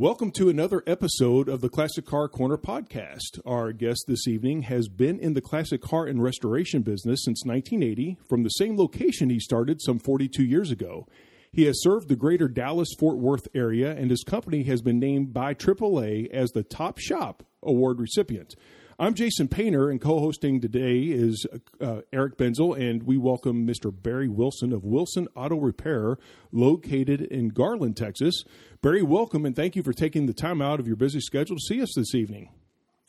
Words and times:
Welcome 0.00 0.30
to 0.30 0.48
another 0.48 0.82
episode 0.86 1.50
of 1.50 1.60
the 1.60 1.68
Classic 1.68 2.06
Car 2.06 2.26
Corner 2.26 2.56
podcast. 2.56 3.38
Our 3.44 3.70
guest 3.74 4.06
this 4.08 4.26
evening 4.26 4.62
has 4.62 4.88
been 4.88 5.18
in 5.18 5.34
the 5.34 5.42
classic 5.42 5.82
car 5.82 6.06
and 6.06 6.22
restoration 6.22 6.80
business 6.80 7.22
since 7.22 7.44
1980 7.44 8.16
from 8.26 8.42
the 8.42 8.48
same 8.48 8.78
location 8.78 9.28
he 9.28 9.38
started 9.38 9.82
some 9.82 9.98
42 9.98 10.42
years 10.42 10.70
ago. 10.70 11.06
He 11.52 11.64
has 11.64 11.82
served 11.82 12.08
the 12.08 12.16
greater 12.16 12.48
Dallas 12.48 12.88
Fort 12.98 13.18
Worth 13.18 13.46
area, 13.54 13.94
and 13.94 14.10
his 14.10 14.24
company 14.24 14.62
has 14.62 14.80
been 14.80 14.98
named 14.98 15.34
by 15.34 15.52
AAA 15.52 16.30
as 16.30 16.52
the 16.52 16.62
Top 16.62 16.96
Shop 16.96 17.42
Award 17.62 18.00
recipient. 18.00 18.54
I'm 19.00 19.14
Jason 19.14 19.48
Painter, 19.48 19.88
and 19.88 19.98
co 19.98 20.18
hosting 20.18 20.60
today 20.60 21.04
is 21.04 21.46
uh, 21.80 22.02
Eric 22.12 22.36
Benzel, 22.36 22.78
and 22.78 23.02
we 23.04 23.16
welcome 23.16 23.66
Mr. 23.66 23.90
Barry 23.90 24.28
Wilson 24.28 24.74
of 24.74 24.84
Wilson 24.84 25.26
Auto 25.34 25.56
Repair, 25.56 26.18
located 26.52 27.22
in 27.22 27.48
Garland, 27.48 27.96
Texas. 27.96 28.44
Barry, 28.82 29.02
welcome, 29.02 29.44
and 29.44 29.54
thank 29.54 29.76
you 29.76 29.82
for 29.82 29.92
taking 29.92 30.24
the 30.24 30.32
time 30.32 30.62
out 30.62 30.80
of 30.80 30.86
your 30.86 30.96
busy 30.96 31.20
schedule 31.20 31.54
to 31.54 31.62
see 31.62 31.82
us 31.82 31.92
this 31.94 32.14
evening. 32.14 32.48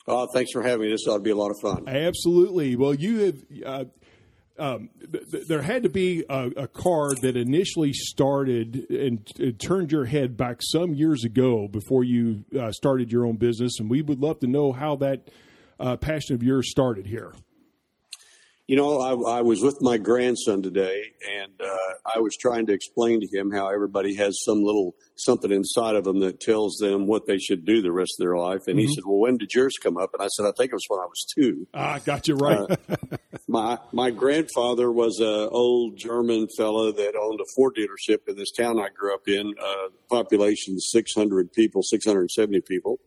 Uh, 0.06 0.26
thanks 0.34 0.52
for 0.52 0.62
having 0.62 0.82
me. 0.82 0.92
This 0.92 1.06
ought 1.08 1.16
to 1.16 1.22
be 1.22 1.30
a 1.30 1.34
lot 1.34 1.50
of 1.50 1.58
fun. 1.60 1.88
Absolutely. 1.88 2.76
Well, 2.76 2.94
you 2.94 3.18
have. 3.20 3.36
Uh, 3.64 3.84
um, 4.58 4.90
th- 5.10 5.24
th- 5.30 5.48
there 5.48 5.62
had 5.62 5.84
to 5.84 5.88
be 5.88 6.26
a, 6.28 6.50
a, 6.58 6.68
car 6.68 7.14
that 7.22 7.38
initially 7.38 7.94
started 7.94 8.84
and, 8.90 9.26
and, 9.38 9.58
turned 9.58 9.90
your 9.90 10.04
head 10.04 10.36
back 10.36 10.58
some 10.60 10.92
years 10.92 11.24
ago 11.24 11.68
before 11.68 12.04
you 12.04 12.44
uh, 12.60 12.70
started 12.70 13.10
your 13.10 13.24
own 13.24 13.36
business, 13.36 13.80
and 13.80 13.88
we 13.88 14.02
would 14.02 14.20
love 14.20 14.40
to 14.40 14.46
know 14.46 14.72
how 14.72 14.96
that 14.96 15.30
uh, 15.80 15.96
passion 15.96 16.34
of 16.34 16.42
yours 16.42 16.70
started 16.70 17.06
here? 17.06 17.32
You 18.72 18.78
know, 18.78 19.00
I, 19.02 19.40
I 19.40 19.42
was 19.42 19.60
with 19.60 19.82
my 19.82 19.98
grandson 19.98 20.62
today, 20.62 21.12
and 21.42 21.52
uh, 21.60 21.92
I 22.16 22.20
was 22.20 22.34
trying 22.40 22.64
to 22.68 22.72
explain 22.72 23.20
to 23.20 23.26
him 23.26 23.50
how 23.50 23.68
everybody 23.68 24.14
has 24.14 24.42
some 24.46 24.62
little 24.62 24.94
something 25.14 25.52
inside 25.52 25.94
of 25.94 26.04
them 26.04 26.20
that 26.20 26.40
tells 26.40 26.76
them 26.76 27.06
what 27.06 27.26
they 27.26 27.36
should 27.36 27.66
do 27.66 27.82
the 27.82 27.92
rest 27.92 28.14
of 28.18 28.24
their 28.24 28.34
life. 28.34 28.62
And 28.68 28.78
mm-hmm. 28.78 28.88
he 28.88 28.94
said, 28.94 29.04
"Well, 29.04 29.18
when 29.18 29.36
did 29.36 29.52
yours 29.52 29.74
come 29.76 29.98
up?" 29.98 30.14
And 30.14 30.22
I 30.22 30.28
said, 30.28 30.46
"I 30.46 30.52
think 30.56 30.72
it 30.72 30.74
was 30.74 30.86
when 30.88 31.00
I 31.00 31.04
was 31.04 31.26
two. 31.34 31.68
Ah, 31.74 32.00
got 32.02 32.26
you 32.26 32.34
right. 32.36 32.60
uh, 32.88 32.96
my 33.46 33.78
my 33.92 34.10
grandfather 34.10 34.90
was 34.90 35.20
a 35.20 35.50
old 35.50 35.98
German 35.98 36.48
fellow 36.56 36.92
that 36.92 37.14
owned 37.14 37.40
a 37.42 37.46
Ford 37.54 37.76
dealership 37.76 38.26
in 38.26 38.36
this 38.36 38.52
town 38.52 38.80
I 38.80 38.88
grew 38.88 39.12
up 39.12 39.28
in. 39.28 39.52
Uh, 39.62 39.88
population 40.08 40.80
six 40.80 41.12
hundred 41.14 41.52
people, 41.52 41.82
six 41.82 42.06
hundred 42.06 42.30
seventy 42.30 42.62
people 42.62 43.00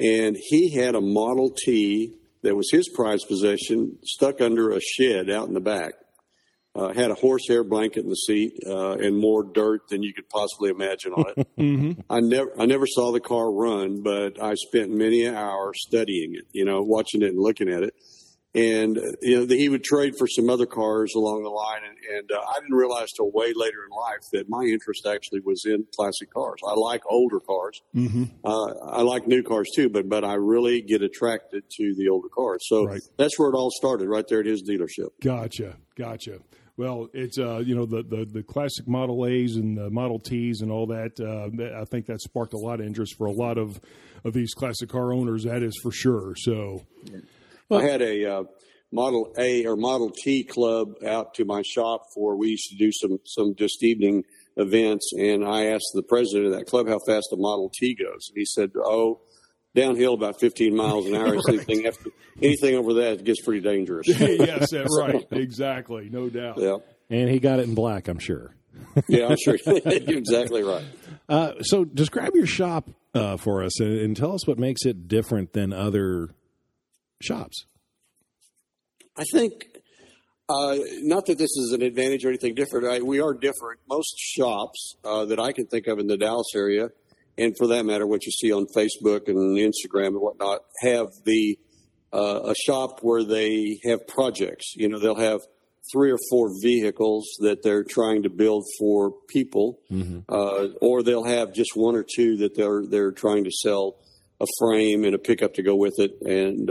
and 0.00 0.36
he 0.36 0.74
had 0.74 0.94
a 0.94 1.00
Model 1.00 1.50
T 1.50 2.12
that 2.42 2.56
was 2.56 2.70
his 2.70 2.88
prized 2.88 3.26
possession 3.28 3.98
stuck 4.04 4.40
under 4.40 4.70
a 4.70 4.80
shed 4.80 5.30
out 5.30 5.48
in 5.48 5.54
the 5.54 5.60
back. 5.60 5.94
Uh, 6.74 6.90
had 6.94 7.10
a 7.10 7.14
horsehair 7.14 7.62
blanket 7.62 8.02
in 8.02 8.08
the 8.08 8.16
seat 8.16 8.54
uh, 8.66 8.92
and 8.92 9.14
more 9.18 9.44
dirt 9.44 9.82
than 9.90 10.02
you 10.02 10.14
could 10.14 10.26
possibly 10.30 10.70
imagine 10.70 11.12
on 11.12 11.24
it. 11.36 11.48
mm-hmm. 11.58 12.00
I 12.08 12.20
never, 12.20 12.50
I 12.58 12.64
never 12.64 12.86
saw 12.86 13.12
the 13.12 13.20
car 13.20 13.52
run, 13.52 14.02
but 14.02 14.42
I 14.42 14.54
spent 14.54 14.90
many 14.90 15.26
an 15.26 15.34
hour 15.34 15.72
studying 15.74 16.34
it. 16.34 16.46
You 16.52 16.64
know, 16.64 16.80
watching 16.80 17.20
it 17.20 17.28
and 17.28 17.38
looking 17.38 17.68
at 17.68 17.82
it 17.82 17.94
and 18.54 18.98
uh, 18.98 19.02
you 19.22 19.38
know 19.38 19.46
he 19.46 19.68
would 19.68 19.82
trade 19.82 20.14
for 20.18 20.26
some 20.26 20.50
other 20.50 20.66
cars 20.66 21.12
along 21.16 21.42
the 21.42 21.48
line 21.48 21.80
and, 21.88 22.16
and 22.16 22.30
uh, 22.32 22.40
i 22.48 22.60
didn't 22.60 22.76
realize 22.76 23.10
till 23.12 23.30
way 23.30 23.52
later 23.54 23.84
in 23.84 23.90
life 23.96 24.20
that 24.32 24.48
my 24.48 24.62
interest 24.62 25.06
actually 25.06 25.40
was 25.40 25.64
in 25.64 25.86
classic 25.96 26.32
cars 26.32 26.60
i 26.66 26.74
like 26.74 27.02
older 27.08 27.40
cars 27.40 27.80
mm-hmm. 27.94 28.24
uh, 28.44 28.72
i 28.90 29.00
like 29.00 29.26
new 29.26 29.42
cars 29.42 29.68
too 29.74 29.88
but 29.88 30.08
but 30.08 30.24
i 30.24 30.34
really 30.34 30.82
get 30.82 31.02
attracted 31.02 31.62
to 31.70 31.94
the 31.96 32.08
older 32.08 32.28
cars 32.28 32.60
so 32.68 32.84
right. 32.84 33.00
that's 33.16 33.38
where 33.38 33.48
it 33.48 33.54
all 33.54 33.70
started 33.70 34.08
right 34.08 34.26
there 34.28 34.40
at 34.40 34.46
his 34.46 34.62
dealership 34.62 35.08
gotcha 35.22 35.76
gotcha 35.96 36.38
well, 36.78 37.08
it's 37.12 37.38
uh, 37.38 37.58
you 37.58 37.74
know 37.74 37.84
the, 37.84 38.02
the, 38.02 38.24
the 38.24 38.42
classic 38.42 38.88
Model 38.88 39.26
A's 39.26 39.56
and 39.56 39.76
the 39.76 39.90
Model 39.90 40.18
T's 40.18 40.62
and 40.62 40.72
all 40.72 40.86
that. 40.86 41.20
Uh, 41.20 41.80
I 41.80 41.84
think 41.84 42.06
that 42.06 42.22
sparked 42.22 42.54
a 42.54 42.58
lot 42.58 42.80
of 42.80 42.86
interest 42.86 43.14
for 43.18 43.26
a 43.26 43.30
lot 43.30 43.58
of 43.58 43.78
of 44.24 44.32
these 44.32 44.54
classic 44.54 44.88
car 44.88 45.12
owners. 45.12 45.44
That 45.44 45.62
is 45.62 45.78
for 45.82 45.92
sure. 45.92 46.32
So, 46.36 46.86
well, 47.72 47.80
I 47.80 47.90
had 47.90 48.02
a 48.02 48.38
uh, 48.38 48.44
Model 48.92 49.32
A 49.38 49.66
or 49.66 49.76
Model 49.76 50.10
T 50.10 50.44
club 50.44 50.94
out 51.06 51.34
to 51.34 51.44
my 51.44 51.62
shop 51.62 52.02
for 52.14 52.36
we 52.36 52.48
used 52.48 52.68
to 52.70 52.76
do 52.76 52.90
some 52.92 53.18
some 53.24 53.54
just 53.56 53.82
evening 53.82 54.24
events, 54.56 55.12
and 55.16 55.44
I 55.44 55.66
asked 55.66 55.90
the 55.94 56.02
president 56.02 56.46
of 56.46 56.52
that 56.52 56.66
club 56.66 56.88
how 56.88 56.98
fast 57.06 57.28
a 57.32 57.36
Model 57.36 57.70
T 57.74 57.94
goes, 57.94 58.28
and 58.28 58.36
he 58.36 58.44
said, 58.44 58.70
"Oh." 58.76 59.20
Downhill 59.74 60.12
about 60.12 60.38
15 60.38 60.76
miles 60.76 61.06
an 61.06 61.14
hour. 61.14 61.34
right. 61.34 61.48
anything, 61.48 61.86
after, 61.86 62.10
anything 62.42 62.74
over 62.74 62.92
that 62.92 63.24
gets 63.24 63.40
pretty 63.40 63.62
dangerous. 63.62 64.06
yes, 64.20 64.70
that's 64.70 64.94
right. 64.98 65.26
Exactly. 65.30 66.10
No 66.10 66.28
doubt. 66.28 66.58
Yeah. 66.58 66.76
And 67.08 67.30
he 67.30 67.38
got 67.38 67.58
it 67.58 67.62
in 67.68 67.74
black, 67.74 68.06
I'm 68.06 68.18
sure. 68.18 68.54
yeah, 69.08 69.28
I'm 69.28 69.38
sure. 69.42 69.56
You're 69.64 70.18
exactly 70.18 70.62
right. 70.62 70.84
Uh, 71.26 71.62
so 71.62 71.86
describe 71.86 72.34
your 72.34 72.44
shop 72.44 72.90
uh, 73.14 73.38
for 73.38 73.62
us 73.62 73.80
and, 73.80 73.98
and, 73.98 74.14
tell 74.14 74.34
us 74.34 74.46
what 74.46 74.58
makes 74.58 74.84
it 74.84 75.08
different 75.08 75.54
than 75.54 75.72
other 75.72 76.28
shops? 77.22 77.66
I 79.16 79.24
think 79.32 79.66
uh, 80.48 80.76
not 81.02 81.26
that 81.26 81.38
this 81.38 81.56
is 81.56 81.72
an 81.72 81.82
advantage 81.82 82.24
or 82.24 82.28
anything 82.28 82.54
different. 82.54 82.86
I, 82.86 83.00
we 83.00 83.20
are 83.20 83.34
different. 83.34 83.80
Most 83.88 84.14
shops 84.18 84.96
uh, 85.04 85.24
that 85.26 85.38
I 85.38 85.52
can 85.52 85.66
think 85.66 85.86
of 85.86 85.98
in 85.98 86.06
the 86.06 86.16
Dallas 86.16 86.48
area, 86.54 86.88
and 87.38 87.56
for 87.56 87.66
that 87.68 87.84
matter, 87.84 88.06
what 88.06 88.24
you 88.26 88.32
see 88.32 88.52
on 88.52 88.66
Facebook 88.76 89.28
and 89.28 89.56
Instagram 89.56 90.08
and 90.08 90.20
whatnot, 90.20 90.60
have 90.82 91.08
the 91.24 91.58
uh, 92.12 92.50
a 92.50 92.54
shop 92.54 93.00
where 93.02 93.24
they 93.24 93.78
have 93.84 94.06
projects. 94.06 94.74
You 94.76 94.88
know, 94.88 94.98
they'll 94.98 95.14
have 95.14 95.40
three 95.92 96.10
or 96.10 96.18
four 96.30 96.50
vehicles 96.62 97.26
that 97.40 97.62
they're 97.62 97.84
trying 97.84 98.22
to 98.24 98.30
build 98.30 98.64
for 98.78 99.12
people, 99.28 99.80
mm-hmm. 99.90 100.20
Uh, 100.28 100.68
or 100.80 101.02
they'll 101.02 101.24
have 101.24 101.54
just 101.54 101.70
one 101.74 101.96
or 101.96 102.04
two 102.04 102.36
that 102.38 102.54
they're 102.54 102.84
they're 102.86 103.12
trying 103.12 103.44
to 103.44 103.50
sell 103.50 103.96
a 104.40 104.46
frame 104.58 105.04
and 105.04 105.14
a 105.14 105.18
pickup 105.18 105.54
to 105.54 105.62
go 105.62 105.76
with 105.76 105.94
it, 105.98 106.12
and 106.22 106.68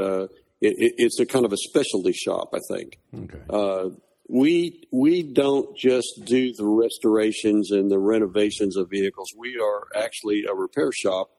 uh, 0.64 0.70
it, 0.70 0.94
it's 0.98 1.20
a 1.20 1.26
kind 1.26 1.46
of 1.46 1.54
a 1.54 1.58
specialty 1.58 2.14
shop, 2.14 2.54
I 2.54 2.60
think. 2.70 3.00
Okay. 3.16 3.40
Uh, 3.50 3.90
we 4.30 4.88
we 4.92 5.24
don't 5.24 5.78
just 5.78 6.22
do 6.26 6.54
the 6.54 6.66
restorations 6.66 7.72
and 7.72 7.92
the 7.92 8.00
renovations 8.00 8.78
of 8.78 8.90
vehicles. 8.90 9.28
We 9.38 9.60
are 9.60 9.88
actually 10.02 10.46
a 10.50 10.54
repair 10.54 10.92
shop 10.92 11.30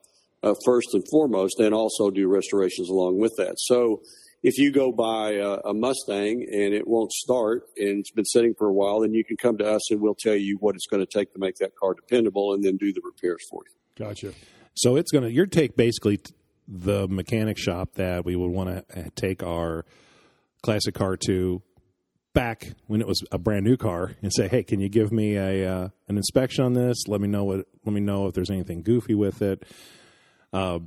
uh, 0.43 0.55
first 0.65 0.89
and 0.93 1.03
foremost, 1.11 1.61
and 1.61 1.75
also 1.75 2.11
do 2.11 2.29
restorations 2.29 2.89
along 2.89 3.19
with 3.19 3.33
that. 3.39 3.55
So. 3.59 4.03
If 4.45 4.59
you 4.59 4.73
go 4.73 4.91
buy 4.91 5.35
a, 5.35 5.51
a 5.67 5.73
Mustang 5.73 6.45
and 6.53 6.75
it 6.75 6.89
won't 6.89 7.13
start 7.13 7.63
and 7.77 8.01
it's 8.01 8.11
been 8.11 8.25
sitting 8.25 8.55
for 8.59 8.67
a 8.67 8.73
while, 8.73 9.03
then 9.03 9.15
you 9.15 9.25
can 9.25 9.37
come 9.37 9.57
to 9.59 9.65
us 9.65 9.89
and 9.93 10.01
we'll 10.01 10.17
tell 10.19 10.35
you 10.35 10.57
what 10.59 10.75
it's 10.75 10.89
going 10.89 10.99
to 10.99 11.07
take 11.07 11.33
to 11.35 11.39
make 11.39 11.55
that 11.61 11.77
car 11.77 11.95
dependable 11.95 12.53
and 12.53 12.65
then 12.65 12.77
do 12.77 12.93
the 12.93 13.01
repairs 13.05 13.39
for 13.49 13.63
you. 13.65 14.05
Gotcha. 14.05 14.33
So 14.75 14.97
it's 14.97 15.13
going 15.13 15.23
to 15.23 15.31
your 15.31 15.47
take 15.47 15.77
basically 15.77 16.19
the 16.73 17.07
mechanic 17.07 17.59
shop 17.59 17.95
that 17.95 18.25
we 18.25 18.35
would 18.35 18.51
want 18.51 18.89
to 18.89 19.11
take 19.11 19.43
our 19.43 19.85
classic 20.63 20.95
car 20.95 21.17
to 21.27 21.61
back 22.33 22.73
when 22.87 23.03
it 23.03 23.07
was 23.07 23.23
a 23.31 23.39
brand 23.39 23.65
new 23.65 23.77
car 23.77 24.13
and 24.23 24.33
say, 24.33 24.49
"Hey, 24.49 24.63
can 24.63 24.81
you 24.81 24.89
give 24.89 25.13
me 25.13 25.37
a 25.37 25.71
uh, 25.71 25.89
an 26.09 26.17
inspection 26.17 26.65
on 26.65 26.73
this? 26.73 27.07
Let 27.07 27.21
me 27.21 27.29
know 27.29 27.45
what 27.45 27.67
let 27.85 27.93
me 27.93 28.01
know 28.01 28.27
if 28.27 28.35
there's 28.35 28.51
anything 28.51 28.83
goofy 28.83 29.15
with 29.15 29.43
it." 29.43 29.65
Uh, 30.53 30.81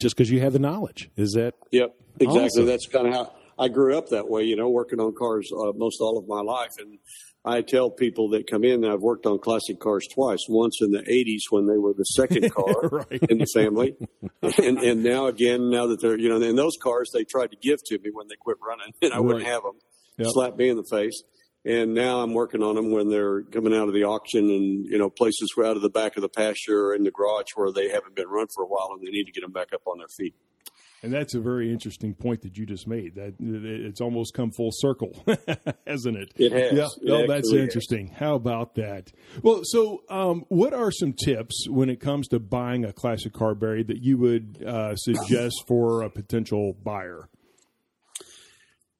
just 0.00 0.16
because 0.16 0.30
you 0.30 0.40
have 0.40 0.52
the 0.52 0.58
knowledge, 0.58 1.10
is 1.16 1.32
that? 1.32 1.54
Yep, 1.70 1.94
exactly. 2.20 2.44
Awesome? 2.44 2.66
That's 2.66 2.86
kind 2.86 3.08
of 3.08 3.14
how 3.14 3.32
I 3.58 3.68
grew 3.68 3.96
up 3.96 4.08
that 4.10 4.28
way. 4.28 4.44
You 4.44 4.56
know, 4.56 4.68
working 4.70 5.00
on 5.00 5.14
cars 5.14 5.50
uh, 5.52 5.72
most 5.74 6.00
all 6.00 6.18
of 6.18 6.26
my 6.26 6.40
life, 6.40 6.76
and 6.78 6.98
I 7.46 7.62
tell 7.62 7.90
people 7.90 8.30
that 8.30 8.50
come 8.50 8.64
in 8.64 8.80
that 8.80 8.90
I've 8.90 9.00
worked 9.00 9.24
on 9.24 9.38
classic 9.38 9.78
cars 9.78 10.06
twice. 10.12 10.40
Once 10.48 10.78
in 10.80 10.90
the 10.90 11.02
'80s 11.02 11.42
when 11.50 11.66
they 11.66 11.78
were 11.78 11.94
the 11.94 12.04
second 12.04 12.52
car 12.54 12.88
right. 12.90 13.22
in 13.30 13.38
the 13.38 13.46
family, 13.46 13.94
and 14.42 14.78
and 14.78 15.04
now 15.04 15.26
again 15.26 15.70
now 15.70 15.86
that 15.86 16.00
they're 16.00 16.18
you 16.18 16.28
know 16.28 16.42
in 16.42 16.56
those 16.56 16.76
cars 16.82 17.10
they 17.14 17.24
tried 17.24 17.52
to 17.52 17.56
give 17.62 17.78
to 17.86 17.98
me 18.00 18.10
when 18.12 18.26
they 18.28 18.36
quit 18.36 18.56
running, 18.66 18.92
and 19.00 19.12
I 19.12 19.16
right. 19.16 19.24
wouldn't 19.24 19.46
have 19.46 19.62
them. 19.62 19.78
Yep. 20.18 20.28
Slap 20.32 20.56
me 20.56 20.68
in 20.68 20.76
the 20.76 20.86
face. 20.90 21.22
And 21.64 21.94
now 21.94 22.20
I'm 22.20 22.32
working 22.32 22.62
on 22.62 22.76
them 22.76 22.92
when 22.92 23.10
they're 23.10 23.42
coming 23.42 23.74
out 23.74 23.88
of 23.88 23.92
the 23.92 24.04
auction 24.04 24.48
and, 24.48 24.86
you 24.86 24.98
know, 24.98 25.10
places 25.10 25.50
where 25.56 25.66
out 25.66 25.74
of 25.74 25.82
the 25.82 25.90
back 25.90 26.16
of 26.16 26.22
the 26.22 26.28
pasture 26.28 26.86
or 26.86 26.94
in 26.94 27.02
the 27.02 27.10
garage 27.10 27.46
where 27.56 27.72
they 27.72 27.88
haven't 27.88 28.14
been 28.14 28.28
run 28.28 28.46
for 28.54 28.62
a 28.62 28.68
while 28.68 28.90
and 28.92 29.04
they 29.04 29.10
need 29.10 29.24
to 29.24 29.32
get 29.32 29.40
them 29.40 29.50
back 29.50 29.72
up 29.74 29.82
on 29.84 29.98
their 29.98 30.06
feet. 30.16 30.36
And 31.06 31.14
that's 31.14 31.34
a 31.34 31.40
very 31.40 31.70
interesting 31.70 32.14
point 32.14 32.42
that 32.42 32.58
you 32.58 32.66
just 32.66 32.88
made. 32.88 33.14
That 33.14 33.34
it's 33.38 34.00
almost 34.00 34.34
come 34.34 34.50
full 34.50 34.70
circle, 34.72 35.12
hasn't 35.86 36.16
it? 36.16 36.32
It 36.34 36.50
has. 36.50 36.72
Yeah. 36.72 36.88
It 37.00 37.10
oh, 37.12 37.26
that's 37.28 37.52
interesting. 37.52 38.08
Has. 38.08 38.18
How 38.18 38.34
about 38.34 38.74
that? 38.74 39.12
Well, 39.40 39.60
so 39.62 40.02
um, 40.10 40.44
what 40.48 40.74
are 40.74 40.90
some 40.90 41.12
tips 41.12 41.68
when 41.68 41.90
it 41.90 42.00
comes 42.00 42.26
to 42.28 42.40
buying 42.40 42.84
a 42.84 42.92
classic 42.92 43.34
car, 43.34 43.54
Barry, 43.54 43.84
that 43.84 44.02
you 44.02 44.18
would 44.18 44.64
uh, 44.66 44.96
suggest 44.96 45.62
for 45.68 46.02
a 46.02 46.10
potential 46.10 46.72
buyer? 46.82 47.28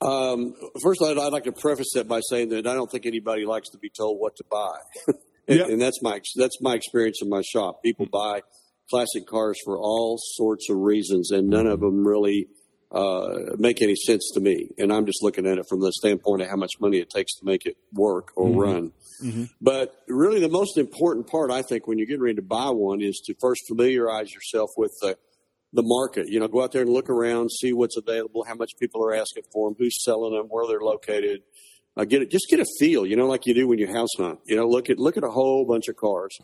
Um, 0.01 0.55
first, 0.81 1.03
I'd, 1.03 1.19
I'd, 1.19 1.33
like 1.33 1.45
to 1.45 1.53
preface 1.53 1.91
that 1.95 2.07
by 2.07 2.21
saying 2.21 2.51
that 2.51 2.69
I 2.69 2.75
don't 2.75 2.89
think 2.89 3.05
anybody 3.05 3.45
likes 3.47 3.71
to 3.71 3.79
be 3.79 3.91
told 3.91 4.21
what 4.21 4.37
to 4.37 4.45
buy, 4.49 4.77
and, 5.49 5.59
yep. 5.59 5.69
and 5.71 5.83
that's 5.83 6.01
my 6.03 6.21
that's 6.37 6.61
my 6.61 6.77
experience 6.77 7.19
in 7.21 7.29
my 7.29 7.43
shop. 7.43 7.83
People 7.83 8.07
buy 8.13 8.43
classic 8.91 9.27
cars 9.27 9.59
for 9.65 9.79
all 9.79 10.19
sorts 10.19 10.71
of 10.71 10.77
reasons, 10.77 11.31
and 11.31 11.49
none 11.49 11.67
of 11.67 11.81
mm-hmm. 11.81 11.97
them 11.97 12.07
really 12.07 12.49
uh, 12.93 13.57
make 13.59 13.83
any 13.83 13.97
sense 13.97 14.31
to 14.35 14.41
me. 14.41 14.71
And 14.79 14.93
I'm 14.93 15.07
just 15.07 15.23
looking 15.23 15.47
at 15.47 15.59
it 15.59 15.67
from 15.69 15.81
the 15.81 15.93
standpoint 15.93 16.43
of 16.43 16.49
how 16.49 16.57
much 16.57 16.73
money 16.81 16.99
it 16.99 17.11
takes 17.11 17.35
to 17.39 17.45
make 17.45 17.67
it 17.67 17.77
work 17.93 18.33
or 18.37 18.47
Mm-hmm. 18.49 18.59
run. 18.59 18.93
But 19.61 19.95
really, 20.09 20.41
the 20.41 20.49
most 20.49 20.77
important 20.79 21.27
part, 21.27 21.51
I 21.51 21.63
think, 21.63 21.87
when 21.87 21.99
you're 21.99 22.07
getting 22.07 22.23
ready 22.23 22.37
to 22.37 22.43
buy 22.43 22.71
one, 22.71 23.01
is 23.01 23.21
to 23.27 23.35
first 23.41 23.63
familiarize 23.69 24.33
yourself 24.35 24.71
with 24.77 24.93
the 25.01 25.17
the 25.73 25.83
market. 25.83 26.29
You 26.29 26.41
know, 26.41 26.49
go 26.49 26.63
out 26.63 26.73
there 26.73 26.83
and 26.83 26.91
look 26.91 27.11
around, 27.11 27.51
see 27.51 27.73
what's 27.73 27.97
available, 27.97 28.45
how 28.45 28.55
much 28.55 28.73
people 28.81 29.03
are 29.05 29.15
asking 29.15 29.45
for 29.53 29.69
them, 29.69 29.77
who's 29.79 30.03
selling 30.05 30.35
them, 30.35 30.47
where 30.49 30.67
they're 30.67 30.81
located. 30.81 31.43
Uh, 31.97 32.05
get 32.05 32.23
it, 32.23 32.31
just 32.31 32.47
get 32.51 32.61
a 32.61 32.67
feel. 32.79 33.07
You 33.07 33.17
know, 33.17 33.27
like 33.27 33.47
you 33.47 33.55
do 33.55 33.67
when 33.69 33.79
you 33.79 33.87
house 33.87 34.15
hunt. 34.17 34.41
You 34.45 34.57
know, 34.57 34.69
look 34.69 34.91
at 34.91 34.99
look 34.99 35.17
at 35.17 35.25
a 35.25 35.31
whole 35.31 35.65
bunch 35.67 35.89
of 35.89 35.97
cars, 35.97 36.37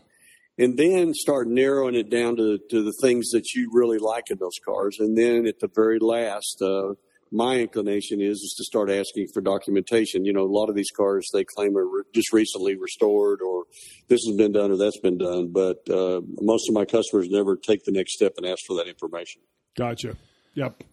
and 0.59 0.79
then 0.79 1.15
start 1.15 1.49
narrowing 1.49 1.95
it 1.95 2.11
down 2.11 2.37
to 2.37 2.59
to 2.71 2.83
the 2.83 2.93
things 3.01 3.31
that 3.31 3.53
you 3.55 3.71
really 3.73 3.99
like 3.99 4.31
in 4.31 4.39
those 4.39 4.59
cars. 4.65 4.97
And 4.99 5.17
then 5.17 5.47
at 5.47 5.61
the 5.61 5.69
very 5.75 5.99
last, 5.99 6.61
uh, 6.63 6.95
my 7.31 7.57
inclination 7.57 8.21
is 8.21 8.39
is 8.39 8.55
to 8.59 8.65
start 8.65 8.91
asking 8.91 9.29
for 9.33 9.41
documentation. 9.41 10.25
You 10.25 10.33
know, 10.33 10.43
a 10.43 10.53
lot 10.53 10.69
of 10.69 10.75
these 10.75 10.91
cars 10.91 11.29
they 11.33 11.45
claim 11.45 11.77
are 11.77 11.87
re- 11.87 12.03
just 12.15 12.33
recently 12.33 12.77
restored, 12.77 13.41
or 13.41 13.65
this 14.09 14.21
has 14.27 14.37
been 14.37 14.53
done, 14.53 14.71
or 14.71 14.77
that's 14.77 15.01
been 15.01 15.19
done. 15.19 15.51
But 15.53 15.89
uh, 15.89 16.21
most 16.41 16.69
of 16.69 16.75
my 16.75 16.85
customers 16.85 17.29
never 17.31 17.57
take 17.57 17.85
the 17.85 17.93
next 17.93 18.15
step 18.15 18.35
and 18.37 18.47
ask 18.47 18.61
for 18.67 18.77
that 18.77 18.89
information. 18.89 19.43
Gotcha. 19.77 20.17
Yep. 20.55 20.85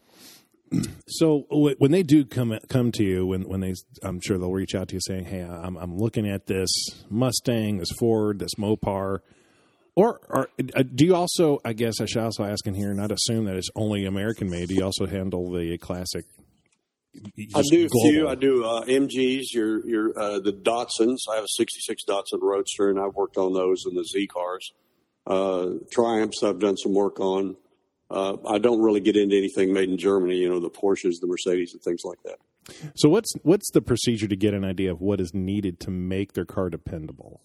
So 1.08 1.46
when 1.50 1.92
they 1.92 2.04
do 2.04 2.24
come 2.26 2.58
come 2.70 2.92
to 2.94 3.04
you, 3.04 3.26
when 3.26 3.50
when 3.50 3.60
they, 3.60 3.74
I'm 4.04 4.22
sure 4.22 4.38
they'll 4.38 4.52
reach 4.52 4.76
out 4.76 4.88
to 4.90 4.96
you 4.96 5.02
saying, 5.06 5.26
"Hey, 5.26 5.42
I'm 5.42 5.76
I'm 5.78 5.98
looking 5.98 6.30
at 6.30 6.46
this 6.46 6.70
Mustang, 7.10 7.80
this 7.80 7.90
Ford, 8.00 8.40
this 8.40 8.54
Mopar." 8.58 9.20
Or, 10.00 10.22
or 10.30 10.50
uh, 10.78 10.84
do 10.84 11.06
you 11.06 11.14
also? 11.14 11.60
I 11.66 11.74
guess 11.74 12.00
I 12.00 12.06
should 12.06 12.24
also 12.24 12.46
ask 12.46 12.66
in 12.66 12.74
here, 12.74 12.94
not 12.94 13.12
assume 13.12 13.44
that 13.46 13.58
it's 13.58 13.70
only 13.76 14.06
American 14.06 14.50
made. 14.50 14.70
Do 14.70 14.76
you 14.76 14.86
also 14.86 15.06
handle 15.06 15.52
the 15.52 15.78
classic? 15.78 16.24
I 17.54 17.62
do 17.70 17.86
a 17.86 18.10
few. 18.10 18.30
I 18.30 18.36
do 18.36 18.64
uh, 18.64 18.86
MGs. 18.86 19.52
Your 19.52 19.86
your 19.86 20.18
uh, 20.18 20.40
the 20.40 20.54
Datsuns. 20.54 21.18
I 21.30 21.36
have 21.36 21.44
a 21.44 21.50
'66 21.50 22.04
Datsun 22.08 22.40
Roadster, 22.42 22.90
and 22.90 22.98
I've 22.98 23.14
worked 23.14 23.36
on 23.36 23.52
those 23.52 23.84
and 23.84 23.98
the 23.98 24.06
Z 24.06 24.28
cars. 24.28 24.72
Uh, 25.28 25.72
Triumphs. 25.92 26.44
I've 26.44 26.60
done 26.60 26.78
some 26.78 26.94
work 26.94 27.20
on. 27.20 27.58
Uh, 28.10 28.38
I 28.48 28.58
don't 28.58 28.82
really 28.82 29.02
get 29.02 29.18
into 29.18 29.36
anything 29.36 29.74
made 29.74 29.90
in 29.90 29.98
Germany. 29.98 30.38
You 30.38 30.48
know, 30.48 30.62
the 30.62 30.70
Porsches, 30.70 31.16
the 31.20 31.28
Mercedes, 31.28 31.74
and 31.74 31.82
things 31.82 32.04
like 32.06 32.20
that. 32.24 32.38
So 32.96 33.10
what's 33.10 33.34
what's 33.44 33.70
the 33.72 33.82
procedure 33.82 34.30
to 34.30 34.38
get 34.38 34.54
an 34.54 34.64
idea 34.64 34.94
of 34.94 35.02
what 35.02 35.20
is 35.20 35.34
needed 35.34 35.82
to 35.82 35.92
make 35.92 36.32
their 36.34 36.46
car 36.46 36.70
dependable? 36.70 37.42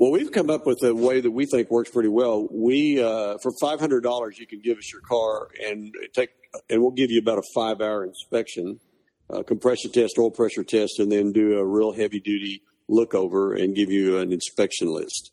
Well, 0.00 0.12
we've 0.12 0.32
come 0.32 0.48
up 0.48 0.64
with 0.64 0.82
a 0.82 0.94
way 0.94 1.20
that 1.20 1.30
we 1.30 1.44
think 1.44 1.70
works 1.70 1.90
pretty 1.90 2.08
well. 2.08 2.48
We 2.50 3.02
uh, 3.02 3.36
for 3.42 3.52
five 3.60 3.80
hundred 3.80 4.00
dollars, 4.02 4.38
you 4.38 4.46
can 4.46 4.62
give 4.62 4.78
us 4.78 4.90
your 4.90 5.02
car 5.02 5.48
and 5.62 5.94
take, 6.14 6.30
and 6.70 6.80
we'll 6.80 6.92
give 6.92 7.10
you 7.10 7.18
about 7.18 7.36
a 7.36 7.42
five 7.54 7.82
hour 7.82 8.02
inspection, 8.02 8.80
uh, 9.28 9.42
compression 9.42 9.92
test, 9.92 10.14
oil 10.18 10.30
pressure 10.30 10.64
test, 10.64 11.00
and 11.00 11.12
then 11.12 11.32
do 11.32 11.58
a 11.58 11.66
real 11.66 11.92
heavy 11.92 12.18
duty 12.18 12.62
look 12.88 13.14
over 13.14 13.52
and 13.52 13.76
give 13.76 13.90
you 13.90 14.16
an 14.16 14.32
inspection 14.32 14.88
list. 14.88 15.32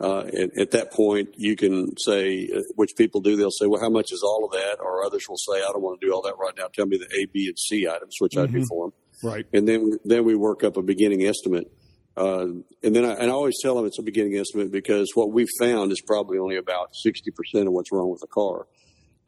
Uh, 0.00 0.20
and 0.32 0.52
at 0.58 0.70
that 0.70 0.90
point, 0.90 1.28
you 1.36 1.54
can 1.54 1.94
say, 1.98 2.48
uh, 2.56 2.62
which 2.76 2.96
people 2.96 3.20
do, 3.20 3.36
they'll 3.36 3.50
say, 3.50 3.66
well, 3.66 3.82
how 3.82 3.90
much 3.90 4.10
is 4.10 4.22
all 4.22 4.46
of 4.46 4.52
that? 4.52 4.78
Or 4.80 5.04
others 5.04 5.26
will 5.28 5.36
say, 5.36 5.58
I 5.58 5.68
don't 5.70 5.82
want 5.82 6.00
to 6.00 6.06
do 6.06 6.14
all 6.14 6.22
that 6.22 6.38
right 6.40 6.54
now. 6.56 6.68
Tell 6.72 6.86
me 6.86 6.96
the 6.96 7.14
A, 7.14 7.26
B, 7.26 7.46
and 7.48 7.58
C 7.58 7.86
items, 7.86 8.16
which 8.20 8.38
I 8.38 8.46
do 8.46 8.64
for 8.64 8.86
them 8.86 8.92
Right. 9.22 9.44
and 9.52 9.68
then 9.68 9.98
then 10.06 10.24
we 10.24 10.34
work 10.34 10.64
up 10.64 10.78
a 10.78 10.82
beginning 10.82 11.26
estimate. 11.26 11.70
Uh, 12.18 12.46
and 12.82 12.96
then 12.96 13.04
I, 13.04 13.12
and 13.12 13.30
I 13.30 13.34
always 13.34 13.54
tell 13.62 13.76
them 13.76 13.86
it's 13.86 14.00
a 14.00 14.02
beginning 14.02 14.36
estimate 14.36 14.72
because 14.72 15.12
what 15.14 15.30
we've 15.30 15.48
found 15.60 15.92
is 15.92 16.00
probably 16.04 16.38
only 16.38 16.56
about 16.56 16.88
sixty 16.92 17.30
percent 17.30 17.68
of 17.68 17.72
what's 17.72 17.92
wrong 17.92 18.10
with 18.10 18.20
the 18.20 18.26
car. 18.26 18.66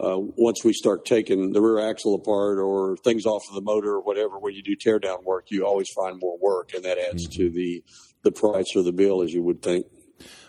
Uh, 0.00 0.16
once 0.18 0.64
we 0.64 0.72
start 0.72 1.04
taking 1.04 1.52
the 1.52 1.60
rear 1.60 1.88
axle 1.88 2.14
apart 2.14 2.58
or 2.58 2.96
things 3.04 3.26
off 3.26 3.42
of 3.48 3.54
the 3.54 3.60
motor 3.60 3.92
or 3.92 4.00
whatever, 4.00 4.38
when 4.38 4.54
you 4.54 4.62
do 4.62 4.74
tear 4.74 4.98
down 4.98 5.18
work, 5.24 5.46
you 5.50 5.64
always 5.64 5.88
find 5.94 6.18
more 6.18 6.38
work, 6.40 6.72
and 6.74 6.84
that 6.84 6.98
adds 6.98 7.28
to 7.28 7.48
the 7.50 7.84
the 8.22 8.32
price 8.32 8.74
or 8.74 8.82
the 8.82 8.92
bill, 8.92 9.22
as 9.22 9.32
you 9.32 9.42
would 9.42 9.62
think. 9.62 9.86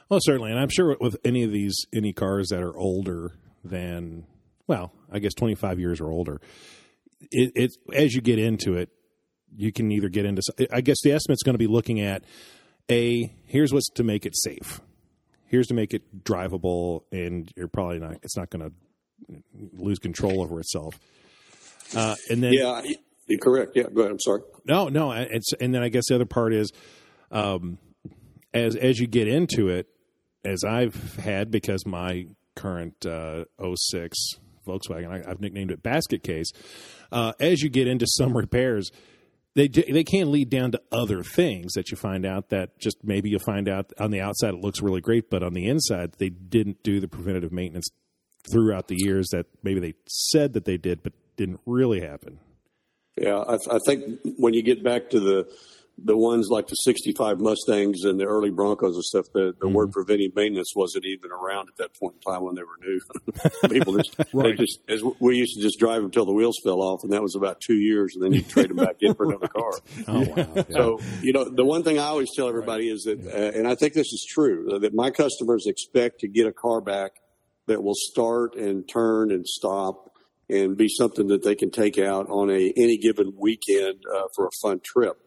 Well, 0.09 0.19
certainly, 0.23 0.51
and 0.51 0.59
I'm 0.59 0.69
sure 0.69 0.97
with 0.99 1.17
any 1.23 1.43
of 1.43 1.51
these 1.51 1.85
any 1.93 2.11
cars 2.11 2.47
that 2.49 2.63
are 2.63 2.75
older 2.75 3.33
than 3.63 4.25
well, 4.67 4.93
I 5.11 5.19
guess 5.19 5.33
25 5.33 5.79
years 5.79 6.01
or 6.01 6.09
older, 6.09 6.41
it, 7.29 7.51
it 7.55 7.71
as 7.93 8.15
you 8.15 8.21
get 8.21 8.39
into 8.39 8.77
it, 8.77 8.89
you 9.55 9.71
can 9.71 9.91
either 9.91 10.09
get 10.09 10.25
into. 10.25 10.41
I 10.71 10.81
guess 10.81 10.97
the 11.03 11.11
estimate's 11.11 11.43
going 11.43 11.53
to 11.53 11.59
be 11.59 11.67
looking 11.67 11.99
at 11.99 12.23
a 12.89 13.31
here's 13.45 13.73
what's 13.73 13.89
to 13.91 14.03
make 14.03 14.25
it 14.25 14.35
safe, 14.35 14.81
here's 15.47 15.67
to 15.67 15.73
make 15.73 15.93
it 15.93 16.23
drivable, 16.23 17.03
and 17.11 17.51
you're 17.55 17.67
probably 17.67 17.99
not. 17.99 18.17
It's 18.23 18.37
not 18.37 18.49
going 18.49 18.69
to 18.69 19.43
lose 19.73 19.99
control 19.99 20.41
over 20.41 20.59
itself. 20.59 20.99
Uh, 21.95 22.15
and 22.29 22.41
then 22.41 22.53
Yeah, 22.53 22.81
you're 23.27 23.39
correct. 23.39 23.73
Yeah, 23.75 23.83
go 23.93 24.01
ahead. 24.01 24.11
I'm 24.11 24.19
sorry. 24.19 24.41
no, 24.65 24.87
no, 24.89 25.11
it's 25.11 25.53
and 25.53 25.73
then 25.73 25.83
I 25.83 25.89
guess 25.89 26.05
the 26.07 26.15
other 26.15 26.25
part 26.25 26.53
is, 26.53 26.71
um, 27.31 27.77
as 28.53 28.75
as 28.75 28.99
you 28.99 29.07
get 29.07 29.27
into 29.27 29.69
it, 29.69 29.87
as 30.43 30.63
I've 30.63 31.15
had 31.17 31.51
because 31.51 31.85
my 31.85 32.27
current 32.55 33.05
uh, 33.05 33.45
06 33.61 34.17
Volkswagen, 34.67 35.09
I, 35.09 35.29
I've 35.29 35.41
nicknamed 35.41 35.71
it 35.71 35.83
basket 35.83 36.23
case. 36.23 36.51
Uh, 37.11 37.33
as 37.39 37.61
you 37.61 37.69
get 37.69 37.87
into 37.87 38.05
some 38.07 38.35
repairs, 38.35 38.91
they 39.55 39.67
they 39.67 40.03
can 40.03 40.31
lead 40.31 40.49
down 40.49 40.71
to 40.71 40.81
other 40.91 41.23
things 41.23 41.73
that 41.73 41.91
you 41.91 41.97
find 41.97 42.25
out 42.25 42.49
that 42.49 42.79
just 42.79 42.97
maybe 43.03 43.29
you 43.29 43.39
find 43.39 43.67
out 43.67 43.91
on 43.99 44.11
the 44.11 44.21
outside 44.21 44.53
it 44.53 44.61
looks 44.61 44.81
really 44.81 45.01
great, 45.01 45.29
but 45.29 45.43
on 45.43 45.53
the 45.53 45.67
inside 45.67 46.13
they 46.17 46.29
didn't 46.29 46.83
do 46.83 46.99
the 46.99 47.07
preventative 47.07 47.51
maintenance 47.51 47.89
throughout 48.51 48.87
the 48.87 48.95
years 48.97 49.27
that 49.31 49.45
maybe 49.63 49.79
they 49.79 49.93
said 50.07 50.53
that 50.53 50.65
they 50.65 50.77
did, 50.77 51.03
but 51.03 51.13
didn't 51.35 51.59
really 51.65 52.01
happen. 52.01 52.39
Yeah, 53.17 53.37
I, 53.39 53.55
I 53.55 53.79
think 53.85 54.19
when 54.37 54.53
you 54.53 54.63
get 54.63 54.83
back 54.83 55.09
to 55.09 55.19
the 55.19 55.51
the 56.03 56.17
ones 56.17 56.47
like 56.49 56.67
the 56.67 56.75
'65 56.75 57.39
Mustangs 57.39 58.03
and 58.03 58.19
the 58.19 58.25
early 58.25 58.49
Broncos 58.49 58.95
and 58.95 59.03
stuff, 59.03 59.25
the, 59.33 59.53
the 59.59 59.67
word 59.67 59.91
preventive 59.91 60.35
maintenance 60.35 60.73
wasn't 60.75 61.05
even 61.05 61.31
around 61.31 61.69
at 61.69 61.77
that 61.77 61.93
point 61.99 62.15
in 62.15 62.31
time 62.31 62.43
when 62.43 62.55
they 62.55 62.61
were 62.63 62.77
new. 62.81 62.99
People 63.69 63.97
just, 63.97 64.15
Right. 64.33 64.57
they 64.57 64.63
just, 64.65 64.79
as 64.87 65.03
we 65.19 65.37
used 65.37 65.55
to 65.55 65.61
just 65.61 65.79
drive 65.79 65.97
them 65.97 66.05
until 66.05 66.25
the 66.25 66.33
wheels 66.33 66.57
fell 66.63 66.81
off, 66.81 67.03
and 67.03 67.11
that 67.13 67.21
was 67.21 67.35
about 67.35 67.61
two 67.61 67.75
years, 67.75 68.15
and 68.15 68.23
then 68.23 68.33
you 68.33 68.41
trade 68.41 68.69
them 68.69 68.77
back 68.77 68.97
in 69.01 69.13
for 69.15 69.25
another 69.25 69.47
car. 69.47 69.71
Oh 70.07 70.21
wow! 70.21 70.47
Yeah. 70.55 70.63
So, 70.71 70.99
you 71.21 71.31
know, 71.33 71.45
the 71.45 71.63
one 71.65 71.83
thing 71.83 71.99
I 71.99 72.03
always 72.03 72.29
tell 72.35 72.47
everybody 72.49 72.89
is 72.89 73.03
that, 73.03 73.19
uh, 73.25 73.57
and 73.57 73.67
I 73.67 73.75
think 73.75 73.93
this 73.93 74.07
is 74.11 74.25
true, 74.27 74.79
that 74.81 74.93
my 74.93 75.11
customers 75.11 75.65
expect 75.67 76.19
to 76.21 76.27
get 76.27 76.47
a 76.47 76.51
car 76.53 76.81
back 76.81 77.11
that 77.67 77.83
will 77.83 77.95
start 77.95 78.55
and 78.55 78.87
turn 78.89 79.31
and 79.31 79.47
stop 79.47 80.11
and 80.49 80.75
be 80.75 80.89
something 80.89 81.27
that 81.27 81.43
they 81.43 81.55
can 81.55 81.71
take 81.71 81.97
out 81.97 82.27
on 82.29 82.49
a 82.49 82.73
any 82.75 82.97
given 82.97 83.33
weekend 83.37 84.03
uh, 84.13 84.23
for 84.35 84.47
a 84.47 84.51
fun 84.61 84.81
trip. 84.83 85.17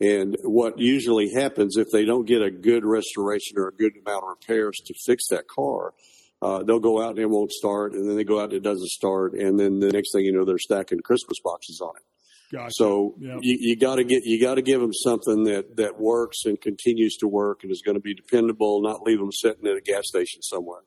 And 0.00 0.36
what 0.44 0.78
usually 0.78 1.32
happens 1.32 1.76
if 1.76 1.88
they 1.92 2.04
don't 2.04 2.24
get 2.24 2.40
a 2.40 2.50
good 2.50 2.84
restoration 2.84 3.58
or 3.58 3.68
a 3.68 3.72
good 3.74 3.92
amount 4.04 4.22
of 4.22 4.28
repairs 4.28 4.80
to 4.86 4.94
fix 5.04 5.28
that 5.30 5.48
car, 5.48 5.92
uh, 6.40 6.62
they'll 6.62 6.78
go 6.78 7.02
out 7.02 7.10
and 7.10 7.18
it 7.18 7.30
won't 7.30 7.50
start, 7.50 7.94
and 7.94 8.08
then 8.08 8.16
they 8.16 8.24
go 8.24 8.38
out 8.38 8.44
and 8.44 8.52
it 8.54 8.62
doesn't 8.62 8.88
start, 8.88 9.34
and 9.34 9.58
then 9.58 9.80
the 9.80 9.90
next 9.90 10.12
thing 10.12 10.24
you 10.24 10.32
know, 10.32 10.44
they're 10.44 10.58
stacking 10.58 11.00
Christmas 11.00 11.38
boxes 11.42 11.80
on 11.80 11.92
it. 11.96 12.02
Gotcha. 12.50 12.72
So 12.74 13.14
Yep. 13.18 13.38
you, 13.42 13.58
you 13.60 13.76
got 13.76 13.96
to 13.96 14.04
get 14.04 14.24
you 14.24 14.40
got 14.40 14.54
to 14.54 14.62
give 14.62 14.80
them 14.80 14.92
something 14.94 15.44
that 15.44 15.76
that 15.76 16.00
works 16.00 16.44
and 16.46 16.58
continues 16.58 17.16
to 17.18 17.28
work 17.28 17.60
and 17.62 17.70
is 17.70 17.82
going 17.84 17.96
to 17.96 18.00
be 18.00 18.14
dependable. 18.14 18.80
Not 18.80 19.02
leave 19.02 19.18
them 19.18 19.32
sitting 19.32 19.66
at 19.66 19.76
a 19.76 19.82
gas 19.82 20.04
station 20.06 20.40
somewhere. 20.42 20.80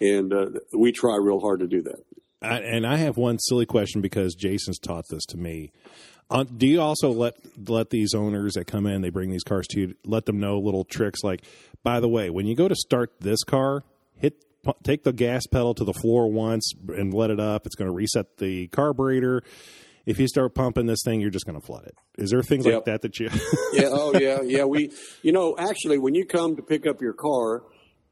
And 0.00 0.32
uh, 0.32 0.46
we 0.76 0.92
try 0.92 1.16
real 1.16 1.40
hard 1.40 1.60
to 1.60 1.66
do 1.66 1.82
that. 1.82 2.04
I, 2.42 2.58
and 2.58 2.86
I 2.86 2.96
have 2.96 3.16
one 3.16 3.38
silly 3.38 3.66
question 3.66 4.00
because 4.00 4.34
Jason's 4.34 4.78
taught 4.78 5.04
this 5.10 5.24
to 5.26 5.36
me. 5.36 5.72
Uh, 6.30 6.44
do 6.44 6.66
you 6.66 6.80
also 6.80 7.10
let 7.10 7.34
let 7.68 7.90
these 7.90 8.14
owners 8.14 8.54
that 8.54 8.66
come 8.66 8.86
in, 8.86 9.02
they 9.02 9.10
bring 9.10 9.30
these 9.30 9.42
cars 9.42 9.66
to 9.68 9.80
you, 9.80 9.94
let 10.04 10.26
them 10.26 10.38
know 10.38 10.58
little 10.58 10.84
tricks 10.84 11.20
like, 11.24 11.42
by 11.82 11.98
the 11.98 12.08
way, 12.08 12.30
when 12.30 12.46
you 12.46 12.54
go 12.54 12.68
to 12.68 12.76
start 12.76 13.12
this 13.20 13.42
car, 13.42 13.82
hit 14.16 14.44
take 14.84 15.02
the 15.02 15.12
gas 15.12 15.46
pedal 15.46 15.74
to 15.74 15.84
the 15.84 15.92
floor 15.94 16.30
once 16.30 16.72
and 16.88 17.12
let 17.12 17.30
it 17.30 17.40
up. 17.40 17.66
It's 17.66 17.74
going 17.74 17.88
to 17.88 17.94
reset 17.94 18.36
the 18.38 18.68
carburetor. 18.68 19.42
If 20.06 20.18
you 20.18 20.28
start 20.28 20.54
pumping 20.54 20.86
this 20.86 21.00
thing, 21.04 21.20
you're 21.20 21.30
just 21.30 21.46
going 21.46 21.60
to 21.60 21.64
flood 21.64 21.86
it. 21.86 21.94
Is 22.16 22.30
there 22.30 22.42
things 22.42 22.64
like 22.64 22.84
that 22.86 23.02
that 23.02 23.18
you? 23.20 23.28
yeah. 23.72 23.88
Oh, 23.90 24.12
yeah. 24.18 24.40
Yeah. 24.42 24.64
We, 24.64 24.92
you 25.22 25.30
know, 25.30 25.54
actually, 25.58 25.98
when 25.98 26.14
you 26.14 26.24
come 26.24 26.56
to 26.56 26.62
pick 26.62 26.86
up 26.86 27.02
your 27.02 27.12
car, 27.12 27.62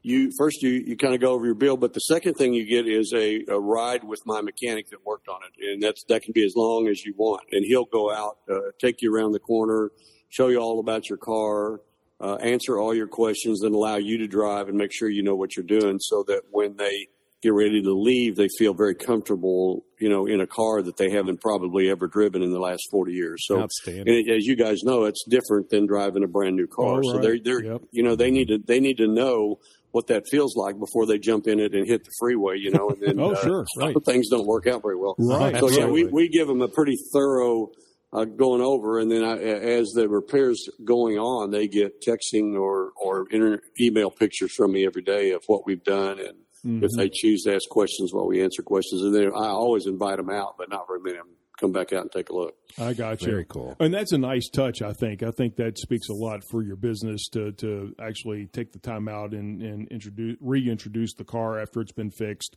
you 0.08 0.30
first 0.38 0.62
you, 0.62 0.70
you 0.70 0.96
kind 0.96 1.14
of 1.14 1.20
go 1.20 1.32
over 1.32 1.44
your 1.46 1.54
bill, 1.54 1.76
but 1.76 1.92
the 1.92 2.00
second 2.00 2.34
thing 2.34 2.54
you 2.54 2.64
get 2.64 2.86
is 2.88 3.12
a, 3.14 3.44
a 3.48 3.58
ride 3.58 4.04
with 4.04 4.20
my 4.26 4.40
mechanic 4.40 4.88
that 4.90 5.04
worked 5.04 5.28
on 5.28 5.40
it, 5.46 5.72
and 5.72 5.82
that's 5.82 6.02
that 6.08 6.22
can 6.22 6.32
be 6.32 6.44
as 6.44 6.54
long 6.56 6.88
as 6.88 7.04
you 7.04 7.14
want, 7.16 7.42
and 7.52 7.64
he'll 7.64 7.84
go 7.84 8.12
out, 8.12 8.38
uh, 8.50 8.58
take 8.80 9.02
you 9.02 9.14
around 9.14 9.32
the 9.32 9.38
corner, 9.38 9.90
show 10.28 10.48
you 10.48 10.58
all 10.58 10.80
about 10.80 11.08
your 11.08 11.18
car, 11.18 11.80
uh, 12.20 12.36
answer 12.36 12.78
all 12.78 12.94
your 12.94 13.06
questions, 13.08 13.62
and 13.62 13.74
allow 13.74 13.96
you 13.96 14.18
to 14.18 14.26
drive 14.26 14.68
and 14.68 14.76
make 14.76 14.92
sure 14.92 15.08
you 15.08 15.22
know 15.22 15.34
what 15.36 15.56
you're 15.56 15.66
doing, 15.66 15.98
so 16.00 16.24
that 16.26 16.42
when 16.50 16.76
they 16.76 17.06
get 17.40 17.52
ready 17.54 17.80
to 17.80 17.92
leave, 17.92 18.34
they 18.34 18.48
feel 18.58 18.74
very 18.74 18.96
comfortable, 18.96 19.84
you 20.00 20.08
know, 20.08 20.26
in 20.26 20.40
a 20.40 20.46
car 20.46 20.82
that 20.82 20.96
they 20.96 21.08
haven't 21.08 21.40
probably 21.40 21.88
ever 21.88 22.08
driven 22.08 22.42
in 22.42 22.50
the 22.50 22.58
last 22.58 22.82
40 22.90 23.12
years. 23.12 23.46
So, 23.46 23.54
and 24.00 24.08
it, 24.08 24.28
as 24.28 24.44
you 24.44 24.56
guys 24.56 24.82
know, 24.82 25.04
it's 25.04 25.24
different 25.28 25.70
than 25.70 25.86
driving 25.86 26.24
a 26.24 26.26
brand 26.26 26.56
new 26.56 26.66
car. 26.66 26.98
Oh, 26.98 27.02
So 27.12 27.18
they're, 27.18 27.38
they're, 27.38 27.62
Yep. 27.62 27.82
you 27.92 28.02
know, 28.02 28.16
they 28.16 28.32
need 28.32 28.48
to, 28.48 28.58
they 28.58 28.80
need 28.80 28.96
to 28.96 29.06
know 29.06 29.60
what 29.92 30.06
that 30.08 30.24
feels 30.30 30.54
like 30.56 30.78
before 30.78 31.06
they 31.06 31.18
jump 31.18 31.46
in 31.46 31.58
it 31.60 31.74
and 31.74 31.86
hit 31.86 32.04
the 32.04 32.10
freeway, 32.18 32.56
you 32.58 32.70
know, 32.70 32.90
and 32.90 33.00
then 33.00 33.18
Oh, 33.20 33.32
uh, 33.32 33.42
sure, 33.42 33.66
right. 33.78 33.96
things 34.04 34.28
don't 34.28 34.46
work 34.46 34.66
out 34.66 34.82
very 34.82 34.96
well. 34.96 35.14
Right, 35.18 35.56
So 35.58 35.68
yeah, 35.70 35.86
we, 35.86 36.04
we 36.04 36.28
give 36.28 36.46
them 36.48 36.60
a 36.62 36.68
pretty 36.68 36.96
thorough 37.12 37.70
uh, 38.12 38.24
going 38.24 38.62
over, 38.62 38.98
and 39.00 39.10
then 39.10 39.22
I, 39.22 39.36
as 39.38 39.88
the 39.90 40.08
repairs 40.08 40.66
going 40.84 41.18
on, 41.18 41.50
they 41.50 41.68
get 41.68 42.02
texting 42.02 42.58
or 42.58 42.92
or 42.96 43.26
inter- 43.30 43.60
email 43.80 44.10
pictures 44.10 44.52
from 44.54 44.72
me 44.72 44.86
every 44.86 45.02
day 45.02 45.32
of 45.32 45.42
what 45.46 45.66
we've 45.66 45.84
done, 45.84 46.18
and 46.18 46.34
Mm-hmm. 46.66 46.82
if 46.84 46.90
they 46.96 47.08
choose 47.08 47.44
to 47.44 47.54
ask 47.54 47.68
questions, 47.68 48.12
while 48.12 48.26
we 48.26 48.42
answer 48.42 48.62
questions, 48.64 49.00
and 49.02 49.14
then 49.14 49.26
I 49.28 49.46
always 49.46 49.86
invite 49.86 50.16
them 50.16 50.28
out, 50.28 50.56
but 50.58 50.68
not 50.68 50.88
very 50.88 50.98
many 51.00 51.16
of 51.16 51.24
them 51.24 51.36
come 51.58 51.72
back 51.72 51.92
out 51.92 52.02
and 52.02 52.12
take 52.12 52.30
a 52.30 52.32
look. 52.32 52.54
I 52.78 52.92
got 52.94 53.20
you. 53.22 53.28
Very 53.28 53.44
cool. 53.44 53.76
And 53.80 53.92
that's 53.92 54.12
a 54.12 54.18
nice 54.18 54.48
touch, 54.48 54.82
I 54.82 54.92
think. 54.92 55.22
I 55.22 55.30
think 55.30 55.56
that 55.56 55.78
speaks 55.78 56.08
a 56.08 56.14
lot 56.14 56.42
for 56.50 56.62
your 56.62 56.76
business 56.76 57.28
to, 57.32 57.52
to 57.52 57.94
actually 58.00 58.46
take 58.46 58.72
the 58.72 58.78
time 58.78 59.08
out 59.08 59.32
and, 59.32 59.60
and 59.62 59.88
introduce 59.88 60.36
reintroduce 60.40 61.14
the 61.14 61.24
car 61.24 61.60
after 61.60 61.80
it's 61.80 61.92
been 61.92 62.10
fixed 62.10 62.56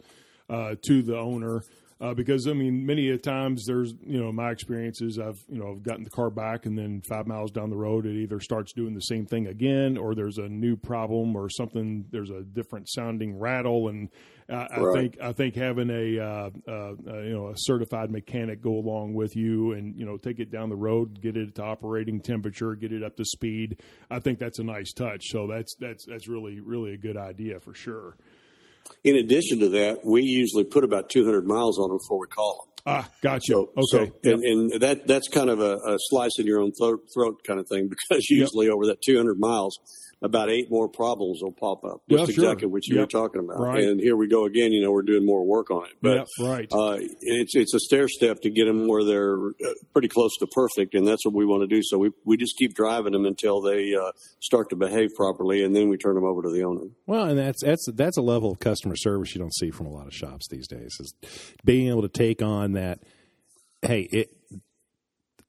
uh, 0.49 0.75
to 0.83 1.01
the 1.01 1.17
owner. 1.17 1.61
Uh, 2.01 2.15
because 2.15 2.47
I 2.47 2.53
mean, 2.53 2.83
many 2.83 3.09
a 3.09 3.17
times 3.17 3.63
there's 3.67 3.93
you 4.03 4.19
know 4.19 4.31
my 4.31 4.49
experiences. 4.49 5.19
I've 5.19 5.39
you 5.47 5.59
know 5.59 5.73
I've 5.73 5.83
gotten 5.83 6.03
the 6.03 6.09
car 6.09 6.31
back, 6.31 6.65
and 6.65 6.75
then 6.75 7.01
five 7.07 7.27
miles 7.27 7.51
down 7.51 7.69
the 7.69 7.77
road, 7.77 8.07
it 8.07 8.15
either 8.19 8.39
starts 8.39 8.73
doing 8.73 8.95
the 8.95 9.01
same 9.01 9.27
thing 9.27 9.45
again, 9.45 9.97
or 9.97 10.15
there's 10.15 10.39
a 10.39 10.49
new 10.49 10.75
problem, 10.75 11.35
or 11.35 11.47
something. 11.47 12.05
There's 12.09 12.31
a 12.31 12.41
different 12.41 12.89
sounding 12.89 13.37
rattle, 13.37 13.89
and 13.89 14.09
I 14.49 14.79
Right. 14.79 14.93
think 14.93 15.17
I 15.21 15.31
think 15.31 15.55
having 15.55 15.91
a 15.91 16.19
uh, 16.19 16.49
uh, 16.67 16.71
uh, 16.71 17.19
you 17.21 17.33
know 17.33 17.49
a 17.49 17.53
certified 17.55 18.09
mechanic 18.09 18.61
go 18.61 18.73
along 18.79 19.13
with 19.13 19.35
you 19.35 19.73
and 19.73 19.95
you 19.95 20.05
know 20.05 20.17
take 20.17 20.39
it 20.39 20.51
down 20.51 20.69
the 20.69 20.75
road, 20.75 21.21
get 21.21 21.37
it 21.37 21.53
to 21.55 21.63
operating 21.63 22.19
temperature, 22.19 22.73
get 22.73 22.91
it 22.91 23.03
up 23.03 23.15
to 23.17 23.25
speed. 23.25 23.79
I 24.09 24.19
think 24.19 24.39
that's 24.39 24.57
a 24.57 24.63
nice 24.63 24.91
touch. 24.91 25.21
So 25.27 25.45
that's 25.45 25.75
that's 25.75 26.05
that's 26.05 26.27
really 26.27 26.59
really 26.61 26.93
a 26.93 26.97
good 26.97 27.15
idea 27.15 27.59
for 27.59 27.75
sure. 27.75 28.17
In 29.03 29.15
addition 29.15 29.59
to 29.59 29.69
that, 29.69 30.05
we 30.05 30.21
usually 30.21 30.63
put 30.63 30.83
about 30.83 31.09
200 31.09 31.45
miles 31.45 31.79
on 31.79 31.89
them 31.89 31.97
before 31.97 32.19
we 32.19 32.27
call 32.27 32.65
them. 32.65 32.83
Ah, 32.85 33.09
gotcha. 33.21 33.53
So, 33.53 33.99
okay. 33.99 34.11
so- 34.23 34.31
and, 34.31 34.43
and 34.43 34.81
that 34.81 35.07
that's 35.07 35.27
kind 35.27 35.49
of 35.49 35.59
a, 35.59 35.75
a 35.77 35.97
slice 36.09 36.37
in 36.39 36.45
your 36.47 36.61
own 36.61 36.71
throat, 36.71 37.01
throat 37.13 37.41
kind 37.45 37.59
of 37.59 37.67
thing 37.67 37.89
because 38.09 38.29
usually 38.29 38.69
over 38.69 38.87
that 38.87 39.01
200 39.03 39.39
miles, 39.39 39.79
about 40.23 40.49
eight 40.51 40.69
more 40.69 40.87
problems 40.87 41.39
will 41.41 41.51
pop 41.51 41.83
up. 41.83 42.01
Well, 42.09 42.25
Just 42.25 42.37
exactly 42.37 42.67
what 42.67 42.85
you 42.85 42.95
Yep. 42.95 43.01
were 43.01 43.07
talking 43.07 43.41
about. 43.43 43.59
Right. 43.59 43.83
And 43.83 43.99
here 43.99 44.15
we 44.15 44.27
go 44.27 44.45
again. 44.45 44.71
You 44.71 44.81
know, 44.83 44.91
we're 44.91 45.01
doing 45.01 45.25
more 45.25 45.43
work 45.43 45.71
on 45.71 45.85
it, 45.85 45.93
but. 46.01 46.27
yeah, 46.39 46.47
right. 46.47 46.67
Uh, 46.71 46.97
it's 47.21 47.55
it's 47.55 47.73
a 47.73 47.79
stair 47.79 48.07
step 48.07 48.39
to 48.41 48.49
get 48.51 48.65
them 48.65 48.87
where 48.87 49.03
they're 49.03 49.35
uh, 49.47 49.73
pretty 49.93 50.07
close 50.07 50.31
to 50.39 50.47
perfect, 50.47 50.93
and 50.93 51.07
that's 51.07 51.25
what 51.25 51.33
we 51.33 51.45
want 51.45 51.67
to 51.67 51.67
do. 51.75 51.81
So 51.83 51.97
we 51.97 52.11
we 52.25 52.37
just 52.37 52.55
keep 52.57 52.73
driving 52.75 53.13
them 53.13 53.25
until 53.25 53.61
they 53.61 53.93
uh, 53.95 54.11
start 54.39 54.69
to 54.69 54.75
behave 54.75 55.09
properly, 55.15 55.63
and 55.63 55.75
then 55.75 55.89
we 55.89 55.97
turn 55.97 56.13
them 56.15 56.25
over 56.25 56.43
to 56.43 56.49
the 56.51 56.63
owner. 56.63 56.85
Well, 57.07 57.25
and 57.25 57.39
that's 57.39 57.63
that's 57.63 57.85
that's 57.95 58.17
a 58.17 58.21
level 58.21 58.51
of 58.51 58.59
customer 58.59 58.95
service 58.95 59.33
you 59.33 59.39
don't 59.39 59.55
see 59.55 59.71
from 59.71 59.87
a 59.87 59.91
lot 59.91 60.05
of 60.07 60.13
shops 60.13 60.47
these 60.49 60.67
days. 60.67 60.95
Is 60.99 61.13
being 61.65 61.87
able 61.87 62.03
to 62.03 62.09
take 62.09 62.41
on 62.43 62.73
that. 62.73 62.99
Hey, 63.81 64.07
it 64.11 64.29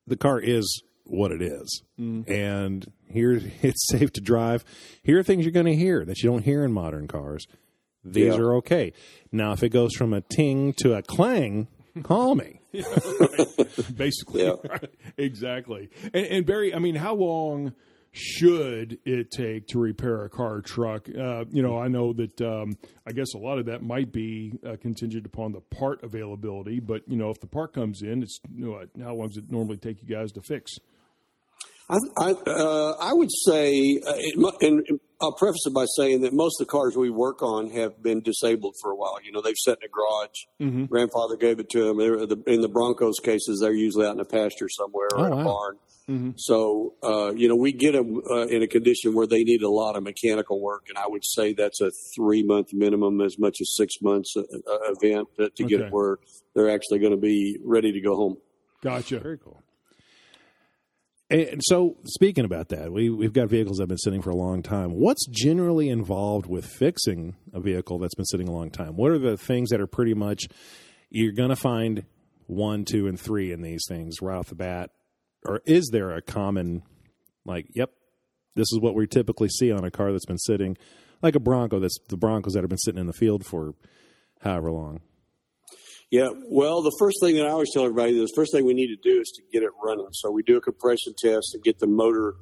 the 0.06 0.16
car 0.16 0.40
is 0.40 0.82
what 1.04 1.32
it 1.32 1.42
is, 1.42 1.82
and 1.98 2.90
here 3.08 3.40
it's 3.62 3.86
safe 3.88 4.12
to 4.12 4.20
drive. 4.20 4.64
Here 5.02 5.18
are 5.18 5.22
things 5.22 5.44
you're 5.44 5.52
going 5.52 5.66
to 5.66 5.76
hear 5.76 6.04
that 6.04 6.22
you 6.22 6.30
don't 6.30 6.44
hear 6.44 6.64
in 6.64 6.72
modern 6.72 7.08
cars. 7.08 7.46
These 8.04 8.34
Yeah. 8.34 8.40
are 8.40 8.54
okay. 8.56 8.92
Now, 9.30 9.52
if 9.52 9.62
it 9.62 9.68
goes 9.68 9.94
from 9.94 10.12
a 10.12 10.20
ting 10.22 10.72
to 10.78 10.94
a 10.94 11.02
clang, 11.02 11.68
call 12.02 12.34
me. 12.34 12.60
basically. 13.96 14.44
Yeah. 14.44 14.54
Right. 14.68 14.90
Exactly. 15.16 15.90
And, 16.12 16.26
and 16.26 16.46
Barry, 16.46 16.74
I 16.74 16.78
mean, 16.78 16.94
how 16.94 17.14
long 17.14 17.74
should 18.14 18.98
it 19.04 19.30
take 19.30 19.66
to 19.68 19.78
repair 19.78 20.24
a 20.24 20.28
car 20.30 20.56
or 20.56 20.60
truck? 20.62 21.08
Uh, 21.08 21.44
you 21.50 21.62
know, 21.62 21.78
I 21.78 21.88
know 21.88 22.12
that 22.12 22.40
um, 22.42 22.76
I 23.06 23.12
guess 23.12 23.32
a 23.34 23.38
lot 23.38 23.58
of 23.58 23.66
that 23.66 23.82
might 23.82 24.12
be 24.12 24.52
uh, 24.66 24.76
contingent 24.80 25.24
upon 25.26 25.52
the 25.52 25.60
part 25.60 26.02
availability, 26.02 26.80
but 26.80 27.02
you 27.08 27.16
know, 27.16 27.30
if 27.30 27.40
the 27.40 27.46
part 27.46 27.72
comes 27.72 28.02
in, 28.02 28.22
it's 28.22 28.38
you 28.54 28.66
know, 28.66 28.84
how 29.04 29.14
long 29.14 29.28
does 29.28 29.38
it 29.38 29.50
normally 29.50 29.76
take 29.78 30.02
you 30.02 30.08
guys 30.08 30.32
to 30.32 30.42
fix? 30.42 30.72
I 31.92 31.98
I, 32.16 32.32
uh, 32.46 32.96
I 33.00 33.12
would 33.12 33.30
say, 33.30 34.00
uh, 34.06 34.14
and 34.62 34.82
I'll 35.20 35.32
preface 35.32 35.66
it 35.66 35.74
by 35.74 35.84
saying 35.96 36.22
that 36.22 36.32
most 36.32 36.60
of 36.60 36.66
the 36.66 36.70
cars 36.70 36.96
we 36.96 37.10
work 37.10 37.42
on 37.42 37.70
have 37.70 38.02
been 38.02 38.20
disabled 38.22 38.74
for 38.82 38.90
a 38.90 38.96
while. 38.96 39.18
You 39.22 39.30
know, 39.32 39.40
they've 39.42 39.56
sat 39.56 39.78
in 39.82 39.88
a 39.88 39.92
garage. 39.92 40.86
Grandfather 40.88 41.36
gave 41.36 41.60
it 41.60 41.68
to 41.70 41.84
them. 41.84 41.98
They 41.98 42.10
were, 42.10 42.26
the, 42.26 42.42
in 42.46 42.60
the 42.62 42.68
Broncos 42.68 43.16
cases, 43.22 43.60
they're 43.60 43.72
usually 43.72 44.06
out 44.06 44.14
in 44.14 44.20
a 44.20 44.24
pasture 44.24 44.68
somewhere 44.68 45.08
or 45.14 45.20
Oh, 45.20 45.24
in 45.26 45.32
a 45.32 45.36
wow. 45.36 45.44
barn. 45.44 45.78
So, 46.36 46.94
uh, 47.02 47.32
you 47.34 47.48
know, 47.48 47.56
we 47.56 47.72
get 47.72 47.92
them 47.92 48.20
uh, 48.30 48.46
in 48.48 48.62
a 48.62 48.66
condition 48.66 49.14
where 49.14 49.26
they 49.26 49.44
need 49.44 49.62
a 49.62 49.70
lot 49.70 49.96
of 49.96 50.02
mechanical 50.02 50.60
work, 50.60 50.86
and 50.88 50.98
I 50.98 51.04
would 51.06 51.24
say 51.24 51.54
that's 51.54 51.80
a 51.80 51.90
three 52.14 52.42
month 52.42 52.74
minimum, 52.74 53.20
as 53.22 53.38
much 53.38 53.58
as 53.62 53.74
six 53.74 53.94
months 54.02 54.34
uh, 54.36 54.40
uh, 54.40 54.78
event 55.00 55.28
to, 55.38 55.48
to 55.50 55.64
get 55.64 55.80
it 55.80 55.92
where 55.92 56.18
they're 56.54 56.68
actually 56.70 56.98
going 56.98 57.12
to 57.12 57.16
be 57.20 57.58
ready 57.64 57.92
to 57.92 58.00
go 58.00 58.16
home. 58.16 58.36
Gotcha. 58.82 59.20
Very 59.20 59.38
cool. 59.38 59.62
And 61.32 61.62
so, 61.62 61.96
speaking 62.04 62.44
about 62.44 62.68
that, 62.68 62.92
we 62.92 63.08
we've 63.08 63.32
got 63.32 63.48
vehicles 63.48 63.78
that 63.78 63.84
have 63.84 63.88
been 63.88 63.96
sitting 63.96 64.20
for 64.20 64.28
a 64.28 64.36
long 64.36 64.62
time. 64.62 64.90
What's 64.90 65.26
generally 65.26 65.88
involved 65.88 66.46
with 66.46 66.66
fixing 66.66 67.36
a 67.54 67.60
vehicle 67.60 67.98
that's 67.98 68.14
been 68.14 68.26
sitting 68.26 68.48
a 68.48 68.52
long 68.52 68.70
time? 68.70 68.96
What 68.96 69.12
are 69.12 69.18
the 69.18 69.38
things 69.38 69.70
that 69.70 69.80
are 69.80 69.86
pretty 69.86 70.12
much 70.12 70.44
you're 71.08 71.32
going 71.32 71.48
to 71.48 71.56
find 71.56 72.04
one, 72.48 72.84
two, 72.84 73.06
and 73.06 73.18
three 73.18 73.50
in 73.50 73.62
these 73.62 73.82
things 73.88 74.20
right 74.20 74.36
off 74.36 74.48
the 74.48 74.54
bat, 74.54 74.90
or 75.46 75.62
is 75.64 75.88
there 75.90 76.10
a 76.10 76.20
common 76.20 76.82
like, 77.46 77.66
yep, 77.74 77.92
this 78.54 78.70
is 78.70 78.78
what 78.78 78.94
we 78.94 79.06
typically 79.06 79.48
see 79.48 79.72
on 79.72 79.84
a 79.84 79.90
car 79.90 80.12
that's 80.12 80.26
been 80.26 80.36
sitting, 80.36 80.76
like 81.22 81.34
a 81.34 81.40
Bronco 81.40 81.80
that's 81.80 81.96
the 82.10 82.18
Broncos 82.18 82.52
that 82.52 82.62
have 82.62 82.68
been 82.68 82.76
sitting 82.76 83.00
in 83.00 83.06
the 83.06 83.14
field 83.14 83.46
for 83.46 83.74
however 84.42 84.70
long? 84.70 85.00
Yeah, 86.12 86.28
well, 86.44 86.82
the 86.82 86.94
first 86.98 87.16
thing 87.22 87.36
that 87.36 87.46
I 87.46 87.48
always 87.48 87.72
tell 87.72 87.84
everybody, 87.84 88.22
is 88.22 88.28
the 88.28 88.36
first 88.36 88.52
thing 88.52 88.66
we 88.66 88.74
need 88.74 88.88
to 88.88 88.96
do 89.02 89.18
is 89.22 89.30
to 89.30 89.42
get 89.50 89.62
it 89.62 89.70
running. 89.82 90.08
So 90.12 90.30
we 90.30 90.42
do 90.42 90.58
a 90.58 90.60
compression 90.60 91.14
test 91.18 91.54
and 91.54 91.64
get 91.64 91.78
the 91.78 91.86
motor 91.86 92.34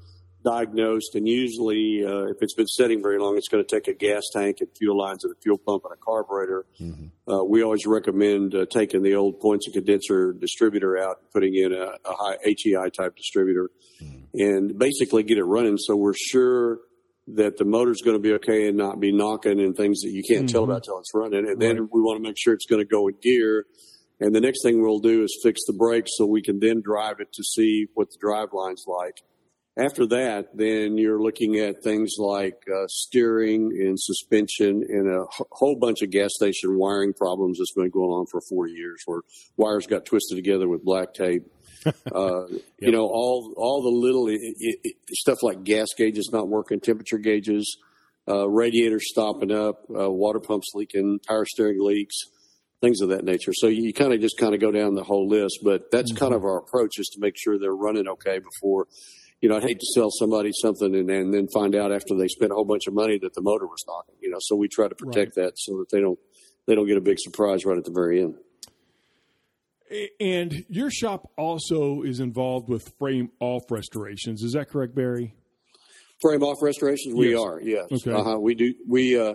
diagnosed. 0.45 1.15
And 1.15 1.29
usually, 1.29 2.03
uh, 2.05 2.25
if 2.33 2.39
it's 2.41 2.55
been 2.55 2.67
sitting 2.67 3.01
very 3.01 3.21
long, 3.21 3.37
it's 3.37 3.47
going 3.47 3.65
to 3.65 3.77
take 3.77 3.87
a 3.87 3.95
gas 3.97 4.25
tank 4.33 4.57
and 4.59 4.69
fuel 4.77 4.99
lines 4.99 5.23
and 5.23 5.33
a 5.33 5.41
fuel 5.41 5.57
pump 5.57 5.85
and 5.85 5.93
a 5.93 5.97
carburetor. 6.05 6.67
Uh, 7.33 7.45
we 7.45 7.63
always 7.63 7.87
recommend 7.87 8.57
uh, 8.57 8.67
taking 8.69 9.05
the 9.05 9.15
old 9.15 9.39
points 9.39 9.67
and 9.69 9.75
condenser 9.75 10.33
distributor 10.33 10.99
out, 10.99 11.19
and 11.21 11.31
putting 11.31 11.55
in 11.55 11.73
a, 11.73 11.93
a 12.05 12.13
high 12.13 12.39
HEI 12.43 12.89
type 12.91 13.15
distributor, 13.15 13.71
and 14.35 14.77
basically 14.81 15.23
get 15.23 15.39
it 15.39 15.45
running. 15.45 15.79
So 15.79 15.95
we're 15.95 16.15
sure 16.15 16.81
that 17.29 17.57
the 17.57 17.65
motor's 17.65 18.01
going 18.03 18.17
to 18.17 18.23
be 18.23 18.33
okay 18.35 18.69
and 18.69 18.77
not 18.77 19.01
be 19.01 19.13
knocking 19.13 19.61
and 19.61 19.77
things 19.77 20.01
that 20.01 20.11
you 20.11 20.23
can't 20.23 20.49
tell 20.49 20.65
about 20.65 20.85
till 20.85 20.99
it's 20.99 21.13
running. 21.15 21.49
And 21.49 21.61
then 21.61 21.89
we 21.93 22.01
want 22.01 22.23
to 22.23 22.29
make 22.29 22.37
sure 22.39 22.55
it's 22.55 22.67
going 22.67 22.81
to 22.81 22.89
go 22.89 23.09
in 23.09 23.15
gear. 23.23 23.67
And 24.21 24.35
the 24.35 24.41
next 24.41 24.63
thing 24.63 24.83
we'll 24.83 24.99
do 24.99 25.23
is 25.23 25.41
fix 25.43 25.61
the 25.67 25.73
brakes 25.73 26.11
so 26.15 26.27
we 26.27 26.43
can 26.43 26.61
then 26.61 26.83
drive 26.83 27.21
it 27.21 27.33
to 27.33 27.43
see 27.43 27.87
what 27.95 28.11
the 28.11 28.19
drive 28.21 28.49
line's 28.53 28.85
like. 28.87 29.23
After 29.79 30.07
that, 30.09 30.49
then 30.53 30.99
you're 30.99 31.23
looking 31.23 31.57
at 31.57 31.83
things 31.83 32.17
like 32.19 32.61
uh, 32.69 32.87
steering 32.89 33.71
and 33.81 33.99
suspension 33.99 34.83
and 34.87 35.09
a 35.09 35.25
whole 35.53 35.77
bunch 35.77 36.03
of 36.03 36.11
gas 36.11 36.33
station 36.35 36.77
wiring 36.77 37.15
problems 37.15 37.59
that's 37.59 37.73
been 37.73 37.89
going 37.89 38.11
on 38.11 38.27
for 38.31 38.41
40 38.41 38.73
years 38.73 39.01
where 39.07 39.21
wires 39.57 39.87
got 39.87 40.05
twisted 40.05 40.37
together 40.37 40.69
with 40.69 40.85
black 40.85 41.15
tape. 41.15 41.45
Uh, 42.15 42.45
You 42.79 42.93
know, 42.93 43.07
all 43.07 43.53
all 43.57 43.83
the 43.83 43.91
little 43.91 44.29
i 44.29 44.35
i 44.35 44.75
i 44.87 44.93
stuff 45.11 45.43
like 45.43 45.65
gas 45.65 45.89
gauges 45.97 46.31
not 46.33 46.49
working, 46.49 46.81
temperature 46.81 47.19
gauges, 47.19 47.77
uh, 48.29 48.49
radiators 48.49 49.05
stopping 49.11 49.53
up, 49.53 49.85
uh, 49.91 50.11
water 50.11 50.41
pumps 50.41 50.69
leaking, 50.75 51.21
power 51.27 51.45
steering 51.47 51.81
leaks, 51.81 52.17
things 52.81 53.01
of 53.01 53.11
that 53.11 53.25
nature. 53.25 53.53
So 53.55 53.67
you 53.69 53.93
kind 53.93 54.13
of 54.13 54.21
just 54.21 54.39
kind 54.39 54.55
of 54.55 54.61
go 54.61 54.71
down 54.71 54.95
the 54.95 55.05
whole 55.05 55.29
list, 55.29 55.61
but 55.63 55.91
that's 55.91 56.13
kind 56.13 56.35
of 56.35 56.45
our 56.45 56.59
approach 56.59 56.99
is 56.99 57.09
to 57.15 57.21
make 57.21 57.35
sure 57.37 57.59
they're 57.59 57.73
running 57.73 58.09
okay 58.09 58.39
before. 58.39 58.87
You 59.41 59.49
know, 59.49 59.57
I'd 59.57 59.63
hate 59.63 59.81
to 59.81 59.87
sell 59.95 60.11
somebody 60.11 60.51
something 60.53 60.95
and, 60.95 61.09
and 61.11 61.33
then 61.33 61.49
find 61.53 61.75
out 61.75 61.93
after 61.93 62.15
they 62.15 62.29
spent 62.29 62.53
a 62.53 62.55
whole 62.55 62.67
bunch 62.67 62.87
of 62.87 62.95
money 62.95 63.19
that 63.23 63.33
the 63.35 63.41
motor 63.43 63.67
was 63.67 63.83
knocking. 63.87 64.17
You 64.21 64.31
know, 64.31 64.39
so 64.41 64.55
we 64.57 64.69
try 64.69 64.89
to 64.89 64.95
protect 64.95 65.35
that 65.37 65.53
so 65.57 65.79
that 65.79 65.87
they 65.91 66.01
don't 66.01 66.19
they 66.67 66.75
don't 66.75 66.87
get 66.87 66.99
a 66.99 67.01
big 67.01 67.19
surprise 67.19 67.65
right 67.65 67.79
at 67.79 67.85
the 67.85 67.93
very 67.93 68.23
end. 68.23 68.35
And 70.21 70.65
your 70.69 70.91
shop 70.91 71.31
also 71.37 72.03
is 72.03 72.21
involved 72.21 72.69
with 72.69 72.93
frame 72.99 73.31
off 73.41 73.63
restorations. 73.71 74.43
Is 74.43 74.53
that 74.53 74.69
correct, 74.69 74.95
Barry? 74.95 75.35
Frame 76.21 76.43
off 76.43 76.59
restorations, 76.63 77.15
we 77.15 77.31
Yes. 77.31 77.41
are. 77.41 77.61
Yes, 77.61 77.87
Okay. 77.93 78.13
uh-huh. 78.13 78.39
we 78.39 78.55
do. 78.55 78.75
We 78.87 79.19
uh, 79.19 79.35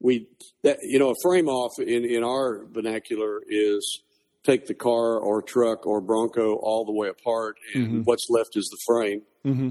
we 0.00 0.26
that 0.62 0.78
you 0.82 0.98
know 0.98 1.10
a 1.10 1.14
frame 1.22 1.48
off 1.48 1.78
in 1.78 2.04
in 2.04 2.22
our 2.24 2.66
vernacular 2.66 3.40
is 3.48 4.02
take 4.42 4.66
the 4.66 4.74
car 4.74 5.18
or 5.18 5.40
truck 5.40 5.86
or 5.86 6.00
Bronco 6.00 6.56
all 6.56 6.84
the 6.84 6.92
way 6.92 7.08
apart, 7.08 7.56
and 7.74 8.04
what's 8.04 8.26
left 8.28 8.56
is 8.56 8.68
the 8.68 8.78
frame. 8.86 9.22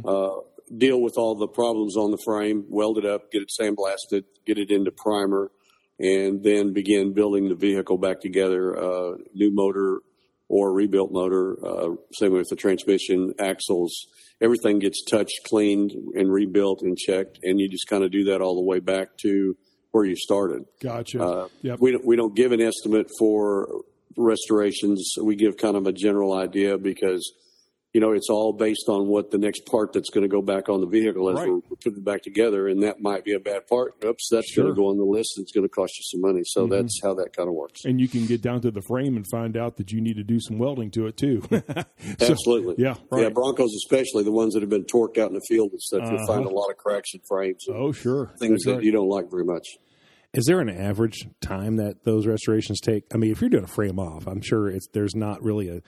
Uh, 0.06 0.30
deal 0.78 1.02
with 1.02 1.18
all 1.18 1.36
the 1.36 1.48
problems 1.48 1.96
on 1.98 2.10
the 2.12 2.18
frame, 2.26 2.66
weld 2.70 2.98
it 2.98 3.06
up, 3.06 3.30
get 3.32 3.42
it 3.44 3.52
sandblasted, 3.62 4.24
get 4.48 4.58
it 4.58 4.72
into 4.72 4.90
primer, 4.92 5.52
and 6.00 6.42
then 6.44 6.72
begin 6.74 7.14
building 7.14 7.50
the 7.50 7.56
vehicle 7.56 7.98
back 7.98 8.22
together. 8.22 8.76
Uh, 8.78 9.18
new 9.34 9.54
motor 9.54 10.00
or 10.48 10.74
rebuilt 10.74 11.12
motor. 11.12 11.58
Uh, 11.66 11.96
same 12.14 12.34
with 12.34 12.48
the 12.50 12.56
transmission, 12.56 13.34
axles. 13.40 14.08
Everything 14.42 14.80
gets 14.80 15.04
touched, 15.04 15.42
cleaned, 15.48 15.92
and 16.16 16.32
rebuilt 16.32 16.82
and 16.82 16.98
checked. 16.98 17.40
And 17.44 17.60
you 17.60 17.70
just 17.70 17.88
kind 17.88 18.04
of 18.04 18.12
do 18.12 18.26
that 18.26 18.42
all 18.42 18.56
the 18.56 18.66
way 18.66 18.80
back 18.80 19.18
to 19.22 19.56
where 19.92 20.06
you 20.06 20.16
started. 20.16 20.66
Gotcha. 20.82 21.24
Uh, 21.24 21.48
yep. 21.62 21.80
We 21.80 21.92
don't, 21.92 22.06
we 22.06 22.16
don't 22.16 22.36
give 22.36 22.52
an 22.52 22.62
estimate 22.62 23.08
for 23.18 23.84
restorations. 24.18 25.14
We 25.22 25.36
give 25.36 25.58
kind 25.58 25.78
of 25.78 25.88
a 25.88 25.94
general 25.94 26.34
idea 26.34 26.78
because 26.78 27.34
you 27.96 28.02
know 28.02 28.12
it's 28.12 28.30
all 28.30 28.52
based 28.52 28.90
on 28.90 29.08
what 29.08 29.32
the 29.32 29.38
next 29.38 29.66
part 29.66 29.94
that's 29.94 30.10
going 30.10 30.24
to 30.24 30.28
go 30.28 30.42
back 30.42 30.68
on 30.68 30.82
the 30.82 30.86
vehicle 30.86 31.30
as 31.30 31.36
Right. 31.38 31.48
we're 31.50 31.62
putting 31.62 31.94
it 32.00 32.04
back 32.04 32.24
together, 32.24 32.68
and 32.68 32.84
that 32.84 33.00
might 33.00 33.24
be 33.24 33.32
a 33.34 33.40
bad 33.40 33.68
part. 33.68 33.94
Oops, 34.04 34.28
that's 34.30 34.52
Sure. 34.52 34.66
going 34.66 34.76
to 34.76 34.82
go 34.82 34.88
on 34.90 34.98
the 34.98 35.06
list. 35.06 35.38
and 35.38 35.44
It's 35.46 35.54
going 35.54 35.64
to 35.64 35.70
cost 35.70 35.94
you 35.98 36.04
some 36.12 36.20
money. 36.20 36.42
So 36.44 36.68
Mhm. 36.68 36.72
that's 36.72 37.00
how 37.02 37.14
that 37.14 37.32
kind 37.32 37.48
of 37.48 37.56
works. 37.56 37.86
and 37.86 38.02
you 38.02 38.10
can 38.10 38.26
get 38.26 38.42
down 38.42 38.60
to 38.62 38.72
the 38.72 38.82
frame 38.82 39.16
and 39.16 39.26
find 39.32 39.56
out 39.56 39.78
that 39.78 39.94
you 39.94 40.02
need 40.02 40.18
to 40.18 40.24
do 40.24 40.40
some 40.42 40.58
welding 40.60 40.92
to 40.92 41.08
it 41.08 41.16
too. 41.16 41.42
So, 42.20 42.32
Absolutely. 42.32 42.76
yeah. 42.78 42.96
Yeah, 43.16 43.30
Broncos 43.30 43.74
especially 43.86 44.24
the 44.24 44.32
ones 44.32 44.54
that 44.54 44.62
have 44.62 44.70
been 44.70 44.84
torqued 44.86 45.18
out 45.18 45.30
in 45.30 45.34
the 45.36 45.42
field 45.48 45.72
and 45.72 45.82
stuff. 45.82 46.02
You'll 46.10 46.26
find 46.28 46.42
Uh-huh. 46.46 46.50
a 46.50 46.56
lot 46.56 46.70
of 46.70 46.78
cracks 46.78 47.14
in 47.14 47.22
frames, 47.28 47.66
oh, 47.70 47.92
sure. 47.92 48.32
things 48.40 48.52
That's 48.52 48.66
that 48.66 48.74
right. 48.76 48.84
you 48.84 48.92
don't 48.92 49.08
like 49.10 49.30
very 49.32 49.46
much. 49.46 49.66
Is 50.34 50.44
there 50.48 50.60
an 50.60 50.70
average 50.70 51.28
time 51.42 51.78
that 51.78 52.04
those 52.04 52.28
restorations 52.28 52.80
take? 52.82 53.06
I 53.14 53.18
mean, 53.18 53.32
if 53.32 53.40
you're 53.42 53.50
doing 53.50 53.64
a 53.64 53.68
frame 53.68 54.00
off, 54.00 54.28
I'm 54.28 54.42
sure 54.42 54.68
it's 54.70 54.88
there's 54.94 55.16
not 55.16 55.42
really 55.42 55.70
a. 55.70 55.82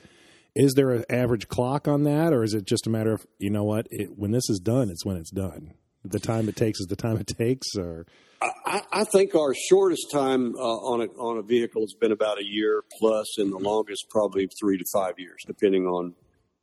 Is 0.59 0.73
there 0.73 0.89
an 0.89 1.05
average 1.09 1.47
clock 1.47 1.87
on 1.87 2.03
that, 2.03 2.33
or 2.33 2.43
is 2.43 2.55
it 2.55 2.65
just 2.65 2.87
a 2.87 2.89
matter 2.89 3.13
of 3.13 3.27
you 3.37 3.51
know 3.51 3.63
what? 3.63 3.87
It, 3.91 4.17
when 4.17 4.31
this 4.31 4.49
is 4.49 4.59
done, 4.59 4.89
it's 4.89 5.05
when 5.05 5.15
it's 5.15 5.29
done. 5.29 5.73
The 6.03 6.19
time 6.19 6.49
it 6.49 6.55
takes 6.55 6.79
is 6.79 6.87
the 6.87 6.95
time 6.95 7.17
it 7.17 7.27
takes, 7.27 7.67
or 7.77 8.07
I, 8.41 8.81
I 8.91 9.03
think 9.03 9.35
our 9.35 9.53
shortest 9.69 10.09
time 10.11 10.55
uh, 10.55 10.59
on 10.59 11.01
a 11.01 11.05
on 11.19 11.37
a 11.37 11.43
vehicle 11.43 11.81
has 11.81 11.93
been 11.93 12.11
about 12.11 12.39
a 12.39 12.45
year 12.45 12.83
plus, 12.99 13.37
and 13.37 13.51
the 13.51 13.57
longest 13.57 14.05
probably 14.09 14.49
three 14.59 14.77
to 14.77 14.85
five 14.91 15.13
years, 15.19 15.43
depending 15.45 15.85
on 15.85 16.15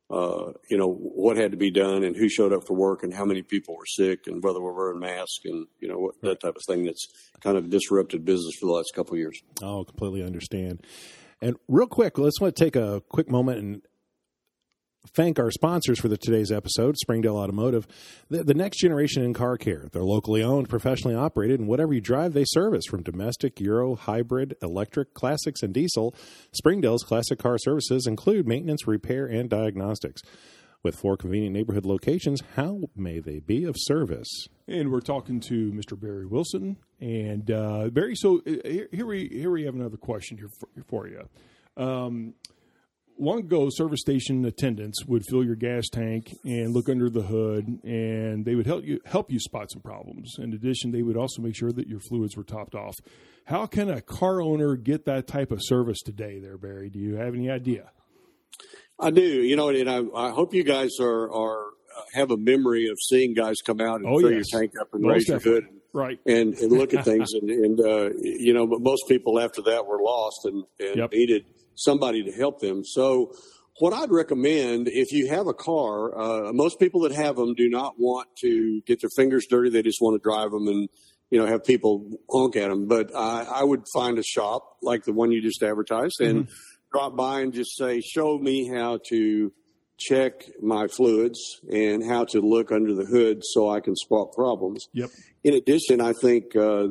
uh, 0.09 0.51
you 0.69 0.77
know 0.77 0.91
what 0.91 1.37
had 1.37 1.51
to 1.51 1.57
be 1.57 1.71
done 1.71 2.03
and 2.03 2.15
who 2.15 2.29
showed 2.29 2.53
up 2.53 2.67
for 2.67 2.75
work 2.75 3.03
and 3.03 3.13
how 3.13 3.25
many 3.25 3.41
people 3.41 3.75
were 3.75 3.85
sick 3.85 4.27
and 4.27 4.43
whether 4.43 4.61
we're 4.61 4.73
wearing 4.73 4.99
masks 4.99 5.45
and 5.45 5.67
you 5.79 5.87
know 5.87 5.97
what, 5.97 6.15
that 6.21 6.39
type 6.41 6.55
of 6.55 6.63
thing. 6.67 6.83
That's 6.83 7.07
kind 7.41 7.57
of 7.57 7.69
disrupted 7.69 8.25
business 8.25 8.55
for 8.59 8.67
the 8.67 8.73
last 8.73 8.91
couple 8.93 9.13
of 9.13 9.19
years. 9.19 9.39
Oh, 9.63 9.83
completely 9.83 10.23
understand. 10.23 10.81
And 11.41 11.57
real 11.67 11.87
quick, 11.87 12.17
let's 12.17 12.39
want 12.39 12.55
to 12.55 12.63
take 12.63 12.75
a 12.75 13.01
quick 13.09 13.29
moment 13.29 13.59
and 13.59 13.81
thank 15.13 15.39
our 15.39 15.51
sponsors 15.51 15.99
for 15.99 16.07
the 16.07 16.17
today's 16.17 16.51
episode, 16.51 16.97
Springdale 16.97 17.37
Automotive, 17.37 17.87
the, 18.29 18.43
the 18.43 18.53
next 18.53 18.79
generation 18.79 19.23
in 19.23 19.33
car 19.33 19.57
care. 19.57 19.87
They're 19.91 20.03
locally 20.03 20.41
owned, 20.43 20.69
professionally 20.69 21.15
operated, 21.15 21.59
and 21.59 21.69
whatever 21.69 21.93
you 21.93 22.01
drive, 22.01 22.33
they 22.33 22.45
service 22.45 22.85
from 22.85 23.03
domestic, 23.03 23.59
Euro, 23.59 23.95
hybrid, 23.95 24.55
electric, 24.61 25.13
classics, 25.13 25.61
and 25.61 25.73
diesel. 25.73 26.15
Springdale's 26.51 27.03
classic 27.03 27.39
car 27.39 27.57
services 27.57 28.07
include 28.07 28.47
maintenance, 28.47 28.87
repair, 28.87 29.25
and 29.25 29.49
diagnostics. 29.49 30.21
With 30.85 30.97
four 30.97 31.17
convenient 31.17 31.55
neighborhood 31.55 31.83
locations, 31.83 32.43
how 32.55 32.81
may 32.95 33.17
they 33.17 33.39
be 33.39 33.63
of 33.63 33.73
service? 33.75 34.29
And 34.67 34.91
we're 34.91 34.99
talking 34.99 35.39
to 35.39 35.71
Mr. 35.71 35.99
Barry 35.99 36.27
Wilson. 36.27 36.77
And 37.01 37.49
uh, 37.49 37.89
Barry, 37.91 38.13
so 38.15 38.43
uh, 38.45 38.51
here, 38.63 38.87
here 38.91 39.05
we 39.07 39.27
here 39.29 39.49
we 39.49 39.63
have 39.63 39.73
another 39.73 39.97
question 39.97 40.37
here 40.37 40.49
for, 40.59 40.69
for 40.87 41.07
you. 41.07 41.27
Um, 41.75 42.35
long 43.17 43.39
ago, 43.39 43.69
service 43.71 44.01
station 44.01 44.45
attendants 44.45 45.03
would 45.07 45.23
fill 45.27 45.43
your 45.43 45.55
gas 45.55 45.89
tank 45.91 46.37
and 46.43 46.71
look 46.71 46.87
under 46.87 47.09
the 47.09 47.23
hood, 47.23 47.65
and 47.83 48.45
they 48.45 48.53
would 48.53 48.67
help 48.67 48.85
you 48.85 48.99
help 49.05 49.31
you 49.31 49.39
spot 49.39 49.71
some 49.71 49.81
problems. 49.81 50.35
In 50.37 50.53
addition, 50.53 50.91
they 50.91 51.01
would 51.01 51.17
also 51.17 51.41
make 51.41 51.55
sure 51.55 51.71
that 51.71 51.87
your 51.87 51.99
fluids 51.99 52.37
were 52.37 52.43
topped 52.43 52.75
off. 52.75 52.93
How 53.45 53.65
can 53.65 53.89
a 53.89 54.01
car 54.01 54.39
owner 54.39 54.75
get 54.75 55.05
that 55.05 55.25
type 55.25 55.51
of 55.51 55.61
service 55.63 56.03
today, 56.03 56.37
there, 56.37 56.59
Barry? 56.59 56.91
Do 56.91 56.99
you 56.99 57.15
have 57.15 57.33
any 57.33 57.49
idea? 57.49 57.89
I 58.99 59.11
do, 59.11 59.21
you 59.21 59.55
know, 59.55 59.69
and 59.69 59.89
I, 59.89 60.01
I 60.15 60.29
hope 60.31 60.53
you 60.53 60.63
guys 60.63 60.99
are 60.99 61.31
are 61.31 61.65
uh, 61.97 62.01
have 62.13 62.31
a 62.31 62.37
memory 62.37 62.87
of 62.87 62.97
seeing 63.01 63.33
guys 63.33 63.57
come 63.65 63.81
out 63.81 63.99
and 64.01 64.07
Oh, 64.07 64.19
fill 64.19 64.31
yes. 64.31 64.51
your 64.51 64.61
tank 64.61 64.73
up 64.79 64.89
and 64.93 65.01
Most 65.03 65.11
raise 65.13 65.27
your 65.27 65.39
hood 65.39 65.63
definitely. 65.63 65.81
Right. 65.93 66.19
and, 66.25 66.53
and 66.55 66.71
look 66.71 66.93
at 66.93 67.05
things 67.11 67.33
and, 67.33 67.49
and 67.49 67.79
uh, 67.79 68.09
you 68.21 68.53
know 68.53 68.67
but 68.67 68.81
most 68.81 69.07
people 69.07 69.39
after 69.39 69.61
that 69.63 69.85
were 69.85 70.01
lost 70.01 70.45
and, 70.45 70.63
and 70.79 70.97
Yep. 70.97 71.11
needed 71.13 71.45
somebody 71.75 72.23
to 72.23 72.31
help 72.33 72.59
them 72.59 72.83
so 72.85 73.31
what 73.79 73.93
i'd 73.93 74.09
recommend 74.11 74.87
if 74.89 75.11
you 75.13 75.27
have 75.29 75.47
a 75.47 75.53
car 75.53 76.17
uh, 76.17 76.53
most 76.53 76.79
people 76.79 77.01
that 77.01 77.11
have 77.13 77.35
them 77.37 77.53
do 77.53 77.69
not 77.69 77.95
want 77.97 78.27
to 78.41 78.81
get 78.87 78.99
their 79.01 79.09
fingers 79.15 79.45
dirty 79.49 79.69
they 79.69 79.81
just 79.81 80.01
want 80.01 80.15
to 80.21 80.23
drive 80.23 80.51
them 80.51 80.67
and 80.67 80.87
you 81.31 81.39
know 81.39 81.45
have 81.45 81.63
people 81.65 82.09
honk 82.29 82.55
at 82.57 82.69
them 82.69 82.87
but 82.87 83.09
i, 83.15 83.45
I 83.55 83.63
would 83.63 83.83
find 83.93 84.17
a 84.19 84.23
shop 84.23 84.77
like 84.81 85.03
the 85.03 85.11
one 85.13 85.31
you 85.31 85.41
just 85.41 85.61
advertised 85.63 86.19
and 86.21 86.47
drop 86.95 87.15
by 87.17 87.41
and 87.41 87.51
just 87.53 87.75
say 87.75 87.99
show 87.99 88.37
me 88.37 88.67
how 88.69 88.97
to 89.09 89.51
check 89.97 90.45
my 90.61 90.87
fluids 90.87 91.39
and 91.69 92.01
how 92.05 92.23
to 92.23 92.39
look 92.39 92.71
under 92.71 92.93
the 92.93 93.05
hood 93.05 93.39
so 93.43 93.69
i 93.69 93.79
can 93.81 93.95
spot 93.95 94.31
problems 94.33 94.87
Yep. 94.93 95.09
In 95.45 95.53
addition, 95.53 96.01
I 96.01 96.11
think 96.21 96.55
uh, 96.55 96.87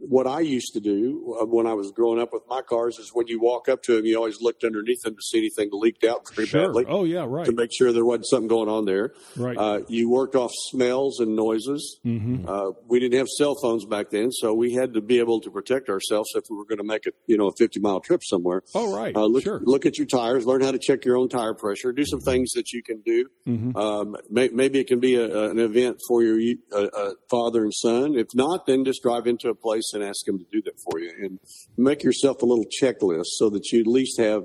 what 0.00 0.26
I 0.26 0.40
used 0.40 0.72
to 0.72 0.80
do 0.80 1.36
uh, 1.40 1.44
when 1.44 1.66
I 1.66 1.74
was 1.74 1.92
growing 1.92 2.18
up 2.20 2.30
with 2.32 2.42
my 2.48 2.62
cars 2.62 2.98
is 2.98 3.10
when 3.12 3.26
you 3.28 3.38
walk 3.38 3.68
up 3.68 3.82
to 3.82 3.96
them, 3.96 4.06
you 4.06 4.16
always 4.16 4.40
looked 4.40 4.64
underneath 4.64 5.02
them 5.02 5.14
to 5.14 5.20
see 5.22 5.38
anything 5.38 5.68
leaked 5.72 6.04
out 6.04 6.22
very 6.34 6.46
Sure. 6.48 6.68
badly 6.68 6.86
Oh, 6.88 7.04
yeah. 7.04 7.26
Right. 7.28 7.44
to 7.44 7.52
make 7.52 7.70
sure 7.76 7.92
there 7.92 8.06
wasn't 8.06 8.26
something 8.28 8.48
going 8.48 8.70
on 8.70 8.86
there. 8.86 9.12
Right. 9.36 9.56
Uh, 9.58 9.80
you 9.88 10.08
worked 10.08 10.34
off 10.36 10.50
smells 10.70 11.20
and 11.20 11.36
noises. 11.36 12.00
mm-hmm. 12.04 12.48
Uh, 12.48 12.70
we 12.88 12.98
didn't 12.98 13.18
have 13.18 13.28
cell 13.28 13.54
phones 13.60 13.84
back 13.84 14.08
then, 14.08 14.32
so 14.32 14.54
we 14.54 14.72
had 14.72 14.94
to 14.94 15.02
be 15.02 15.18
able 15.18 15.40
to 15.42 15.50
protect 15.50 15.90
ourselves 15.90 16.30
if 16.34 16.44
we 16.48 16.56
were 16.56 16.64
going 16.64 16.78
to 16.78 16.84
make 16.94 17.04
a 17.06 17.10
you 17.26 17.36
know 17.36 17.48
a 17.48 17.52
50 17.58 17.78
mile 17.80 18.00
trip 18.00 18.22
somewhere. 18.24 18.62
Oh, 18.74 18.96
right. 18.96 19.14
Uh, 19.14 19.26
look, 19.26 19.44
sure. 19.44 19.60
look 19.62 19.84
at 19.84 19.98
your 19.98 20.06
tires. 20.06 20.46
Learn 20.46 20.62
how 20.62 20.70
to 20.72 20.78
check 20.78 21.04
your 21.04 21.18
own 21.18 21.28
tire 21.28 21.52
pressure. 21.52 21.92
Do 21.92 22.06
some 22.06 22.20
things 22.20 22.52
that 22.52 22.72
you 22.72 22.82
can 22.82 23.02
do. 23.02 23.26
Mhm. 23.46 23.76
Um, 23.76 24.16
may, 24.30 24.48
maybe 24.48 24.78
it 24.80 24.86
can 24.86 24.98
be 24.98 25.16
a, 25.16 25.50
an 25.50 25.58
event 25.58 25.98
for 26.08 26.22
your 26.22 26.38
uh, 26.72 27.10
father 27.30 27.64
and 27.64 27.74
son. 27.74 27.97
If 28.04 28.28
not, 28.34 28.66
then 28.66 28.84
just 28.84 29.02
drive 29.02 29.26
into 29.26 29.48
a 29.48 29.54
place 29.54 29.92
and 29.94 30.02
ask 30.02 30.24
them 30.26 30.38
to 30.38 30.44
do 30.50 30.62
that 30.62 30.78
for 30.80 30.98
you, 30.98 31.12
and 31.20 31.38
make 31.76 32.02
yourself 32.02 32.42
a 32.42 32.46
little 32.46 32.66
checklist 32.82 33.26
so 33.36 33.50
that 33.50 33.70
you 33.72 33.80
at 33.80 33.86
least 33.86 34.18
have 34.20 34.44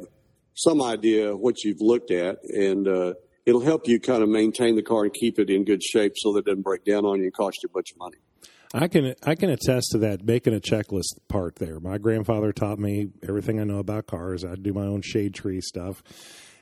some 0.55 0.81
idea 0.81 1.35
what 1.35 1.63
you've 1.63 1.81
looked 1.81 2.11
at, 2.11 2.37
and 2.43 2.87
uh, 2.87 3.13
it'll 3.45 3.61
help 3.61 3.87
you 3.87 3.99
kind 3.99 4.23
of 4.23 4.29
maintain 4.29 4.75
the 4.75 4.83
car 4.83 5.03
and 5.03 5.13
keep 5.13 5.39
it 5.39 5.49
in 5.49 5.63
good 5.63 5.83
shape 5.83 6.13
so 6.15 6.33
that 6.33 6.39
it 6.39 6.45
doesn't 6.45 6.61
break 6.61 6.85
down 6.85 7.05
on 7.05 7.19
you 7.19 7.25
and 7.25 7.33
cost 7.33 7.63
you 7.63 7.69
a 7.71 7.73
bunch 7.73 7.91
of 7.91 7.97
money. 7.97 8.17
I 8.75 8.87
can 8.87 9.13
I 9.23 9.35
can 9.35 9.51
attest 9.51 9.89
to 9.91 9.99
that 9.99 10.23
making 10.23 10.55
a 10.55 10.59
checklist 10.59 11.19
part 11.27 11.57
there. 11.57 11.79
My 11.79 11.99
grandfather 11.99 12.51
taught 12.51 12.79
me 12.79 13.09
everything 13.21 13.59
I 13.59 13.65
know 13.65 13.77
about 13.77 14.07
cars. 14.07 14.43
I 14.43 14.55
do 14.55 14.73
my 14.73 14.85
own 14.85 15.01
shade 15.03 15.35
tree 15.35 15.61
stuff, 15.61 16.01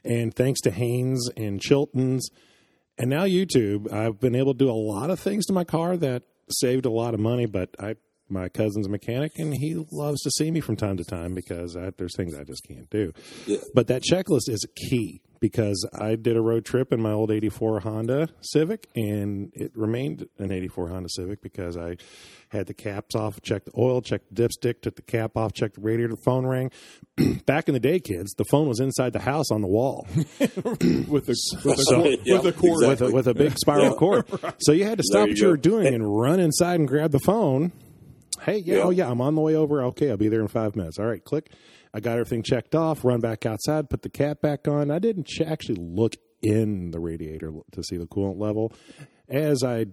and 0.04 0.34
thanks 0.34 0.60
to 0.62 0.72
Haynes 0.72 1.30
and 1.38 1.62
Chilton's, 1.62 2.30
and 2.98 3.10
now 3.10 3.24
YouTube, 3.24 3.92
I've 3.92 4.20
been 4.20 4.36
able 4.36 4.54
to 4.54 4.58
do 4.58 4.70
a 4.70 4.74
lot 4.74 5.10
of 5.10 5.20
things 5.20 5.46
to 5.48 5.54
my 5.54 5.64
car 5.64 5.96
that 5.98 6.24
saved 6.52 6.86
a 6.86 6.92
lot 6.92 7.14
of 7.14 7.20
money. 7.20 7.46
But 7.46 7.70
I 7.80 7.96
my 8.32 8.50
cousin's 8.50 8.88
a 8.88 8.90
mechanic, 8.90 9.34
and 9.38 9.54
he 9.54 9.76
loves 9.92 10.22
to 10.22 10.32
see 10.32 10.50
me 10.52 10.60
from 10.62 10.76
time 10.76 10.98
to 10.98 11.04
time 11.04 11.34
because 11.34 11.76
I, 11.76 11.92
there's 11.98 12.16
things 12.16 12.34
I 12.36 12.44
just 12.44 12.64
can't 12.68 12.90
do. 12.90 13.14
Yeah. 13.46 13.58
But 13.74 13.88
that 13.88 14.04
checklist 14.04 14.50
is 14.50 14.66
key 14.76 15.22
because 15.40 15.88
I 16.00 16.16
did 16.16 16.38
a 16.38 16.42
road 16.42 16.66
trip 16.66 16.94
in 16.94 17.02
my 17.02 17.12
old 17.12 17.32
84 17.32 17.80
Honda 17.80 18.30
Civic 18.42 18.88
and 18.96 19.52
it 19.56 19.72
remained 19.76 20.28
an 20.38 20.52
84 20.52 20.90
Honda 20.90 21.10
Civic 21.10 21.42
because 21.42 21.76
I 21.78 21.98
had 22.50 22.68
the 22.68 22.76
caps 22.76 23.16
off, 23.16 23.42
checked 23.42 23.66
the 23.66 23.72
oil, 23.76 24.02
checked 24.04 24.34
the 24.36 24.44
dipstick, 24.44 24.82
took 24.82 24.98
the 24.98 25.02
cap 25.02 25.36
off, 25.36 25.54
checked 25.54 25.76
the 25.76 25.82
radiator, 25.82 26.14
the 26.14 26.22
phone 26.24 26.46
rang. 26.46 26.70
Back 27.48 27.68
in 27.68 27.74
the 27.74 27.80
day, 27.80 28.00
kids, 28.00 28.34
the 28.38 28.46
phone 28.52 28.68
was 28.68 28.80
inside 28.80 29.14
the 29.14 29.20
house 29.20 29.50
on 29.52 29.62
the 29.62 29.68
wall 29.68 30.06
with 30.40 31.26
the 31.26 31.36
with 31.66 31.80
So- 31.80 32.02
cord, 32.04 32.16
yeah, 32.24 32.40
with 32.40 32.58
cord. 32.58 32.88
with, 32.88 33.02
a, 33.02 33.10
with 33.12 33.28
a 33.28 33.34
big 33.34 33.58
spiral 33.58 33.96
cord. 33.98 34.26
So 34.60 34.74
you 34.74 34.84
had 34.84 35.00
to 35.00 35.04
stop 35.04 35.28
what 35.28 35.38
you 35.40 35.48
were 35.48 35.58
doing 35.58 35.88
and 35.92 36.06
run 36.08 36.40
inside 36.40 36.80
and 36.80 36.88
grab 36.88 37.10
the 37.12 37.20
phone. 37.26 37.72
Hey, 38.42 38.58
yeah, 38.58 38.78
Yeah. 38.78 38.84
oh 38.84 38.90
yeah, 38.90 39.10
I'm 39.10 39.22
on 39.22 39.36
the 39.36 39.42
way 39.42 39.56
over. 39.56 39.84
Okay, 39.86 40.10
I'll 40.10 40.18
be 40.18 40.30
there 40.30 40.42
in 40.42 40.48
five 40.48 40.76
minutes. 40.76 41.00
All 41.00 41.06
right, 41.06 41.24
click. 41.24 41.52
I 41.94 42.00
got 42.00 42.14
everything 42.14 42.44
checked 42.44 42.74
off. 42.76 43.04
Run 43.04 43.20
back 43.20 43.46
outside. 43.46 43.90
Put 43.90 44.02
the 44.02 44.10
cap 44.10 44.42
back 44.42 44.68
on. 44.68 44.90
I 44.92 45.00
didn't 45.00 45.28
ch- 45.28 45.42
actually 45.42 45.76
look 45.80 46.16
in 46.42 46.92
the 46.92 47.00
radiator 47.00 47.52
to 47.74 47.84
see 47.84 47.98
the 47.98 48.08
coolant 48.08 48.40
level 48.40 48.74
as 49.30 49.64
I 49.64 49.86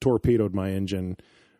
torpedoed 0.00 0.54
my 0.54 0.70
engine 0.70 1.16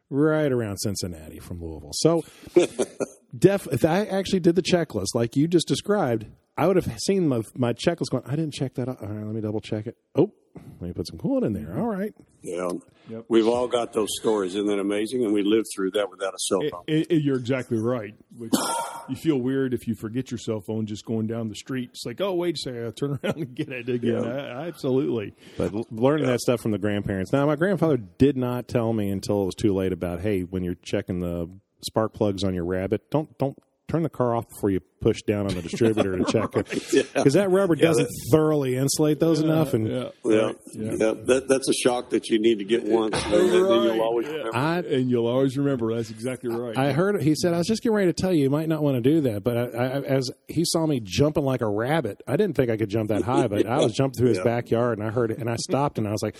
right 0.08 0.50
around 0.50 0.78
Cincinnati 0.78 1.38
from 1.38 1.60
Louisville. 1.62 1.92
So, 1.94 2.22
def 3.38 3.66
if 3.70 3.84
I 3.84 4.04
actually 4.06 4.40
did 4.40 4.56
the 4.56 4.62
checklist 4.62 5.08
like 5.14 5.36
you 5.36 5.46
just 5.46 5.68
described, 5.68 6.26
I 6.56 6.66
would 6.66 6.76
have 6.76 6.90
seen 7.00 7.28
my 7.28 7.42
my 7.54 7.72
checklist 7.72 8.10
going. 8.10 8.24
I 8.26 8.30
didn't 8.36 8.54
check 8.54 8.74
that. 8.74 8.88
out. 8.88 9.00
All 9.02 9.08
right, 9.08 9.24
let 9.26 9.34
me 9.34 9.40
double 9.40 9.60
check 9.60 9.86
it. 9.86 9.96
Oh, 10.16 10.32
let 10.54 10.82
me 10.82 10.92
put 10.92 11.06
some 11.06 11.18
coolant 11.18 11.44
in 11.46 11.52
there. 11.52 11.78
All 11.78 11.86
right. 11.86 12.14
Yeah. 12.42 12.68
Yep. 13.08 13.24
We've 13.28 13.46
all 13.48 13.66
got 13.68 13.92
those 13.92 14.08
stories. 14.20 14.54
Isn't 14.54 14.66
that 14.68 14.78
amazing? 14.78 15.24
And 15.24 15.32
we 15.34 15.42
lived 15.42 15.66
through 15.74 15.90
that 15.92 16.10
without 16.10 16.32
a 16.32 16.38
cell 16.38 16.60
phone. 16.70 16.84
it- 16.86 17.06
it- 17.10 17.22
you're 17.22 17.36
exactly 17.38 17.76
right. 17.78 18.14
Which 18.36 18.52
you 19.08 19.16
feel 19.16 19.36
weird 19.38 19.74
if 19.74 19.86
you 19.86 19.94
forget 19.94 20.30
your 20.30 20.38
cell 20.38 20.60
phone 20.60 20.86
just 20.86 21.04
going 21.04 21.26
down 21.26 21.48
the 21.48 21.54
street. 21.56 21.90
It's 21.90 22.04
like, 22.06 22.20
oh, 22.20 22.34
wait 22.34 22.54
a 22.54 22.58
second, 22.58 22.84
I'll 22.84 22.92
turn 22.92 23.10
around 23.24 23.36
and 23.36 23.54
get 23.54 23.68
it 23.70 23.88
again. 23.88 24.24
Yeah. 24.24 24.30
I, 24.30 24.66
absolutely. 24.68 25.34
But 25.58 25.74
l- 25.74 25.86
learning 25.90 26.26
that 26.26 26.40
stuff 26.40 26.60
from 26.60 26.70
the 26.70 26.78
grandparents. 26.78 27.32
Now, 27.32 27.46
my 27.46 27.56
grandfather 27.56 27.96
did 27.96 28.36
not 28.36 28.68
tell 28.68 28.92
me 28.92 29.10
until 29.10 29.42
it 29.42 29.46
was 29.46 29.54
too 29.56 29.74
late 29.74 29.92
about, 29.92 30.20
hey, 30.20 30.42
when 30.42 30.62
you're 30.64 30.76
checking 30.82 31.20
the 31.20 31.48
spark 31.82 32.12
plugs 32.14 32.44
on 32.44 32.54
your 32.54 32.64
rabbit, 32.64 33.10
don't 33.10 33.36
don't 33.38 33.58
turn 33.90 34.02
the 34.02 34.08
car 34.08 34.34
off 34.36 34.48
before 34.48 34.70
you 34.70 34.80
push 35.00 35.22
down 35.22 35.46
on 35.46 35.54
the 35.54 35.62
distributor 35.62 36.16
to 36.16 36.24
check 36.30 36.50
it 36.56 36.66
because 37.14 37.32
that 37.34 37.50
rubber 37.50 37.74
doesn't 37.74 38.08
thoroughly 38.30 38.76
insulate 38.76 39.18
those 39.18 39.40
enough. 39.40 39.72
And 39.74 39.88
Yeah. 39.88 40.08
Yeah, 40.24 40.52
Yeah. 40.74 40.92
yeah. 40.92 41.14
That, 41.24 41.46
that's 41.48 41.68
a 41.68 41.72
shock 41.72 42.10
that 42.10 42.28
you 42.28 42.38
need 42.38 42.58
to 42.58 42.64
get 42.64 42.84
once, 42.84 43.14
and 43.24 43.32
then, 43.32 43.50
then 43.50 43.82
you'll 43.82 44.00
always 44.02 44.26
remember. 44.26 44.56
I 44.56 44.78
And 44.78 45.10
you'll 45.10 45.26
always 45.26 45.56
remember. 45.58 45.94
That's 45.94 46.10
exactly 46.10 46.50
right. 46.50 46.76
I 46.76 46.92
heard 46.92 47.20
he 47.22 47.34
said 47.34 47.54
I 47.54 47.58
was 47.58 47.66
just 47.66 47.82
getting 47.82 47.96
ready 47.96 48.12
to 48.12 48.22
tell 48.22 48.32
you 48.32 48.42
you 48.42 48.50
might 48.50 48.68
not 48.68 48.82
want 48.82 48.96
to 48.96 49.00
do 49.00 49.20
that, 49.22 49.42
but 49.42 49.56
I, 49.56 49.62
I, 49.62 49.86
as 50.02 50.30
he 50.48 50.64
saw 50.64 50.86
me 50.86 51.00
jumping 51.02 51.44
like 51.44 51.60
a 51.62 51.68
rabbit, 51.68 52.22
I 52.28 52.36
didn't 52.36 52.56
think 52.56 52.70
I 52.70 52.76
could 52.76 52.88
jump 52.90 53.08
that 53.08 53.22
high, 53.22 53.48
but 53.48 53.66
I 53.66 53.78
was 53.78 53.92
jumping 53.92 54.18
through 54.18 54.28
his 54.28 54.38
Yeah. 54.38 54.44
backyard 54.44 54.98
and 54.98 55.06
I 55.06 55.10
heard 55.10 55.30
it, 55.30 55.38
and 55.38 55.48
I 55.50 55.56
stopped 55.56 55.98
and 55.98 56.06
I 56.06 56.12
was 56.12 56.22
like. 56.22 56.36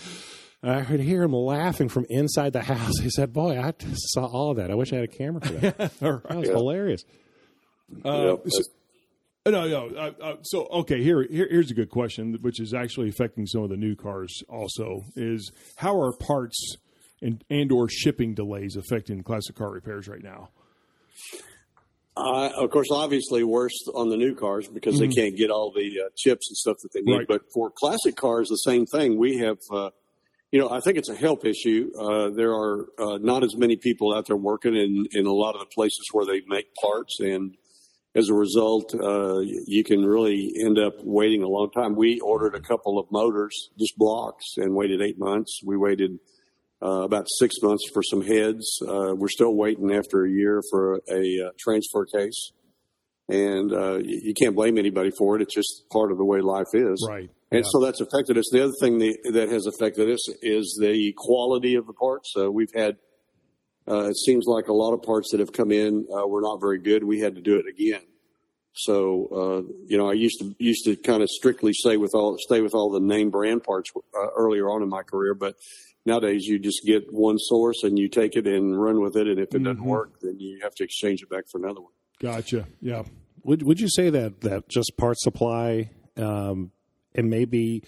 I 0.63 0.83
could 0.83 0.99
hear 0.99 1.23
him 1.23 1.33
laughing 1.33 1.89
from 1.89 2.05
inside 2.07 2.53
the 2.53 2.61
house. 2.61 2.99
He 2.99 3.09
said, 3.09 3.33
"Boy, 3.33 3.59
I 3.59 3.73
saw 3.95 4.25
all 4.27 4.51
of 4.51 4.57
that. 4.57 4.69
I 4.69 4.75
wish 4.75 4.93
I 4.93 4.97
had 4.97 5.05
a 5.05 5.07
camera 5.07 5.41
for 5.41 5.53
that. 5.53 5.91
That 5.99 6.37
was 6.37 6.49
hilarious." 6.49 7.03
Uh, 8.05 8.23
Yeah. 8.23 8.35
so- 8.47 8.63
no, 9.47 9.67
no. 9.67 9.87
Uh, 9.95 10.11
uh, 10.21 10.35
so, 10.43 10.67
okay, 10.67 11.01
here, 11.01 11.23
here, 11.23 11.47
here's 11.49 11.71
a 11.71 11.73
good 11.73 11.89
question, 11.89 12.37
which 12.41 12.59
is 12.59 12.73
actually 12.75 13.09
affecting 13.09 13.47
some 13.47 13.63
of 13.63 13.69
the 13.69 13.77
new 13.77 13.95
cars. 13.95 14.43
Also, 14.47 15.01
is 15.15 15.51
how 15.77 15.99
are 15.99 16.13
parts 16.13 16.75
and 17.23 17.43
and 17.49 17.71
or 17.71 17.89
shipping 17.89 18.35
delays 18.35 18.75
affecting 18.75 19.23
classic 19.23 19.55
car 19.55 19.71
repairs 19.71 20.07
right 20.07 20.21
now? 20.23 20.49
Uh, 22.15 22.49
of 22.57 22.69
course, 22.71 22.89
obviously 22.91 23.43
worse 23.43 23.87
on 23.95 24.09
the 24.09 24.17
new 24.17 24.35
cars 24.35 24.67
because 24.67 24.99
they 24.99 25.07
can't 25.07 25.35
get 25.37 25.49
all 25.49 25.71
the 25.71 26.01
uh, 26.05 26.09
chips 26.17 26.49
and 26.49 26.57
stuff 26.57 26.77
that 26.83 26.91
they 26.93 26.99
need. 27.01 27.11
Mm-hmm. 27.11 27.17
Right. 27.19 27.27
But 27.27 27.41
for 27.53 27.71
classic 27.71 28.15
cars, 28.17 28.49
the 28.49 28.57
same 28.57 28.85
thing. 28.85 29.17
We 29.17 29.37
have, 29.37 29.57
uh, 29.71 29.91
you 30.51 30.59
know, 30.59 30.69
I 30.69 30.81
think 30.81 30.97
it's 30.97 31.07
a 31.09 31.15
help 31.15 31.45
issue. 31.45 31.89
Uh, 31.97 32.29
there 32.29 32.51
are 32.51 32.85
uh, 32.99 33.17
not 33.17 33.43
as 33.43 33.55
many 33.55 33.77
people 33.77 34.13
out 34.13 34.27
there 34.27 34.35
working 34.35 34.75
in, 34.75 35.05
in 35.13 35.25
a 35.25 35.31
lot 35.31 35.55
of 35.55 35.61
the 35.61 35.67
places 35.73 36.05
where 36.11 36.25
they 36.25 36.41
make 36.47 36.65
parts, 36.75 37.19
and 37.21 37.55
as 38.15 38.29
a 38.29 38.33
result, 38.33 38.93
uh, 38.93 39.39
you 39.39 39.83
can 39.83 40.03
really 40.05 40.51
end 40.65 40.77
up 40.77 40.93
waiting 41.03 41.43
a 41.43 41.47
long 41.47 41.71
time. 41.71 41.95
We 41.95 42.19
ordered 42.19 42.55
a 42.55 42.59
couple 42.59 42.99
of 42.99 43.07
motors, 43.11 43.69
just 43.79 43.97
blocks, 43.97 44.45
and 44.57 44.75
waited 44.75 45.01
eight 45.01 45.17
months. 45.17 45.61
We 45.65 45.77
waited 45.77 46.19
uh, 46.83 47.03
about 47.03 47.27
six 47.37 47.55
months 47.61 47.83
for 47.93 48.03
some 48.03 48.21
heads. 48.21 48.65
Uh, 48.85 49.13
we're 49.15 49.29
still 49.29 49.55
waiting 49.55 49.93
after 49.93 50.25
a 50.25 50.29
year 50.29 50.61
for 50.69 50.99
a, 51.09 51.47
uh 51.47 51.51
transfer 51.59 52.05
case. 52.05 52.51
And 53.29 53.71
uh, 53.71 53.99
you, 54.03 54.33
can't 54.33 54.55
blame 54.55 54.77
anybody 54.77 55.11
for 55.17 55.37
it. 55.37 55.41
It's 55.41 55.55
just 55.55 55.83
part 55.89 56.11
of 56.11 56.17
the 56.17 56.25
way 56.25 56.41
life 56.41 56.73
is. 56.73 57.07
Right. 57.07 57.29
And 57.49 57.63
Yeah. 57.63 57.69
so 57.71 57.79
that's 57.79 58.01
affected 58.01 58.37
us. 58.37 58.49
The 58.51 58.63
other 58.63 58.73
thing 58.81 58.97
that, 58.97 59.17
that 59.33 59.49
has 59.49 59.67
affected 59.67 60.09
us 60.11 60.27
is 60.41 60.77
the 60.81 61.13
quality 61.15 61.75
of 61.75 61.87
the 61.87 61.93
parts. 61.93 62.33
Uh, 62.37 62.51
we've 62.51 62.73
had, 62.75 62.97
uh, 63.87 64.09
it 64.09 64.17
seems 64.17 64.45
like 64.45 64.67
a 64.67 64.73
lot 64.73 64.93
of 64.93 65.01
parts 65.01 65.31
that 65.31 65.39
have 65.39 65.51
come 65.51 65.71
in 65.71 66.07
uh, 66.13 66.27
were 66.27 66.41
not 66.41 66.59
very 66.59 66.79
good. 66.79 67.03
We 67.03 67.19
had 67.19 67.35
to 67.35 67.41
do 67.41 67.57
it 67.57 67.65
again. 67.67 68.01
So 68.73 69.27
uh, 69.31 69.73
you 69.87 69.97
know, 69.97 70.09
I 70.09 70.13
used 70.13 70.39
to 70.39 70.55
used 70.57 70.85
to 70.85 70.95
kind 70.95 71.21
of 71.21 71.29
strictly 71.29 71.73
say 71.73 71.97
with 71.97 72.11
all 72.13 72.37
stay 72.39 72.61
with 72.61 72.73
all 72.73 72.89
the 72.89 73.01
name 73.01 73.29
brand 73.29 73.63
parts 73.63 73.91
uh, 73.95 74.27
earlier 74.37 74.69
on 74.69 74.81
in 74.81 74.89
my 74.89 75.03
career, 75.03 75.33
but 75.33 75.55
nowadays 76.05 76.45
you 76.45 76.57
just 76.57 76.85
get 76.85 77.11
one 77.11 77.37
source 77.37 77.83
and 77.83 77.99
you 77.99 78.07
take 78.07 78.35
it 78.35 78.47
and 78.47 78.81
run 78.81 79.01
with 79.01 79.17
it, 79.17 79.27
and 79.27 79.39
if 79.39 79.53
it 79.53 79.63
doesn't 79.63 79.83
work, 79.83 80.19
then 80.21 80.39
you 80.39 80.59
have 80.63 80.73
to 80.75 80.83
exchange 80.83 81.21
it 81.21 81.29
back 81.29 81.43
for 81.51 81.57
another 81.57 81.81
one. 81.81 81.91
Gotcha. 82.21 82.67
Yeah. 82.79 83.03
Would 83.43 83.63
Would 83.63 83.79
you 83.79 83.89
say 83.89 84.09
that 84.09 84.41
that 84.41 84.69
just 84.69 84.93
part 84.97 85.19
supply 85.19 85.89
um, 86.15 86.71
and 87.13 87.29
maybe? 87.29 87.83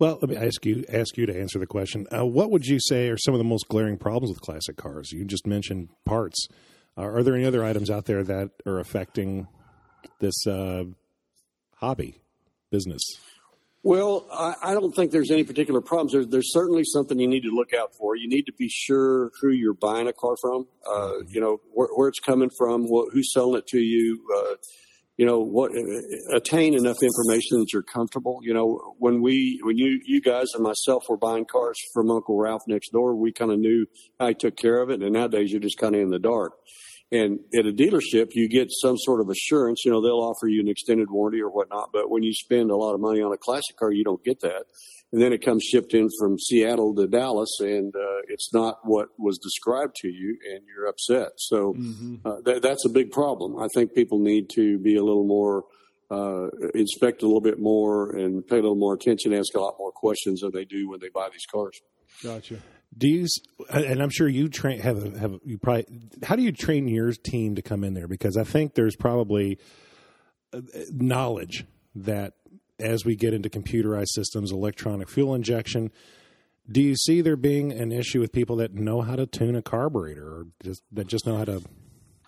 Well, 0.00 0.18
let 0.20 0.28
me 0.28 0.36
ask 0.36 0.66
you 0.66 0.84
ask 0.92 1.16
you 1.16 1.26
to 1.26 1.38
answer 1.38 1.58
the 1.58 1.66
question. 1.66 2.06
Uh, 2.12 2.26
what 2.26 2.50
would 2.50 2.66
you 2.66 2.80
say 2.80 3.08
are 3.08 3.16
some 3.16 3.32
of 3.32 3.38
the 3.38 3.44
most 3.44 3.68
glaring 3.68 3.96
problems 3.96 4.30
with 4.30 4.40
classic 4.40 4.76
cars? 4.76 5.12
You 5.12 5.24
just 5.24 5.46
mentioned 5.46 5.88
parts. 6.04 6.48
Uh, 6.98 7.02
are 7.02 7.22
there 7.22 7.34
any 7.34 7.44
other 7.44 7.64
items 7.64 7.90
out 7.90 8.06
there 8.06 8.24
that 8.24 8.50
are 8.66 8.80
affecting 8.80 9.46
this 10.18 10.46
uh, 10.46 10.84
hobby 11.76 12.20
business? 12.70 13.02
Well, 13.84 14.26
I, 14.32 14.54
I 14.62 14.74
don't 14.74 14.92
think 14.92 15.12
there's 15.12 15.30
any 15.30 15.44
particular 15.44 15.82
problems. 15.82 16.12
There's, 16.12 16.26
there's 16.28 16.52
certainly 16.52 16.84
something 16.84 17.20
you 17.20 17.28
need 17.28 17.42
to 17.42 17.54
look 17.54 17.74
out 17.74 17.94
for. 17.94 18.16
You 18.16 18.28
need 18.28 18.46
to 18.46 18.52
be 18.52 18.68
sure 18.68 19.30
who 19.40 19.50
you're 19.50 19.74
buying 19.74 20.08
a 20.08 20.12
car 20.12 20.36
from. 20.40 20.66
Uh, 20.90 21.18
you 21.28 21.40
know 21.40 21.60
where, 21.72 21.88
where 21.94 22.08
it's 22.08 22.20
coming 22.20 22.50
from, 22.56 22.88
what, 22.88 23.12
who's 23.12 23.32
selling 23.32 23.58
it 23.58 23.66
to 23.68 23.78
you. 23.78 24.24
Uh, 25.14 25.22
you 25.22 25.26
know 25.26 25.40
what? 25.40 25.70
uh, 25.72 26.36
Attain 26.36 26.74
enough 26.74 26.96
information 27.02 27.58
that 27.60 27.72
you're 27.72 27.82
comfortable. 27.82 28.40
You 28.42 28.54
know 28.54 28.94
when 28.98 29.22
we, 29.22 29.60
when 29.62 29.76
you, 29.78 30.00
you 30.04 30.20
guys 30.20 30.48
and 30.54 30.62
myself 30.62 31.04
were 31.08 31.16
buying 31.16 31.44
cars 31.44 31.78
from 31.92 32.10
Uncle 32.10 32.38
Ralph 32.38 32.62
next 32.66 32.90
door, 32.90 33.14
we 33.14 33.32
kind 33.32 33.52
of 33.52 33.58
knew 33.58 33.86
he 34.20 34.34
took 34.34 34.56
care 34.56 34.80
of 34.82 34.90
it. 34.90 35.02
And 35.02 35.12
nowadays, 35.12 35.50
you're 35.50 35.60
just 35.60 35.78
kind 35.78 35.94
of 35.94 36.00
in 36.00 36.10
the 36.10 36.18
dark. 36.18 36.52
And 37.12 37.40
at 37.56 37.66
a 37.66 37.72
dealership, 37.72 38.30
you 38.32 38.48
get 38.48 38.68
some 38.70 38.96
sort 38.98 39.20
of 39.20 39.28
assurance. 39.28 39.82
You 39.84 39.92
know, 39.92 40.02
they'll 40.02 40.14
offer 40.14 40.48
you 40.48 40.60
an 40.60 40.68
extended 40.68 41.10
warranty 41.10 41.40
or 41.40 41.50
whatnot. 41.50 41.90
But 41.92 42.10
when 42.10 42.22
you 42.22 42.32
spend 42.32 42.70
a 42.70 42.76
lot 42.76 42.94
of 42.94 43.00
money 43.00 43.20
on 43.20 43.32
a 43.32 43.36
classic 43.36 43.76
car, 43.76 43.92
you 43.92 44.02
don't 44.02 44.24
get 44.24 44.40
that. 44.40 44.64
And 45.14 45.22
then 45.22 45.32
it 45.32 45.44
comes 45.44 45.62
shipped 45.62 45.94
in 45.94 46.08
from 46.18 46.40
Seattle 46.40 46.92
to 46.96 47.06
Dallas, 47.06 47.60
and 47.60 47.94
uh, 47.94 48.22
it's 48.26 48.52
not 48.52 48.78
what 48.82 49.10
was 49.16 49.38
described 49.38 49.94
to 49.98 50.08
you, 50.08 50.36
and 50.52 50.62
you're 50.66 50.88
upset. 50.88 51.28
So 51.36 51.76
uh, 52.24 52.40
th- 52.44 52.60
that's 52.60 52.84
a 52.84 52.88
big 52.88 53.12
problem. 53.12 53.56
I 53.56 53.68
think 53.72 53.94
people 53.94 54.18
need 54.18 54.50
to 54.56 54.76
be 54.80 54.96
a 54.96 55.04
little 55.04 55.24
more 55.24 55.66
uh, 56.10 56.48
inspect 56.74 57.22
a 57.22 57.26
little 57.26 57.40
bit 57.40 57.60
more 57.60 58.10
and 58.10 58.44
pay 58.44 58.56
a 58.56 58.60
little 58.60 58.74
more 58.74 58.92
attention, 58.92 59.32
ask 59.32 59.54
a 59.54 59.60
lot 59.60 59.76
more 59.78 59.92
questions 59.92 60.40
than 60.40 60.50
they 60.50 60.64
do 60.64 60.88
when 60.88 60.98
they 60.98 61.10
buy 61.14 61.28
these 61.30 61.46
cars. 61.46 61.80
Gotcha. 62.20 62.56
Do 62.98 63.06
you? 63.06 63.28
And 63.70 64.02
I'm 64.02 64.10
sure 64.10 64.26
you 64.26 64.48
train 64.48 64.80
have 64.80 64.98
a, 64.98 65.16
have 65.16 65.38
you 65.44 65.58
probably. 65.58 65.86
How 66.24 66.34
do 66.34 66.42
you 66.42 66.50
train 66.50 66.88
your 66.88 67.12
team 67.12 67.54
to 67.54 67.62
come 67.62 67.84
in 67.84 67.94
there? 67.94 68.08
Because 68.08 68.36
I 68.36 68.42
think 68.42 68.74
there's 68.74 68.96
probably 68.96 69.60
uh, 70.52 70.60
knowledge 70.90 71.66
that 71.94 72.32
as 72.78 73.04
we 73.04 73.16
get 73.16 73.34
into 73.34 73.48
computerized 73.48 74.08
systems, 74.08 74.52
electronic 74.52 75.08
fuel 75.08 75.34
injection. 75.34 75.90
Do 76.70 76.80
you 76.80 76.96
see 76.96 77.20
there 77.20 77.36
being 77.36 77.72
an 77.72 77.92
issue 77.92 78.20
with 78.20 78.32
people 78.32 78.56
that 78.56 78.74
know 78.74 79.02
how 79.02 79.16
to 79.16 79.26
tune 79.26 79.54
a 79.54 79.62
carburetor 79.62 80.26
or 80.26 80.46
just, 80.62 80.82
that 80.92 81.06
just 81.06 81.26
know 81.26 81.36
how 81.36 81.44
to 81.44 81.62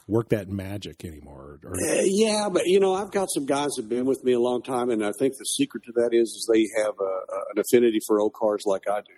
work 0.08 0.28
that 0.28 0.48
magic 0.48 1.04
anymore? 1.04 1.58
Or, 1.64 1.72
Uh, 1.74 2.02
yeah, 2.04 2.48
but 2.52 2.66
you 2.66 2.78
know, 2.78 2.94
I've 2.94 3.10
got 3.10 3.28
some 3.30 3.44
guys 3.44 3.70
that've 3.76 3.88
been 3.88 4.06
with 4.06 4.22
me 4.22 4.32
a 4.32 4.40
long 4.40 4.62
time, 4.62 4.90
and 4.90 5.04
I 5.04 5.10
think 5.18 5.34
the 5.36 5.44
secret 5.44 5.84
to 5.84 5.92
that 5.96 6.10
is, 6.12 6.28
is 6.28 6.48
they 6.52 6.68
have 6.80 6.94
a, 7.00 7.04
a, 7.04 7.40
an 7.54 7.58
affinity 7.58 7.98
for 8.06 8.20
old 8.20 8.32
cars 8.32 8.62
like 8.66 8.82
I 8.88 9.00
do. 9.00 9.12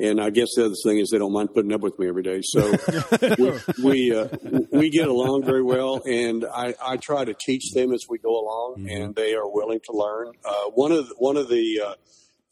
And 0.00 0.20
I 0.20 0.30
guess 0.30 0.48
the 0.56 0.64
other 0.66 0.74
thing 0.82 0.98
is 0.98 1.10
they 1.10 1.18
don't 1.18 1.32
mind 1.32 1.54
putting 1.54 1.72
up 1.72 1.80
with 1.80 1.98
me 1.98 2.08
every 2.08 2.22
day. 2.22 2.40
So 2.42 2.68
we 3.38 3.60
we, 3.84 4.14
uh, 4.16 4.28
we 4.72 4.90
get 4.90 5.06
along 5.08 5.44
very 5.44 5.62
well, 5.62 6.02
and 6.04 6.44
I, 6.44 6.74
I 6.82 6.96
try 6.96 7.24
to 7.24 7.34
teach 7.34 7.72
them 7.72 7.92
as 7.92 8.06
we 8.08 8.18
go 8.18 8.30
along, 8.30 8.88
and 8.90 9.14
they 9.14 9.34
are 9.34 9.48
willing 9.48 9.80
to 9.84 9.92
learn. 9.92 10.32
Uh, 10.44 10.70
one 10.74 10.92
of 10.92 11.08
the, 11.08 11.14
one 11.18 11.36
of 11.36 11.48
the 11.48 11.80
uh, 11.86 11.94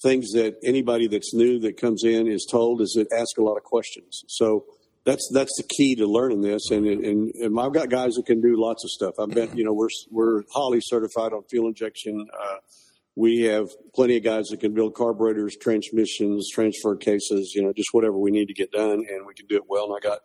things 0.03 0.33
that 0.33 0.57
anybody 0.63 1.09
that's 1.09 1.35
new 1.35 1.59
that 1.61 1.77
comes 1.81 2.05
in 2.05 2.29
is 2.29 2.47
told 2.49 2.81
is 2.81 2.93
that 2.93 3.09
ask 3.13 3.39
a 3.39 3.43
lot 3.43 3.57
of 3.57 3.65
questions. 3.65 4.23
So 4.29 4.65
that's 5.05 5.29
that's 5.33 5.53
the 5.57 5.65
key 5.77 5.95
to 5.97 6.07
learning 6.07 6.41
this. 6.43 6.71
And 6.71 6.87
and, 6.87 7.35
and 7.35 7.61
I've 7.61 7.73
got 7.73 7.91
guys 7.91 8.15
that 8.15 8.27
can 8.27 8.41
do 8.41 8.55
lots 8.61 8.85
of 8.85 8.91
stuff. 8.91 9.15
I've 9.19 9.31
been 9.31 9.57
you 9.57 9.65
know 9.65 9.73
we're 9.73 9.89
we're 10.11 10.43
Holley 10.53 10.81
certified 10.83 11.33
on 11.33 11.43
fuel 11.51 11.69
injection. 11.69 12.27
Uh, 12.33 12.57
we 13.17 13.43
have 13.43 13.69
plenty 13.95 14.17
of 14.17 14.25
guys 14.25 14.47
that 14.47 14.59
can 14.59 14.75
build 14.75 14.95
carburetors, 14.95 15.57
transmissions, 15.61 16.51
transfer 16.53 16.97
cases, 16.97 17.53
you 17.55 17.63
know, 17.63 17.73
just 17.73 17.91
whatever 17.93 18.19
we 18.19 18.33
need 18.33 18.47
to 18.47 18.55
get 18.55 18.73
done, 18.73 19.05
and 19.09 19.25
we 19.25 19.35
can 19.35 19.47
do 19.47 19.57
it 19.57 19.65
well. 19.69 19.85
And 19.85 19.95
I 19.97 20.01
got 20.01 20.21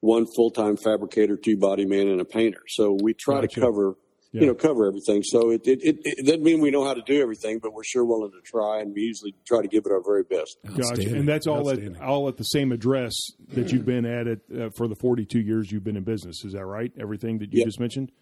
one 0.00 0.26
full 0.34 0.50
time 0.50 0.76
fabricator, 0.76 1.36
two 1.36 1.56
body 1.56 1.84
man, 1.84 2.08
and 2.08 2.20
a 2.20 2.24
painter. 2.24 2.62
So 2.68 2.96
we 3.02 3.14
try 3.14 3.42
Gotcha. 3.42 3.48
to 3.48 3.60
cover. 3.60 3.94
Yeah. 4.32 4.42
You 4.42 4.46
know, 4.46 4.54
cover 4.54 4.86
everything. 4.86 5.24
So 5.24 5.50
it, 5.50 5.62
it, 5.66 5.80
it, 5.82 5.96
it 6.04 6.24
doesn't 6.24 6.44
mean 6.44 6.60
we 6.60 6.70
know 6.70 6.84
how 6.84 6.94
to 6.94 7.02
do 7.02 7.20
everything, 7.20 7.58
but 7.58 7.72
we're 7.72 7.82
sure 7.82 8.04
willing 8.04 8.30
to 8.30 8.40
try, 8.44 8.80
and 8.80 8.94
we 8.94 9.00
usually 9.00 9.34
try 9.44 9.60
to 9.60 9.66
give 9.66 9.86
it 9.86 9.92
our 9.92 10.00
very 10.04 10.22
best. 10.22 10.56
Gotcha. 10.64 11.16
And 11.16 11.28
that's 11.28 11.48
all 11.48 11.68
at 11.68 12.00
all 12.00 12.28
at 12.28 12.36
the 12.36 12.44
same 12.44 12.70
address 12.70 13.12
that 13.54 13.72
you've 13.72 13.84
been 13.84 14.06
at 14.06 14.28
it 14.28 14.40
uh, 14.56 14.70
for 14.76 14.86
the 14.86 14.94
42 14.94 15.40
years 15.40 15.72
you've 15.72 15.82
been 15.82 15.96
in 15.96 16.04
business. 16.04 16.44
Is 16.44 16.52
that 16.52 16.64
right? 16.64 16.92
Everything 17.00 17.38
that 17.38 17.52
you 17.52 17.58
Yeah. 17.60 17.64
just 17.64 17.80
mentioned. 17.80 18.12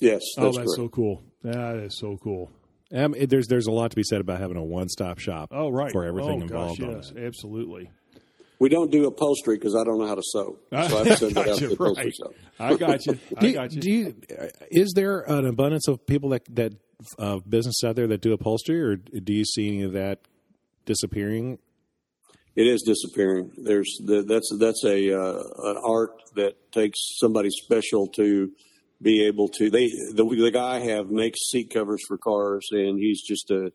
Yes, 0.00 0.22
oh, 0.38 0.44
that's 0.44 0.56
that's 0.56 0.68
correct. 0.68 0.76
so 0.76 0.88
cool. 0.88 1.22
That 1.42 1.76
is 1.76 1.98
so 1.98 2.16
cool. 2.16 2.50
Um, 2.90 3.14
it- 3.14 3.28
there's 3.28 3.46
there's 3.48 3.66
a 3.66 3.70
lot 3.70 3.90
to 3.90 3.96
be 3.96 4.02
said 4.02 4.22
about 4.22 4.40
having 4.40 4.56
a 4.56 4.64
one 4.64 4.88
stop 4.88 5.18
shop. 5.18 5.50
Oh, 5.52 5.68
right. 5.68 5.92
for 5.92 6.06
everything 6.06 6.40
oh, 6.40 6.44
involved. 6.44 6.80
Gosh, 6.80 6.88
yes, 6.88 7.12
absolutely. 7.16 7.90
We 8.60 8.68
don't 8.68 8.90
do 8.92 9.06
upholstery 9.06 9.56
because 9.56 9.74
I 9.74 9.84
don't 9.84 9.98
know 9.98 10.06
how 10.06 10.14
to 10.14 10.22
sew. 10.22 10.58
So 10.70 10.76
I 10.76 11.14
send 11.14 11.34
that 11.34 11.48
out 11.48 11.58
to 11.58 11.72
upholstery 11.72 12.04
right. 12.04 12.14
shop. 12.14 12.34
I 12.60 12.76
got 12.76 13.06
you. 13.06 13.18
I 13.38 13.44
you, 13.46 13.52
got 13.54 13.72
you. 13.72 13.80
do 13.80 13.90
you, 13.90 14.14
is 14.70 14.92
there 14.94 15.20
an 15.20 15.46
abundance 15.46 15.88
of 15.88 16.06
people 16.06 16.28
that 16.30 16.42
that 16.54 16.74
uh, 17.18 17.38
business 17.38 17.82
out 17.82 17.96
there 17.96 18.06
that 18.06 18.20
do 18.20 18.34
upholstery, 18.34 18.80
or 18.80 18.96
do 18.96 19.32
you 19.32 19.46
see 19.46 19.66
any 19.66 19.82
of 19.82 19.94
that 19.94 20.20
disappearing? 20.84 21.58
It 22.54 22.66
is 22.66 22.82
disappearing. 22.82 23.52
There's 23.56 23.98
the, 24.04 24.22
that's 24.22 24.54
that's 24.58 24.84
a 24.84 25.18
uh, 25.18 25.42
an 25.70 25.80
art 25.82 26.22
that 26.36 26.70
takes 26.70 26.98
somebody 27.18 27.48
special 27.48 28.08
to 28.08 28.52
be 29.00 29.26
able 29.26 29.48
to. 29.48 29.70
They 29.70 29.88
the, 30.12 30.24
the 30.24 30.50
guy 30.52 30.76
I 30.76 30.80
have 30.80 31.10
makes 31.10 31.38
seat 31.48 31.72
covers 31.72 32.02
for 32.06 32.18
cars, 32.18 32.68
and 32.72 32.98
he's 32.98 33.22
just 33.22 33.50
a 33.50 33.72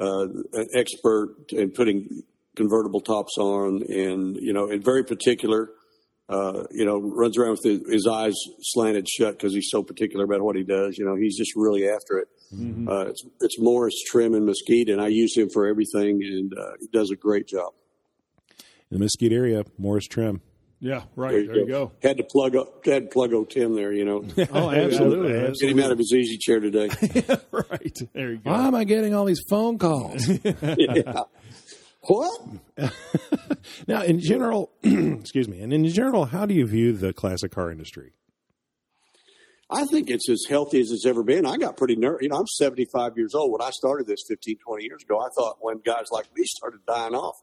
uh, 0.00 0.26
an 0.54 0.68
expert 0.74 1.34
in 1.50 1.70
putting 1.70 2.22
convertible 2.56 3.00
tops 3.00 3.36
on, 3.38 3.82
and 3.88 4.36
you 4.36 4.52
know, 4.52 4.68
and 4.68 4.84
very 4.84 5.04
particular. 5.04 5.70
uh, 6.28 6.64
you 6.70 6.84
know, 6.86 6.98
runs 6.98 7.36
around 7.36 7.50
with 7.50 7.64
his, 7.64 7.80
his 7.90 8.06
eyes 8.06 8.34
slanted 8.60 9.06
shut 9.08 9.34
because 9.36 9.52
he's 9.52 9.68
so 9.70 9.82
particular 9.82 10.24
about 10.24 10.40
what 10.40 10.56
he 10.56 10.62
does. 10.62 10.96
You 10.96 11.04
know, 11.04 11.14
he's 11.14 11.36
just 11.36 11.52
really 11.56 11.86
after 11.88 12.18
it. 12.18 12.28
Mm-hmm. 12.54 12.88
Uh, 12.88 13.04
it's, 13.06 13.22
it's 13.40 13.60
Morris 13.60 13.94
Trim 14.06 14.34
and 14.34 14.46
Mesquite, 14.46 14.88
and 14.88 15.00
I 15.00 15.08
use 15.08 15.36
him 15.36 15.50
for 15.52 15.66
everything, 15.66 16.22
and 16.22 16.52
uh, 16.56 16.72
he 16.80 16.86
does 16.86 17.10
a 17.10 17.16
great 17.16 17.48
job. 17.48 17.72
In 18.90 18.98
the 18.98 18.98
Mesquite 19.00 19.32
area, 19.32 19.64
Morris 19.76 20.06
Trim. 20.06 20.40
Yeah, 20.80 21.02
right. 21.16 21.30
There 21.30 21.40
you, 21.40 21.46
there 21.46 21.56
you 21.58 21.66
go. 21.66 21.86
go. 21.86 21.92
Had 22.02 22.16
to 22.16 22.24
plug 22.24 22.56
up, 22.56 22.84
had 22.84 23.04
to 23.04 23.08
plug 23.08 23.32
O 23.34 23.44
Tim 23.44 23.74
there, 23.76 23.92
you 23.92 24.04
know. 24.04 24.24
oh, 24.52 24.70
absolutely, 24.70 25.32
absolutely. 25.34 25.54
Get 25.60 25.70
him 25.70 25.80
out 25.80 25.92
of 25.92 25.98
his 25.98 26.12
easy 26.12 26.38
chair 26.38 26.60
today. 26.60 26.88
right. 27.52 27.98
There 28.14 28.32
you 28.32 28.38
go. 28.38 28.50
Why 28.50 28.66
am 28.66 28.74
I 28.74 28.84
getting 28.84 29.14
all 29.14 29.24
these 29.24 29.42
phone 29.48 29.78
calls? 29.78 30.26
yeah. 30.44 31.22
What? 32.02 32.40
now, 33.86 34.02
in 34.02 34.18
general, 34.18 34.72
excuse 34.82 35.48
me, 35.48 35.60
and 35.60 35.72
in 35.72 35.86
general, 35.88 36.26
how 36.26 36.46
do 36.46 36.54
you 36.54 36.66
view 36.66 36.92
the 36.92 37.12
classic 37.12 37.52
car 37.52 37.70
industry? 37.70 38.12
I 39.70 39.86
think 39.86 40.10
it's 40.10 40.28
as 40.28 40.44
healthy 40.48 40.80
as 40.80 40.90
it's 40.90 41.06
ever 41.06 41.22
been. 41.22 41.46
I 41.46 41.56
got 41.56 41.78
pretty 41.78 41.96
nervous. 41.96 42.22
You 42.22 42.28
know, 42.28 42.36
I'm 42.36 42.46
75 42.46 43.16
years 43.16 43.34
old. 43.34 43.52
When 43.52 43.62
I 43.62 43.70
started 43.70 44.06
this 44.06 44.22
15, 44.28 44.58
20 44.58 44.84
years 44.84 45.02
ago, 45.02 45.18
I 45.18 45.28
thought 45.34 45.58
when 45.60 45.78
guys 45.78 46.06
like 46.10 46.26
me 46.36 46.44
started 46.44 46.80
dying 46.86 47.14
off 47.14 47.36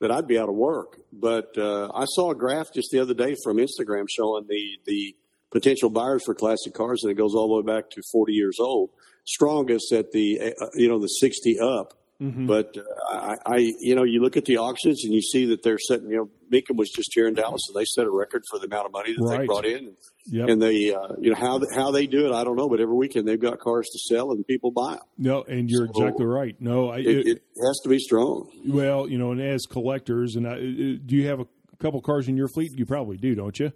that 0.00 0.12
I'd 0.12 0.28
be 0.28 0.38
out 0.38 0.48
of 0.48 0.54
work. 0.54 1.00
But 1.12 1.56
uh, 1.56 1.90
I 1.92 2.04
saw 2.04 2.30
a 2.30 2.34
graph 2.34 2.72
just 2.72 2.90
the 2.92 3.00
other 3.00 3.14
day 3.14 3.36
from 3.42 3.56
Instagram 3.56 4.04
showing 4.08 4.46
the 4.48 4.78
the 4.86 5.16
potential 5.50 5.90
buyers 5.90 6.22
for 6.24 6.34
classic 6.34 6.74
cars, 6.74 7.02
and 7.02 7.10
it 7.10 7.14
goes 7.14 7.34
all 7.34 7.48
the 7.48 7.62
way 7.62 7.76
back 7.76 7.90
to 7.90 8.02
40 8.12 8.32
years 8.32 8.58
old. 8.60 8.90
Strongest 9.24 9.92
at 9.92 10.12
the 10.12 10.54
uh, 10.60 10.66
you 10.74 10.88
know 10.88 11.00
the 11.00 11.08
60 11.08 11.58
up. 11.58 11.94
Mm-hmm. 12.22 12.46
But 12.46 12.76
uh, 12.78 13.16
I, 13.16 13.36
I, 13.44 13.72
you 13.80 13.94
know, 13.94 14.04
you 14.04 14.20
look 14.20 14.36
at 14.36 14.44
the 14.44 14.58
auctions 14.58 15.04
and 15.04 15.12
you 15.12 15.20
see 15.20 15.46
that 15.46 15.62
they're 15.62 15.78
setting. 15.78 16.10
You 16.10 16.16
know, 16.16 16.30
Mecum 16.52 16.76
was 16.76 16.90
just 16.90 17.10
here 17.12 17.26
in 17.26 17.34
Dallas, 17.34 17.62
and 17.68 17.80
they 17.80 17.84
set 17.84 18.06
a 18.06 18.10
record 18.10 18.44
for 18.48 18.58
the 18.60 18.66
amount 18.66 18.86
of 18.86 18.92
money 18.92 19.14
that 19.16 19.22
right. 19.22 19.40
they 19.40 19.46
brought 19.46 19.66
in. 19.66 19.96
Yep. 20.26 20.48
And 20.48 20.62
they, 20.62 20.94
uh, 20.94 21.14
you 21.20 21.30
know, 21.30 21.36
how 21.36 21.60
how 21.74 21.90
they 21.90 22.06
do 22.06 22.26
it, 22.26 22.32
I 22.32 22.44
don't 22.44 22.56
know. 22.56 22.68
But 22.68 22.80
every 22.80 22.94
weekend 22.94 23.26
they've 23.26 23.40
got 23.40 23.58
cars 23.58 23.88
to 23.92 23.98
sell, 23.98 24.30
and 24.30 24.46
people 24.46 24.70
buy 24.70 24.92
them. 24.92 25.02
No, 25.18 25.42
and 25.42 25.68
you're 25.68 25.86
so 25.86 26.02
exactly 26.04 26.24
right. 26.24 26.54
No, 26.60 26.90
I, 26.90 26.98
it, 26.98 27.06
it, 27.06 27.26
it, 27.26 27.42
has 27.66 27.80
to 27.82 27.88
be 27.88 27.98
strong. 27.98 28.48
Well, 28.64 29.08
you 29.08 29.18
know, 29.18 29.32
and 29.32 29.40
as 29.40 29.66
collectors, 29.66 30.36
and 30.36 30.46
I, 30.46 30.54
do 30.56 31.16
you 31.16 31.26
have 31.26 31.40
a 31.40 31.46
couple 31.78 32.00
cars 32.00 32.28
in 32.28 32.36
your 32.36 32.48
fleet? 32.48 32.72
You 32.74 32.86
probably 32.86 33.16
do, 33.16 33.34
don't 33.34 33.58
you? 33.58 33.72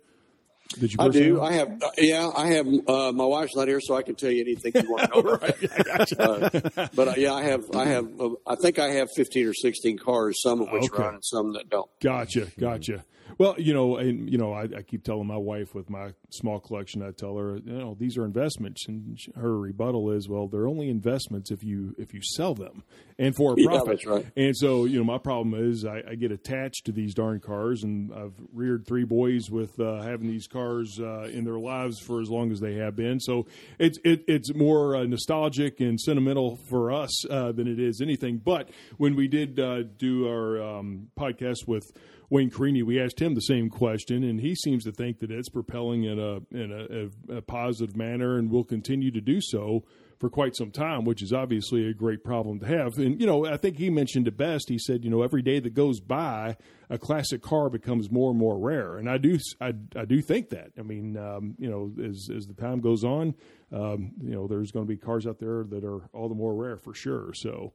Did 0.79 0.93
you? 0.93 0.99
I 1.01 1.09
do. 1.09 1.41
I 1.41 1.53
have. 1.53 1.83
Uh, 1.83 1.91
yeah, 1.97 2.31
I 2.37 2.49
have. 2.49 2.67
Uh, 2.67 3.13
my 3.13 3.25
wife's 3.25 3.57
not 3.57 3.69
here, 3.69 3.81
so 3.81 3.97
I 3.97 4.03
can 4.03 4.17
tell 4.17 4.31
you 4.31 4.43
anything 4.43 4.73
you 4.75 4.91
want 4.91 5.11
to 5.13 5.23
know. 5.23 5.37
right. 5.37 5.57
Uh, 6.19 6.89
but 6.95 7.09
uh, 7.09 7.15
yeah, 7.17 7.33
I 7.33 7.43
have. 7.45 7.65
I 7.75 7.85
have. 7.87 8.09
Uh, 8.21 8.31
I 8.47 8.55
think 8.57 8.79
I 8.79 8.89
have 8.93 9.09
fifteen 9.15 9.47
or 9.47 9.55
sixteen 9.55 9.99
cars, 9.99 10.43
some 10.43 10.61
of 10.61 10.71
which 10.71 10.85
okay. 10.93 11.03
run 11.03 11.15
and 11.15 11.25
some 11.25 11.53
that 11.55 11.71
don't. 11.71 11.89
Gotcha. 12.01 12.49
Gotcha. 12.59 13.05
Well, 13.37 13.55
you 13.59 13.75
know, 13.75 13.97
and 13.97 14.31
you 14.31 14.39
know, 14.39 14.53
I, 14.53 14.63
I, 14.63 14.83
keep 14.83 15.05
telling 15.05 15.27
my 15.27 15.37
wife 15.37 15.75
with 15.75 15.91
my 15.91 16.13
small 16.31 16.61
collection, 16.61 17.03
I 17.03 17.11
tell 17.11 17.37
her, 17.37 17.59
you 17.59 17.73
know, 17.73 17.97
these 17.99 18.17
are 18.17 18.25
investments, 18.25 18.87
and 18.89 19.19
her 19.37 19.59
rebuttal 19.59 20.11
is, 20.11 20.29
well, 20.29 20.49
they're 20.49 20.67
only 20.67 20.89
investments 20.89 21.51
if 21.51 21.63
you 21.63 21.95
if 21.99 22.15
you 22.15 22.21
sell 22.23 22.55
them 22.55 22.85
and 23.19 23.35
for 23.35 23.53
a 23.53 23.65
profit. 23.65 24.01
Yeah, 24.05 24.11
right. 24.11 24.27
And 24.37 24.57
so, 24.57 24.85
you 24.85 24.99
know, 24.99 25.05
my 25.05 25.19
problem 25.19 25.55
is 25.55 25.85
I, 25.85 26.03
I 26.09 26.15
get 26.15 26.31
attached 26.33 26.87
to 26.87 26.93
these 26.93 27.15
darn 27.15 27.41
cars, 27.41 27.83
and 27.83 28.13
I've 28.15 28.35
reared 28.53 28.87
three 28.87 29.05
boys 29.05 29.51
with 29.51 29.79
uh, 29.81 30.03
having 30.03 30.29
these 30.29 30.47
cars 30.47 30.99
uh, 31.01 31.29
in 31.33 31.45
their 31.45 31.59
lives 31.59 32.01
for 32.01 32.21
as 32.21 32.31
long 32.31 32.53
as 32.53 32.61
they 32.61 32.75
have 32.75 32.97
been. 32.97 33.21
So 33.21 33.47
it's 33.79 33.99
it, 34.05 34.25
it's 34.29 34.55
more 34.55 34.97
uh, 34.97 35.05
nostalgic 35.05 35.81
and 35.81 36.01
sentimental 36.01 36.59
for 36.69 36.93
us 36.93 37.29
uh, 37.29 37.53
than 37.53 37.67
it 37.67 37.81
is 37.81 38.01
anything. 38.01 38.39
But 38.39 38.71
when 38.97 39.17
we 39.17 39.29
did 39.29 39.59
uh, 39.59 39.83
do 39.83 40.29
our 40.29 40.63
um, 40.63 41.09
podcast 41.19 41.67
with 41.67 41.91
Wayne 42.31 42.51
Carini, 42.51 42.83
we 42.83 43.01
asked 43.01 43.21
him 43.21 43.35
the 43.35 43.41
same 43.41 43.71
question, 43.71 44.23
and 44.23 44.41
he 44.41 44.55
seems 44.55 44.85
to 44.85 44.93
think 44.93 45.21
that 45.21 45.31
it's 45.31 45.49
propelling 45.49 46.05
in 46.05 46.19
a 46.19 46.41
in 46.55 46.73
a, 46.73 47.35
a, 47.35 47.39
a 47.39 47.43
positive 47.43 47.97
manner, 47.97 48.37
and 48.37 48.51
will 48.51 48.65
continue 48.65 49.11
to 49.11 49.21
do 49.21 49.41
so 49.41 49.85
for 50.19 50.29
quite 50.29 50.57
some 50.57 50.71
time, 50.71 51.05
which 51.05 51.23
is 51.23 51.33
obviously 51.33 51.89
a 51.89 51.95
great 51.95 52.25
problem 52.25 52.59
to 52.61 52.67
have. 52.67 52.99
And 52.99 53.21
you 53.21 53.27
know, 53.27 53.47
I 53.47 53.57
think 53.57 53.79
he 53.79 53.89
mentioned 53.89 54.29
it 54.29 54.37
best. 54.37 54.69
He 54.69 54.79
said, 54.79 55.05
you 55.05 55.11
know, 55.11 55.23
every 55.23 55.43
day 55.43 55.59
that 55.61 55.75
goes 55.75 56.01
by, 56.01 56.57
a 56.91 56.99
classic 56.99 57.41
car 57.41 57.71
becomes 57.71 58.11
more 58.11 58.31
and 58.31 58.39
more 58.39 58.59
rare, 58.59 58.99
and 58.99 59.09
I 59.09 59.17
do, 59.17 59.39
I, 59.61 59.73
I 59.97 60.05
do 60.05 60.21
think 60.21 60.51
that. 60.51 60.73
I 60.79 60.83
mean, 60.83 61.17
um, 61.17 61.55
you 61.59 61.71
know, 61.71 61.93
as 62.05 62.29
as 62.37 62.47
the 62.47 62.55
time 62.55 62.81
goes 62.81 63.05
on, 63.05 63.35
um, 63.73 64.13
you 64.23 64.33
know, 64.35 64.47
there's 64.47 64.71
going 64.71 64.85
to 64.85 64.89
be 64.89 64.99
cars 64.99 65.27
out 65.27 65.39
there 65.39 65.65
that 65.65 65.85
are 65.85 66.03
all 66.13 66.29
the 66.29 66.35
more 66.35 66.55
rare 66.55 66.77
for 66.77 66.93
sure. 66.95 67.33
So. 67.35 67.73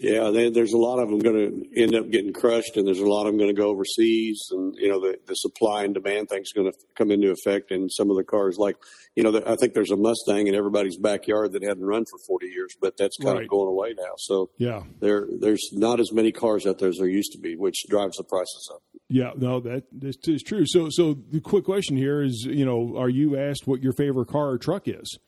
Yeah, 0.00 0.30
they, 0.30 0.48
there's 0.48 0.72
a 0.72 0.78
lot 0.78 0.98
of 0.98 1.10
them 1.10 1.18
going 1.18 1.36
to 1.36 1.82
end 1.82 1.94
up 1.94 2.10
getting 2.10 2.32
crushed, 2.32 2.78
and 2.78 2.86
there's 2.86 3.00
a 3.00 3.06
lot 3.06 3.26
of 3.26 3.26
them 3.26 3.36
going 3.36 3.54
to 3.54 3.60
go 3.60 3.68
overseas, 3.68 4.48
and 4.50 4.74
you 4.76 4.88
know 4.88 4.98
the, 4.98 5.18
the 5.26 5.34
supply 5.34 5.84
and 5.84 5.92
demand 5.92 6.30
thing's 6.30 6.52
going 6.52 6.72
to 6.72 6.78
come 6.96 7.10
into 7.10 7.30
effect 7.30 7.70
in 7.70 7.90
some 7.90 8.10
of 8.10 8.16
the 8.16 8.24
cars. 8.24 8.56
Like, 8.56 8.76
you 9.14 9.22
know, 9.22 9.30
the, 9.30 9.46
I 9.46 9.56
think 9.56 9.74
there's 9.74 9.90
a 9.90 9.98
Mustang 9.98 10.46
in 10.46 10.54
everybody's 10.54 10.96
backyard 10.96 11.52
that 11.52 11.62
hadn't 11.62 11.84
run 11.84 12.06
for 12.10 12.18
40 12.26 12.46
years, 12.46 12.74
but 12.80 12.96
that's 12.96 13.18
kind 13.18 13.34
right. 13.34 13.42
of 13.42 13.50
going 13.50 13.68
away 13.68 13.94
now. 13.94 14.14
So 14.16 14.48
yeah, 14.56 14.84
there 15.00 15.28
there's 15.38 15.68
not 15.72 16.00
as 16.00 16.12
many 16.14 16.32
cars 16.32 16.66
out 16.66 16.78
there 16.78 16.88
as 16.88 16.96
there 16.96 17.06
used 17.06 17.32
to 17.32 17.38
be, 17.38 17.54
which 17.56 17.84
drives 17.90 18.16
the 18.16 18.24
prices 18.24 18.70
up. 18.72 18.80
Yeah, 19.10 19.32
no, 19.36 19.60
that 19.60 19.84
is 20.00 20.42
true. 20.42 20.64
So, 20.66 20.88
so 20.88 21.14
the 21.30 21.40
quick 21.40 21.66
question 21.66 21.96
here 21.98 22.22
is, 22.22 22.46
you 22.48 22.64
know, 22.64 22.96
are 22.96 23.10
you 23.10 23.38
asked 23.38 23.66
what 23.66 23.82
your 23.82 23.92
favorite 23.92 24.28
car 24.28 24.50
or 24.50 24.58
truck 24.58 24.88
is? 24.88 25.18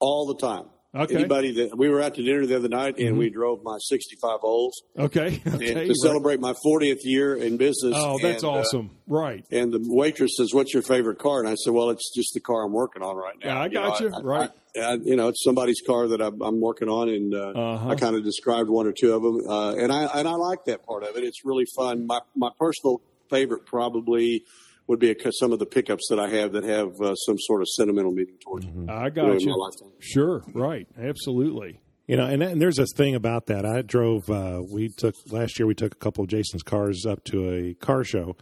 All 0.00 0.26
the 0.26 0.34
time. 0.34 0.64
Okay. 0.94 1.16
Anybody 1.16 1.52
that 1.52 1.76
we 1.76 1.88
were 1.88 2.00
out 2.00 2.14
to 2.14 2.22
dinner 2.22 2.46
the 2.46 2.56
other 2.56 2.68
night 2.68 2.98
and 2.98 3.08
mm-hmm. 3.08 3.18
we 3.18 3.30
drove 3.30 3.64
my 3.64 3.78
65 3.78 4.38
Olds. 4.42 4.80
Okay. 4.96 5.42
okay. 5.46 5.88
to 5.88 5.94
celebrate 5.94 6.38
my 6.38 6.54
40th 6.64 7.00
year 7.02 7.34
in 7.34 7.56
business. 7.56 7.94
Oh, 7.96 8.18
that's 8.22 8.44
and, 8.44 8.52
uh, 8.52 8.58
awesome. 8.58 8.90
Uh, 8.90 9.14
right. 9.14 9.44
And 9.50 9.72
the 9.72 9.80
waitress 9.82 10.36
says, 10.36 10.54
"What's 10.54 10.72
your 10.72 10.84
favorite 10.84 11.18
car?" 11.18 11.40
And 11.40 11.48
I 11.48 11.56
said, 11.56 11.72
"Well, 11.72 11.90
it's 11.90 12.14
just 12.14 12.32
the 12.34 12.40
car 12.40 12.64
I'm 12.64 12.72
working 12.72 13.02
on 13.02 13.16
right 13.16 13.34
now." 13.42 13.56
Yeah, 13.56 13.62
I 13.62 13.68
got 13.68 14.00
you. 14.00 14.08
you. 14.08 14.14
I, 14.14 14.20
right. 14.20 14.50
I, 14.76 14.80
I, 14.80 14.94
you 15.02 15.16
know, 15.16 15.28
it's 15.28 15.42
somebody's 15.42 15.80
car 15.84 16.08
that 16.08 16.20
I'm, 16.20 16.40
I'm 16.40 16.60
working 16.60 16.88
on, 16.88 17.08
and 17.08 17.34
uh, 17.34 17.38
uh-huh. 17.38 17.88
I 17.90 17.94
kind 17.96 18.14
of 18.16 18.22
described 18.22 18.68
one 18.70 18.86
or 18.86 18.92
two 18.92 19.14
of 19.14 19.22
them, 19.22 19.48
uh, 19.48 19.74
and 19.74 19.92
I 19.92 20.04
and 20.04 20.28
I 20.28 20.34
like 20.34 20.64
that 20.66 20.86
part 20.86 21.02
of 21.02 21.16
it. 21.16 21.24
It's 21.24 21.44
really 21.44 21.66
fun. 21.76 22.06
My 22.06 22.20
my 22.36 22.50
personal 22.58 23.02
favorite 23.30 23.66
probably 23.66 24.44
would 24.86 24.98
be 24.98 25.10
a, 25.10 25.32
some 25.32 25.52
of 25.52 25.58
the 25.58 25.66
pickups 25.66 26.08
that 26.10 26.18
I 26.18 26.28
have 26.28 26.52
that 26.52 26.64
have 26.64 27.00
uh, 27.00 27.14
some 27.14 27.38
sort 27.38 27.62
of 27.62 27.68
sentimental 27.68 28.12
meaning 28.12 28.36
towards 28.42 28.66
mm-hmm. 28.66 28.90
I 28.90 29.10
got 29.10 29.40
you. 29.40 29.72
Sure, 30.00 30.42
right, 30.52 30.86
absolutely. 30.98 31.80
You 32.06 32.18
know, 32.18 32.26
and, 32.26 32.42
and 32.42 32.60
there's 32.60 32.76
this 32.76 32.92
thing 32.94 33.14
about 33.14 33.46
that. 33.46 33.64
I 33.64 33.80
drove. 33.80 34.28
Uh, 34.28 34.62
we 34.70 34.90
took 34.90 35.14
last 35.30 35.58
year. 35.58 35.66
We 35.66 35.74
took 35.74 35.94
a 35.94 35.96
couple 35.96 36.24
of 36.24 36.28
Jason's 36.28 36.62
cars 36.62 37.06
up 37.06 37.24
to 37.24 37.50
a 37.50 37.74
car 37.74 38.04
show, 38.04 38.36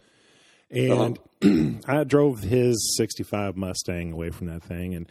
and 0.69 1.17
uh-huh. 1.41 1.79
I 1.99 2.03
drove 2.03 2.41
his 2.41 2.95
'65 2.97 3.55
Mustang 3.55 4.11
away 4.11 4.31
from 4.31 4.47
that 4.47 4.63
thing, 4.63 4.95
and 4.95 5.07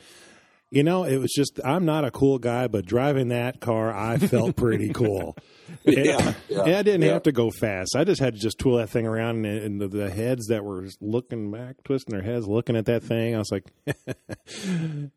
you 0.73 0.83
know, 0.83 1.05
it 1.05 1.19
was 1.19 1.31
just 1.31 1.61
I'm 1.63 1.85
not 1.85 2.07
a 2.07 2.11
cool 2.11 2.39
guy, 2.39 2.67
but 2.67 2.87
driving 2.87 3.29
that 3.29 3.61
car, 3.61 3.93
I 3.93 4.17
felt 4.17 4.57
pretty 4.57 4.89
cool. 4.95 5.37
yeah, 5.85 6.33
yeah, 6.49 6.63
and 6.63 6.75
I 6.75 6.83
didn't 6.83 7.03
yeah. 7.03 7.13
have 7.13 7.25
to 7.25 7.33
go 7.33 7.51
fast. 7.51 7.95
I 7.95 8.05
just 8.05 8.23
had 8.23 8.35
to 8.35 8.41
just 8.41 8.59
tool 8.59 8.79
that 8.79 8.89
thing 8.89 9.07
around, 9.07 9.45
and, 9.45 9.59
and 9.59 9.81
the, 9.81 9.89
the, 9.89 10.11
heads 10.11 10.47
that 10.47 10.65
were 10.65 10.89
looking 11.01 11.51
back, 11.51 11.77
twisting 11.85 12.15
their 12.15 12.23
heads, 12.23 12.47
looking 12.47 12.77
at 12.77 12.87
that 12.87 13.03
thing, 13.03 13.35
I 13.35 13.39
was 13.39 13.51
like, 13.51 13.67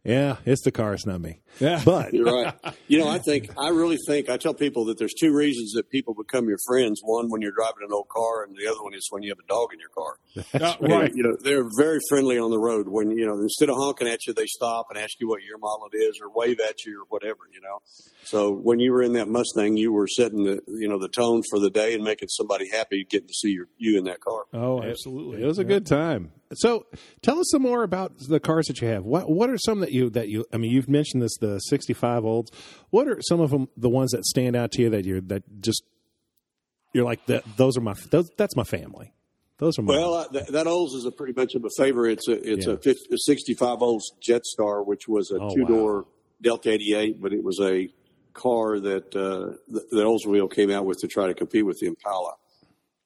"Yeah, 0.03 0.37
it's 0.45 0.63
the 0.63 0.71
car, 0.73 0.93
it's 0.93 1.05
not 1.05 1.21
me." 1.21 1.39
Yeah, 1.59 1.81
but 1.85 2.13
you're 2.13 2.25
right. 2.25 2.53
You 2.87 2.99
know, 2.99 3.07
I 3.07 3.17
think 3.17 3.49
I 3.57 3.69
really 3.69 3.97
think 4.07 4.29
I 4.29 4.37
tell 4.37 4.53
people 4.53 4.85
that 4.85 4.99
there's 4.99 5.13
two 5.13 5.33
reasons 5.33 5.71
that 5.71 5.89
people 5.89 6.13
become 6.13 6.47
your 6.47 6.59
friends. 6.67 7.01
One, 7.03 7.29
when 7.29 7.41
you're 7.41 7.51
driving 7.51 7.81
an 7.81 7.91
old 7.91 8.09
car, 8.09 8.43
and 8.43 8.55
the 8.55 8.69
other 8.69 8.81
one 8.83 8.93
is 8.93 9.07
when 9.09 9.23
you 9.23 9.31
have 9.31 9.39
a 9.39 9.47
dog 9.47 9.69
in 9.73 9.79
your 9.79 9.89
car. 9.89 10.19
Uh, 10.53 10.75
right. 10.81 11.11
you 11.15 11.23
know, 11.23 11.35
they're 11.41 11.67
very 11.77 11.99
friendly 12.09 12.37
on 12.37 12.51
the 12.51 12.59
road. 12.59 12.87
When 12.87 13.11
you 13.11 13.25
know, 13.25 13.39
instead 13.39 13.69
of 13.69 13.75
honking 13.77 14.07
at 14.07 14.27
you, 14.27 14.33
they 14.33 14.45
stop 14.45 14.87
and 14.89 14.99
ask 14.99 15.13
you 15.19 15.27
what 15.27 15.41
year 15.45 15.57
model 15.57 15.87
it 15.91 15.97
is, 15.97 16.19
or 16.21 16.29
wave 16.29 16.59
at 16.59 16.85
you, 16.85 17.01
or 17.01 17.05
whatever. 17.09 17.41
You 17.53 17.61
know. 17.61 17.79
So 18.23 18.51
when 18.51 18.79
you 18.79 18.91
were 18.91 19.01
in 19.01 19.13
that 19.13 19.27
Mustang, 19.27 19.77
you 19.77 19.93
were 19.93 20.07
setting 20.07 20.43
the 20.43 20.61
you 20.67 20.87
know 20.87 20.99
the 20.99 21.09
tone 21.09 21.43
for 21.49 21.59
the 21.59 21.69
day 21.69 21.93
and 21.93 22.03
making 22.03 22.29
somebody 22.29 22.69
happy 22.69 23.05
getting 23.09 23.27
to 23.27 23.33
see 23.33 23.51
your, 23.51 23.67
you 23.77 23.97
in 23.97 24.05
that 24.05 24.21
car. 24.21 24.43
Oh, 24.53 24.81
absolutely! 24.81 25.43
It 25.43 25.45
was 25.45 25.59
a 25.59 25.61
yeah. 25.61 25.67
good 25.67 25.85
time. 25.85 26.31
So 26.53 26.85
tell 27.21 27.39
us 27.39 27.49
some 27.51 27.61
more 27.61 27.83
about 27.83 28.13
the 28.19 28.39
cars 28.39 28.67
that 28.67 28.81
you 28.81 28.87
have. 28.87 29.03
What 29.03 29.29
what 29.29 29.49
are 29.49 29.57
some 29.57 29.79
that 29.81 29.91
you 29.91 30.09
that 30.11 30.29
you? 30.29 30.45
I 30.53 30.57
mean, 30.57 30.71
you've 30.71 30.89
mentioned 30.89 31.21
this 31.21 31.37
the 31.37 31.59
sixty 31.59 31.93
five 31.93 32.23
olds. 32.25 32.51
What 32.89 33.07
are 33.07 33.17
some 33.21 33.39
of 33.39 33.51
them 33.51 33.67
the 33.75 33.89
ones 33.89 34.11
that 34.11 34.25
stand 34.25 34.55
out 34.55 34.71
to 34.73 34.81
you 34.81 34.89
that 34.91 35.05
you're 35.05 35.21
that 35.21 35.43
just 35.61 35.83
you're 36.93 37.05
like 37.05 37.25
that? 37.27 37.43
Those 37.57 37.77
are 37.77 37.81
my 37.81 37.93
those, 38.11 38.29
that's 38.37 38.55
my 38.55 38.63
family. 38.63 39.14
Those 39.57 39.79
are 39.79 39.83
my 39.83 39.93
well. 39.93 40.13
Uh, 40.15 40.27
that, 40.33 40.47
that 40.51 40.67
Olds 40.67 40.93
is 40.93 41.05
a 41.05 41.11
pretty 41.11 41.33
much 41.33 41.55
of 41.55 41.63
a 41.63 41.69
favorite. 41.77 42.13
It's 42.13 42.27
a 42.27 42.53
it's 42.53 42.67
yeah. 42.67 42.73
a, 42.73 42.77
50, 42.77 43.13
a, 43.13 43.17
65 43.17 43.81
Olds 43.81 44.11
Jetstar, 44.21 44.85
which 44.85 45.07
was 45.07 45.31
a 45.31 45.37
oh, 45.39 45.55
two 45.55 45.65
door 45.65 46.01
wow. 46.01 46.07
Delta 46.41 46.71
88, 46.71 47.21
but 47.21 47.33
it 47.33 47.43
was 47.43 47.59
a 47.61 47.89
car 48.33 48.79
that 48.79 49.15
uh, 49.15 49.55
that 49.69 50.05
Oldsmobile 50.05 50.53
came 50.53 50.71
out 50.71 50.85
with 50.85 50.99
to 50.99 51.07
try 51.07 51.27
to 51.27 51.33
compete 51.33 51.65
with 51.65 51.79
the 51.79 51.87
Impala. 51.87 52.33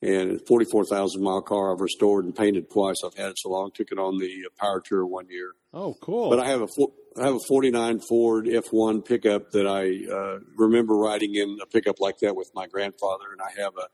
And 0.01 0.39
44,000 0.47 1.21
mile 1.21 1.41
car 1.41 1.73
I've 1.73 1.81
restored 1.81 2.23
and 2.23 2.33
painted 2.33 2.71
twice. 2.71 2.95
I've 3.05 3.17
had 3.17 3.31
it 3.31 3.37
so 3.37 3.49
long. 3.49 3.71
Took 3.73 3.91
it 3.91 3.99
on 3.99 4.17
the 4.17 4.45
Power 4.57 4.81
Tour 4.83 5.05
one 5.05 5.27
year. 5.29 5.51
Oh, 5.73 5.93
cool! 6.01 6.29
But 6.29 6.39
I 6.39 6.47
have 6.47 6.61
a 6.61 6.67
I 7.17 7.25
have 7.25 7.35
a 7.35 7.39
49 7.47 7.99
Ford 7.99 8.45
F1 8.45 9.05
pickup 9.05 9.51
that 9.51 9.67
I 9.67 10.11
uh, 10.11 10.39
remember 10.55 10.95
riding 10.95 11.35
in 11.35 11.57
a 11.61 11.65
pickup 11.65 11.99
like 11.99 12.19
that 12.19 12.35
with 12.35 12.49
my 12.55 12.65
grandfather, 12.65 13.25
and 13.31 13.41
I 13.41 13.61
have 13.61 13.73
a 13.77 13.87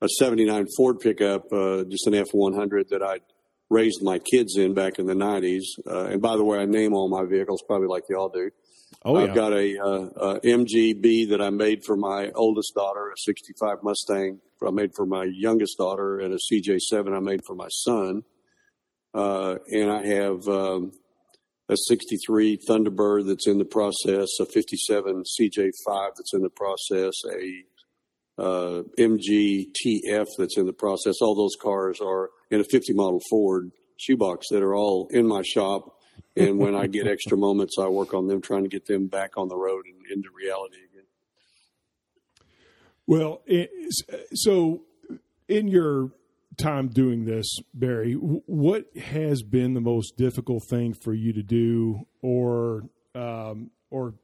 a 0.00 0.08
79 0.08 0.66
Ford 0.76 1.00
pickup, 1.00 1.52
uh, 1.52 1.84
just 1.84 2.06
an 2.06 2.14
F100 2.14 2.88
that 2.88 3.02
I 3.02 3.20
raised 3.70 4.02
my 4.02 4.18
kids 4.18 4.56
in 4.56 4.74
back 4.74 4.98
in 4.98 5.06
the 5.06 5.14
90s. 5.14 5.62
Uh, 5.86 6.06
and 6.06 6.22
by 6.22 6.36
the 6.36 6.44
way, 6.44 6.58
I 6.58 6.64
name 6.64 6.94
all 6.94 7.08
my 7.08 7.24
vehicles 7.24 7.62
probably 7.66 7.88
like 7.88 8.04
y'all 8.08 8.28
do. 8.28 8.50
Oh, 9.04 9.18
yeah. 9.18 9.24
I've 9.24 9.34
got 9.34 9.52
a, 9.52 9.78
uh, 9.78 10.36
a 10.36 10.40
MGB 10.40 11.28
that 11.30 11.42
I 11.42 11.50
made 11.50 11.84
for 11.84 11.96
my 11.96 12.30
oldest 12.34 12.74
daughter, 12.74 13.10
a 13.10 13.16
65 13.16 13.78
Mustang 13.82 14.40
I 14.66 14.70
made 14.70 14.90
for 14.96 15.06
my 15.06 15.24
youngest 15.24 15.78
daughter, 15.78 16.18
and 16.18 16.34
a 16.34 16.38
CJ7 16.52 17.16
I 17.16 17.20
made 17.20 17.40
for 17.46 17.54
my 17.54 17.68
son. 17.68 18.22
Uh, 19.14 19.56
and 19.70 19.90
I 19.90 20.04
have 20.06 20.48
um, 20.48 20.92
a 21.68 21.76
63 21.76 22.58
Thunderbird 22.68 23.26
that's 23.26 23.46
in 23.46 23.58
the 23.58 23.64
process, 23.64 24.28
a 24.40 24.46
57 24.46 25.22
CJ5 25.40 26.10
that's 26.16 26.34
in 26.34 26.42
the 26.42 26.50
process, 26.50 27.14
a 27.30 27.64
uh, 28.38 28.82
MG 28.98 29.66
TF 29.84 30.26
that's 30.38 30.56
in 30.56 30.66
the 30.66 30.72
process. 30.72 31.16
All 31.20 31.34
those 31.34 31.56
cars 31.60 32.00
are 32.00 32.30
in 32.50 32.60
a 32.60 32.64
50 32.64 32.92
model 32.94 33.20
Ford 33.28 33.72
shoebox 33.96 34.46
that 34.50 34.62
are 34.62 34.74
all 34.74 35.08
in 35.10 35.26
my 35.26 35.42
shop. 35.42 35.96
And 36.36 36.58
when 36.58 36.74
I 36.74 36.86
get 36.86 37.06
extra 37.06 37.36
moments, 37.36 37.76
I 37.78 37.88
work 37.88 38.14
on 38.14 38.28
them, 38.28 38.40
trying 38.40 38.62
to 38.62 38.68
get 38.68 38.86
them 38.86 39.08
back 39.08 39.36
on 39.36 39.48
the 39.48 39.56
road 39.56 39.84
and 39.86 40.06
into 40.10 40.28
reality 40.30 40.76
again. 40.76 41.04
Well, 43.06 43.42
so 44.34 44.82
in 45.48 45.68
your 45.68 46.10
time 46.58 46.88
doing 46.88 47.24
this, 47.24 47.46
Barry, 47.72 48.12
what 48.12 48.84
has 48.96 49.42
been 49.42 49.74
the 49.74 49.80
most 49.80 50.16
difficult 50.16 50.64
thing 50.68 50.92
for 50.92 51.14
you 51.14 51.32
to 51.32 51.42
do, 51.42 52.06
or 52.20 52.82
um, 53.14 53.70
or 53.90 54.14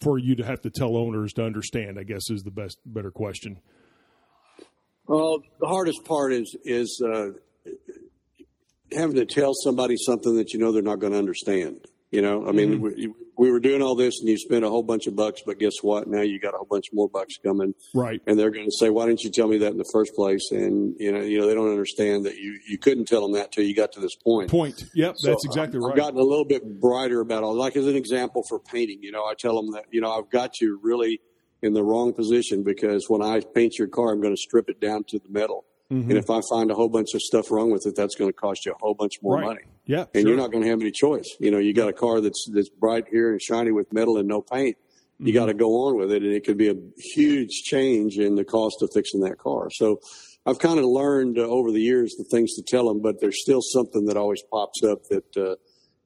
for 0.00 0.18
you 0.18 0.34
to 0.36 0.44
have 0.44 0.60
to 0.62 0.70
tell 0.70 0.96
owners 0.96 1.32
to 1.34 1.44
understand? 1.44 1.98
I 1.98 2.04
guess 2.04 2.30
is 2.30 2.42
the 2.42 2.50
best 2.50 2.78
better 2.86 3.10
question. 3.10 3.60
Well, 5.06 5.42
the 5.58 5.66
hardest 5.66 6.04
part 6.04 6.32
is 6.32 6.56
is 6.64 7.02
uh, 7.04 7.30
having 8.92 9.16
to 9.16 9.26
tell 9.26 9.54
somebody 9.54 9.96
something 9.96 10.36
that 10.36 10.52
you 10.52 10.60
know 10.60 10.72
they're 10.72 10.82
not 10.82 11.00
going 11.00 11.12
to 11.12 11.18
understand. 11.18 11.86
You 12.10 12.22
know, 12.22 12.46
I 12.48 12.50
mean, 12.50 12.74
mm-hmm. 12.74 12.82
we, 12.82 13.12
we, 13.38 13.52
were 13.52 13.60
doing 13.60 13.82
all 13.82 13.94
this 13.94 14.18
and 14.18 14.28
you 14.28 14.36
spent 14.36 14.64
a 14.64 14.68
whole 14.68 14.82
bunch 14.82 15.06
of 15.06 15.14
bucks, 15.14 15.42
but 15.46 15.60
guess 15.60 15.74
what? 15.80 16.08
Now 16.08 16.22
you 16.22 16.40
got 16.40 16.54
a 16.54 16.56
whole 16.56 16.66
bunch 16.68 16.86
more 16.92 17.08
bucks 17.08 17.36
coming. 17.40 17.72
Right. 17.94 18.20
And 18.26 18.36
they're 18.36 18.50
going 18.50 18.64
to 18.64 18.76
say, 18.76 18.90
why 18.90 19.06
didn't 19.06 19.22
you 19.22 19.30
tell 19.30 19.46
me 19.46 19.58
that 19.58 19.70
in 19.70 19.78
the 19.78 19.88
first 19.92 20.16
place? 20.16 20.50
And, 20.50 20.96
you 20.98 21.12
know, 21.12 21.20
you 21.20 21.38
know, 21.38 21.46
they 21.46 21.54
don't 21.54 21.70
understand 21.70 22.26
that 22.26 22.36
you, 22.36 22.58
you 22.68 22.78
couldn't 22.78 23.06
tell 23.06 23.22
them 23.22 23.32
that 23.34 23.52
till 23.52 23.64
you 23.64 23.76
got 23.76 23.92
to 23.92 24.00
this 24.00 24.16
point. 24.16 24.50
Point. 24.50 24.86
Yep. 24.92 25.18
So 25.18 25.30
that's 25.30 25.44
exactly 25.44 25.78
I've, 25.78 25.84
right. 25.84 25.92
I've 25.92 25.96
gotten 25.96 26.18
a 26.18 26.24
little 26.24 26.44
bit 26.44 26.80
brighter 26.80 27.20
about 27.20 27.44
all, 27.44 27.54
like 27.54 27.76
as 27.76 27.86
an 27.86 27.94
example 27.94 28.42
for 28.48 28.58
painting, 28.58 28.98
you 29.02 29.12
know, 29.12 29.24
I 29.24 29.34
tell 29.38 29.54
them 29.54 29.70
that, 29.74 29.84
you 29.92 30.00
know, 30.00 30.10
I've 30.10 30.30
got 30.30 30.60
you 30.60 30.80
really 30.82 31.20
in 31.62 31.74
the 31.74 31.84
wrong 31.84 32.12
position 32.12 32.64
because 32.64 33.04
when 33.08 33.22
I 33.22 33.40
paint 33.54 33.78
your 33.78 33.88
car, 33.88 34.10
I'm 34.10 34.20
going 34.20 34.34
to 34.34 34.40
strip 34.40 34.68
it 34.68 34.80
down 34.80 35.04
to 35.04 35.20
the 35.20 35.28
metal. 35.28 35.64
Mm-hmm. 35.90 36.10
And 36.10 36.18
if 36.18 36.30
I 36.30 36.40
find 36.48 36.70
a 36.70 36.74
whole 36.74 36.88
bunch 36.88 37.14
of 37.14 37.20
stuff 37.20 37.50
wrong 37.50 37.72
with 37.72 37.84
it, 37.84 37.96
that's 37.96 38.14
going 38.14 38.30
to 38.30 38.36
cost 38.36 38.64
you 38.64 38.72
a 38.72 38.76
whole 38.80 38.94
bunch 38.94 39.14
more 39.22 39.36
right. 39.36 39.44
money. 39.44 39.62
Yeah, 39.86 40.04
and 40.14 40.22
sure. 40.22 40.28
you're 40.28 40.36
not 40.36 40.52
going 40.52 40.62
to 40.62 40.70
have 40.70 40.80
any 40.80 40.92
choice. 40.92 41.36
You 41.40 41.50
know, 41.50 41.58
you 41.58 41.74
got 41.74 41.88
a 41.88 41.92
car 41.92 42.20
that's 42.20 42.48
that's 42.52 42.68
bright 42.68 43.06
here 43.10 43.32
and 43.32 43.42
shiny 43.42 43.72
with 43.72 43.92
metal 43.92 44.16
and 44.16 44.28
no 44.28 44.40
paint. 44.40 44.76
You 45.18 45.26
mm-hmm. 45.26 45.34
got 45.34 45.46
to 45.46 45.54
go 45.54 45.86
on 45.86 45.96
with 45.96 46.12
it, 46.12 46.22
and 46.22 46.32
it 46.32 46.44
could 46.44 46.56
be 46.56 46.68
a 46.68 46.76
huge 46.96 47.50
change 47.64 48.18
in 48.18 48.36
the 48.36 48.44
cost 48.44 48.82
of 48.82 48.90
fixing 48.94 49.20
that 49.22 49.38
car. 49.38 49.68
So, 49.70 50.00
I've 50.46 50.60
kind 50.60 50.78
of 50.78 50.84
learned 50.84 51.38
uh, 51.38 51.42
over 51.42 51.72
the 51.72 51.80
years 51.80 52.14
the 52.16 52.24
things 52.24 52.54
to 52.54 52.62
tell 52.62 52.86
them, 52.86 53.02
but 53.02 53.20
there's 53.20 53.42
still 53.42 53.60
something 53.60 54.06
that 54.06 54.16
always 54.16 54.42
pops 54.50 54.82
up 54.84 55.02
that 55.10 55.36
uh, 55.36 55.56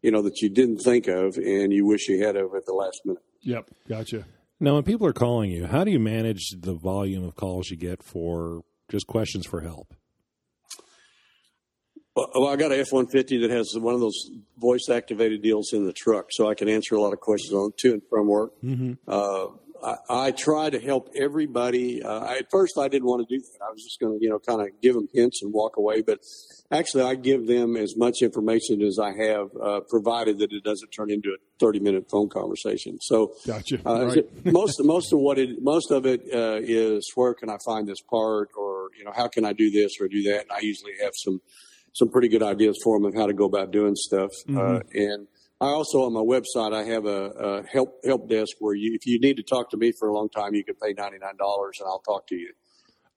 you 0.00 0.10
know 0.10 0.22
that 0.22 0.40
you 0.40 0.48
didn't 0.48 0.78
think 0.78 1.08
of 1.08 1.36
and 1.36 1.72
you 1.72 1.84
wish 1.84 2.08
you 2.08 2.24
had 2.24 2.36
of 2.36 2.54
at 2.56 2.64
the 2.64 2.72
last 2.72 3.02
minute. 3.04 3.22
Yep, 3.42 3.70
gotcha. 3.86 4.24
Now, 4.60 4.74
when 4.74 4.82
people 4.84 5.06
are 5.06 5.12
calling 5.12 5.50
you, 5.50 5.66
how 5.66 5.84
do 5.84 5.90
you 5.90 5.98
manage 5.98 6.54
the 6.58 6.72
volume 6.72 7.24
of 7.24 7.36
calls 7.36 7.70
you 7.70 7.76
get 7.76 8.02
for 8.02 8.62
just 8.90 9.06
questions 9.06 9.46
for 9.46 9.60
help? 9.60 9.94
Well, 12.16 12.46
I 12.46 12.54
got 12.56 12.70
an 12.70 12.78
F 12.78 12.92
one 12.92 13.08
fifty 13.08 13.38
that 13.38 13.50
has 13.50 13.74
one 13.76 13.92
of 13.92 14.00
those 14.00 14.30
voice 14.56 14.88
activated 14.88 15.42
deals 15.42 15.72
in 15.72 15.84
the 15.84 15.92
truck, 15.92 16.26
so 16.30 16.48
I 16.48 16.54
can 16.54 16.68
answer 16.68 16.94
a 16.94 17.00
lot 17.00 17.12
of 17.12 17.18
questions 17.18 17.52
on 17.52 17.72
to 17.78 17.92
and 17.94 18.02
from 18.08 18.28
work. 18.28 18.52
Mm-hmm. 18.62 18.92
Uh, 19.08 19.46
I, 19.84 19.96
I, 20.08 20.30
try 20.30 20.70
to 20.70 20.80
help 20.80 21.10
everybody. 21.14 22.02
Uh, 22.02 22.24
at 22.24 22.46
first, 22.50 22.78
I 22.78 22.88
didn't 22.88 23.06
want 23.06 23.28
to 23.28 23.36
do 23.36 23.40
that. 23.40 23.64
I 23.64 23.70
was 23.70 23.82
just 23.82 24.00
going 24.00 24.18
to, 24.18 24.24
you 24.24 24.30
know, 24.30 24.38
kind 24.38 24.60
of 24.60 24.68
give 24.80 24.94
them 24.94 25.08
hints 25.12 25.42
and 25.42 25.52
walk 25.52 25.76
away. 25.76 26.00
But 26.00 26.20
actually, 26.70 27.02
I 27.02 27.14
give 27.14 27.46
them 27.46 27.76
as 27.76 27.94
much 27.96 28.22
information 28.22 28.80
as 28.82 28.98
I 28.98 29.12
have, 29.12 29.48
uh, 29.62 29.80
provided 29.88 30.38
that 30.38 30.52
it 30.52 30.64
doesn't 30.64 30.90
turn 30.90 31.10
into 31.10 31.30
a 31.30 31.36
thirty-minute 31.60 32.10
phone 32.10 32.28
conversation. 32.28 32.98
So, 33.00 33.34
gotcha. 33.46 33.80
Uh, 33.86 34.06
right. 34.06 34.46
most 34.46 34.82
most 34.82 35.12
of 35.12 35.18
what 35.18 35.38
it 35.38 35.62
most 35.62 35.90
of 35.90 36.06
it 36.06 36.22
uh, 36.32 36.60
is 36.62 37.10
where 37.14 37.34
can 37.34 37.50
I 37.50 37.58
find 37.64 37.86
this 37.86 38.00
part, 38.00 38.48
or 38.56 38.88
you 38.98 39.04
know, 39.04 39.12
how 39.14 39.28
can 39.28 39.44
I 39.44 39.52
do 39.52 39.70
this 39.70 39.92
or 40.00 40.08
do 40.08 40.22
that. 40.24 40.42
And 40.42 40.52
I 40.52 40.60
usually 40.60 40.92
have 41.02 41.12
some 41.14 41.40
some 41.92 42.08
pretty 42.08 42.28
good 42.28 42.42
ideas 42.42 42.76
for 42.82 42.98
them 42.98 43.06
of 43.06 43.14
how 43.14 43.26
to 43.26 43.32
go 43.32 43.44
about 43.44 43.70
doing 43.70 43.94
stuff. 43.94 44.30
Mm-hmm. 44.48 44.58
Uh, 44.58 44.80
and 44.94 45.28
I 45.60 45.66
also 45.66 46.02
on 46.04 46.12
my 46.12 46.20
website 46.20 46.74
I 46.74 46.84
have 46.84 47.06
a, 47.06 47.30
a, 47.30 47.66
help 47.66 48.04
help 48.04 48.28
desk 48.28 48.56
where 48.58 48.74
you 48.74 48.94
if 48.94 49.06
you 49.06 49.18
need 49.20 49.36
to 49.36 49.42
talk 49.42 49.70
to 49.70 49.76
me 49.76 49.92
for 49.98 50.08
a 50.08 50.12
long 50.12 50.28
time 50.28 50.54
you 50.54 50.64
can 50.64 50.74
pay 50.74 50.92
ninety 50.92 51.18
nine 51.18 51.36
dollars 51.38 51.78
and 51.80 51.86
I'll 51.88 52.00
talk 52.00 52.26
to 52.28 52.36
you. 52.36 52.52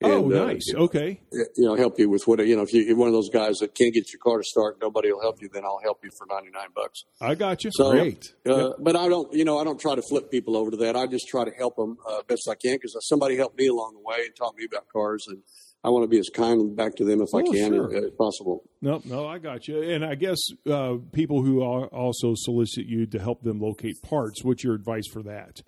Oh, 0.04 0.26
and, 0.26 0.34
oh, 0.34 0.46
nice. 0.46 0.72
Uh, 0.76 0.82
okay. 0.82 1.20
You 1.32 1.66
know, 1.66 1.76
help 1.76 1.98
you 1.98 2.08
with 2.08 2.28
what 2.28 2.46
you 2.46 2.56
know. 2.56 2.62
If 2.62 2.72
you're 2.72 2.96
one 2.96 3.08
of 3.08 3.16
those 3.16 3.30
guys 3.30 3.58
that 3.58 3.74
can't 3.74 3.92
get 3.92 4.14
your 4.14 4.20
car 4.20 4.38
to 4.38 4.44
start, 4.44 4.78
nobody 4.80 5.12
will 5.12 5.22
help 5.22 5.42
you. 5.42 5.50
Then 5.52 5.66
I'll 5.66 5.80
help 5.82 6.02
you 6.04 6.12
for 6.16 6.28
ninety 6.30 6.52
nine 6.52 6.68
bucks. 6.76 7.04
I 7.20 7.34
got 7.34 7.64
you. 7.64 7.72
So, 7.74 7.92
Great. 7.92 8.32
Uh, 8.48 8.68
yep. 8.68 8.76
But 8.80 8.96
I 8.96 9.10
don't, 9.10 9.34
you 9.34 9.44
know, 9.44 9.58
I 9.58 9.64
don't 9.64 9.80
try 9.80 9.96
to 9.96 10.04
flip 10.04 10.30
people 10.30 10.56
over 10.56 10.70
to 10.70 10.78
that. 10.78 10.96
I 10.96 11.08
just 11.08 11.28
try 11.28 11.46
to 11.46 11.52
help 11.58 11.78
them 11.78 11.98
uh, 12.08 12.22
best 12.28 12.48
I 12.48 12.54
can 12.54 12.76
because 12.76 12.96
somebody 13.08 13.38
helped 13.38 13.58
me 13.58 13.68
along 13.68 13.96
the 13.96 14.02
way 14.02 14.26
and 14.26 14.36
taught 14.36 14.56
me 14.56 14.66
about 14.66 14.88
cars, 14.88 15.26
and 15.28 15.42
I 15.84 15.90
want 15.90 16.04
to 16.04 16.08
be 16.08 16.20
as 16.20 16.30
kind 16.34 16.76
back 16.76 16.96
to 16.96 17.06
them 17.06 17.22
if 17.22 17.30
oh, 17.34 17.40
I 17.40 17.44
can, 17.44 17.74
sure. 17.74 17.94
if, 17.94 18.04
if, 18.06 18.18
possible. 18.18 18.64
No, 18.82 19.02
no, 19.06 19.28
I 19.28 19.38
got 19.38 19.68
you. 19.68 19.82
And 19.82 20.04
I 20.04 20.16
guess 20.16 20.38
uh, 20.70 20.96
people 21.14 21.44
who 21.44 21.62
also 21.62 22.34
solicit 22.36 22.86
you 22.86 23.06
to 23.08 23.20
help 23.20 23.44
them 23.44 23.60
locate 23.60 24.02
parts. 24.02 24.44
What's 24.44 24.64
your 24.64 24.74
advice 24.74 25.08
for 25.12 25.24
that? 25.24 25.62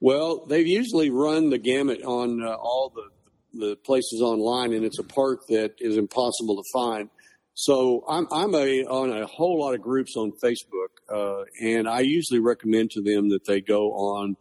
Well, 0.00 0.46
they've 0.46 0.66
usually 0.66 1.10
run 1.10 1.50
the 1.50 1.58
gamut 1.58 2.02
on 2.02 2.42
uh, 2.42 2.54
all 2.54 2.92
the 2.94 3.08
the 3.54 3.76
places 3.84 4.20
online, 4.22 4.72
and 4.72 4.84
it's 4.84 4.98
a 4.98 5.04
part 5.04 5.40
that 5.48 5.74
is 5.78 5.96
impossible 5.96 6.56
to 6.56 6.62
find. 6.72 7.10
So 7.54 8.02
I'm 8.08 8.26
I'm 8.32 8.54
a 8.54 8.84
on 8.84 9.12
a 9.12 9.26
whole 9.26 9.60
lot 9.60 9.74
of 9.74 9.82
groups 9.82 10.16
on 10.16 10.32
Facebook, 10.42 10.88
uh, 11.10 11.44
and 11.60 11.88
I 11.88 12.00
usually 12.00 12.40
recommend 12.40 12.90
to 12.92 13.02
them 13.02 13.28
that 13.28 13.44
they 13.46 13.60
go 13.60 13.92
on 13.92 14.36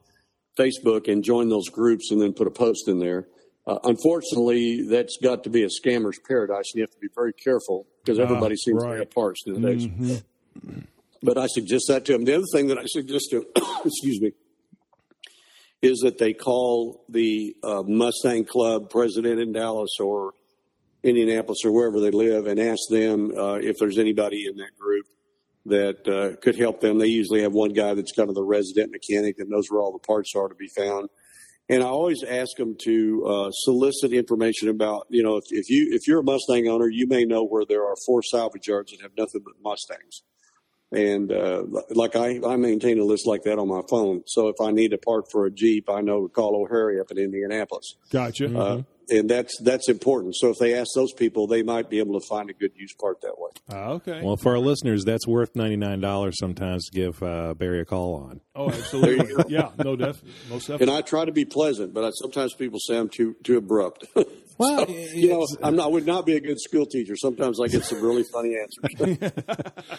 Facebook 0.57 1.11
and 1.11 1.23
join 1.23 1.49
those 1.49 1.69
groups, 1.69 2.11
and 2.11 2.21
then 2.21 2.33
put 2.33 2.47
a 2.47 2.51
post 2.51 2.87
in 2.87 2.99
there. 2.99 3.27
Uh, 3.67 3.77
unfortunately, 3.83 4.87
that's 4.87 5.17
got 5.21 5.43
to 5.43 5.49
be 5.49 5.63
a 5.63 5.67
scammer's 5.67 6.19
paradise, 6.27 6.71
and 6.73 6.79
you 6.79 6.81
have 6.81 6.91
to 6.91 6.99
be 6.99 7.09
very 7.13 7.33
careful 7.33 7.85
because 8.03 8.19
ah, 8.19 8.23
everybody 8.23 8.53
uh, 8.53 8.57
seems 8.57 8.83
right. 8.83 8.93
to 8.93 8.99
have 8.99 9.11
parts 9.11 9.41
these 9.45 9.57
days. 9.57 9.87
Mm-hmm. 9.87 10.79
But 11.21 11.37
I 11.37 11.45
suggest 11.47 11.85
that 11.87 12.05
to 12.05 12.13
them. 12.13 12.25
The 12.25 12.35
other 12.35 12.45
thing 12.51 12.67
that 12.67 12.79
I 12.79 12.85
suggest 12.85 13.27
to 13.31 13.41
them, 13.41 13.63
excuse 13.85 14.19
me, 14.19 14.31
is 15.81 15.99
that 15.99 16.17
they 16.17 16.33
call 16.33 17.05
the 17.07 17.55
uh, 17.63 17.83
Mustang 17.85 18.45
Club 18.45 18.89
president 18.89 19.39
in 19.39 19.51
Dallas 19.51 19.99
or 19.99 20.33
Indianapolis 21.03 21.59
or 21.63 21.71
wherever 21.71 21.99
they 21.99 22.11
live 22.11 22.47
and 22.47 22.59
ask 22.59 22.81
them 22.89 23.31
uh, 23.37 23.55
if 23.55 23.77
there's 23.79 23.97
anybody 23.97 24.45
in 24.47 24.57
that 24.57 24.77
group 24.77 25.05
that 25.65 26.07
uh, 26.07 26.35
could 26.41 26.57
help 26.57 26.81
them. 26.81 26.97
They 26.97 27.07
usually 27.07 27.41
have 27.41 27.53
one 27.53 27.73
guy 27.73 27.93
that's 27.93 28.11
kind 28.11 28.29
of 28.29 28.35
the 28.35 28.43
resident 28.43 28.91
mechanic 28.91 29.37
that 29.37 29.49
knows 29.49 29.65
where 29.69 29.81
all 29.81 29.91
the 29.91 29.99
parts 29.99 30.33
are 30.35 30.47
to 30.47 30.55
be 30.55 30.67
found 30.67 31.09
and 31.69 31.83
I 31.83 31.87
always 31.87 32.23
ask 32.23 32.55
them 32.57 32.75
to 32.83 33.25
uh, 33.25 33.51
solicit 33.51 34.11
information 34.11 34.69
about, 34.69 35.07
you 35.09 35.23
know, 35.23 35.37
if, 35.37 35.45
if 35.51 35.69
you 35.69 35.89
if 35.91 36.07
you're 36.07 36.19
a 36.19 36.23
Mustang 36.23 36.67
owner, 36.67 36.87
you 36.87 37.07
may 37.07 37.23
know 37.23 37.43
where 37.43 37.65
there 37.65 37.85
are 37.85 37.95
four 38.05 38.21
salvage 38.23 38.67
yards 38.67 38.91
that 38.91 39.01
have 39.01 39.11
nothing 39.17 39.41
but 39.43 39.53
Mustangs. 39.63 40.23
And 40.93 41.31
uh, 41.31 41.63
like 41.91 42.17
I, 42.17 42.41
I 42.45 42.57
maintain 42.57 42.99
a 42.99 43.05
list 43.05 43.25
like 43.25 43.43
that 43.43 43.57
on 43.57 43.69
my 43.69 43.81
phone. 43.89 44.23
So 44.27 44.49
if 44.49 44.55
I 44.61 44.71
need 44.71 44.91
a 44.91 44.97
part 44.97 45.31
for 45.31 45.45
a 45.45 45.51
Jeep, 45.51 45.89
I 45.89 46.01
know 46.01 46.27
to 46.27 46.33
call 46.33 46.61
O'Hare 46.61 46.99
up 46.99 47.11
in 47.11 47.17
Indianapolis. 47.17 47.95
Gotcha. 48.11 48.47
Uh, 48.47 48.49
mm-hmm 48.49 48.81
and 49.11 49.29
that's 49.29 49.59
that's 49.61 49.89
important. 49.89 50.35
So 50.37 50.49
if 50.49 50.57
they 50.57 50.73
ask 50.73 50.89
those 50.95 51.13
people, 51.13 51.45
they 51.45 51.61
might 51.61 51.89
be 51.89 51.99
able 51.99 52.19
to 52.19 52.25
find 52.27 52.49
a 52.49 52.53
good 52.53 52.71
used 52.75 52.97
part 52.97 53.21
that 53.21 53.35
way. 53.37 53.51
Uh, 53.71 53.93
okay. 53.93 54.21
Well, 54.23 54.37
for 54.37 54.53
our 54.53 54.59
listeners, 54.59 55.03
that's 55.03 55.27
worth 55.27 55.55
ninety 55.55 55.75
nine 55.75 55.99
dollars 55.99 56.37
sometimes 56.39 56.85
to 56.85 56.91
give 56.91 57.21
uh, 57.21 57.53
Barry 57.53 57.81
a 57.81 57.85
call 57.85 58.15
on. 58.15 58.41
Oh, 58.55 58.69
absolutely. 58.71 59.45
yeah, 59.49 59.69
no, 59.77 59.95
def- 59.95 60.23
most 60.49 60.67
definitely. 60.67 60.87
And 60.87 60.97
I 60.97 61.01
try 61.01 61.25
to 61.25 61.31
be 61.31 61.45
pleasant, 61.45 61.93
but 61.93 62.05
I, 62.05 62.09
sometimes 62.11 62.53
people 62.53 62.79
say 62.79 62.97
I'm 62.97 63.09
too 63.09 63.35
too 63.43 63.57
abrupt. 63.57 64.05
Well, 64.57 64.85
so, 64.85 64.93
you 64.93 65.29
know, 65.29 65.47
I'm 65.63 65.75
not, 65.75 65.85
I 65.85 65.87
would 65.87 66.05
not 66.05 66.23
be 66.23 66.35
a 66.35 66.39
good 66.39 66.59
school 66.59 66.85
teacher. 66.85 67.15
Sometimes 67.15 67.59
I 67.59 67.65
get 67.65 67.83
some 67.83 67.99
really 67.99 68.21
funny 68.21 68.55
answers. 68.55 69.31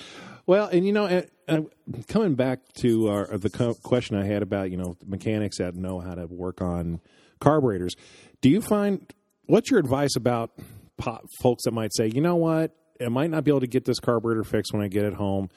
well, 0.46 0.68
and 0.68 0.86
you 0.86 0.92
know, 0.92 1.24
uh, 1.48 1.62
coming 2.06 2.36
back 2.36 2.60
to 2.74 3.08
our, 3.08 3.26
the 3.38 3.76
question 3.82 4.16
I 4.16 4.24
had 4.24 4.42
about 4.42 4.70
you 4.70 4.76
know 4.76 4.96
mechanics 5.04 5.58
that 5.58 5.74
know 5.74 5.98
how 5.98 6.14
to 6.14 6.26
work 6.26 6.62
on 6.62 7.00
carburetors 7.40 7.96
do 8.42 8.50
you 8.50 8.60
find 8.60 9.12
what's 9.46 9.70
your 9.70 9.80
advice 9.80 10.14
about 10.16 10.50
pop, 10.98 11.24
folks 11.40 11.64
that 11.64 11.72
might 11.72 11.94
say, 11.94 12.08
you 12.08 12.20
know 12.20 12.36
what, 12.36 12.76
I 13.00 13.08
might 13.08 13.30
not 13.30 13.44
be 13.44 13.50
able 13.50 13.60
to 13.60 13.66
get 13.66 13.84
this 13.84 13.98
carburetor 13.98 14.44
fixed 14.44 14.72
when 14.72 14.82
I 14.82 14.88
get 14.88 15.04
it 15.04 15.14
home. 15.14 15.48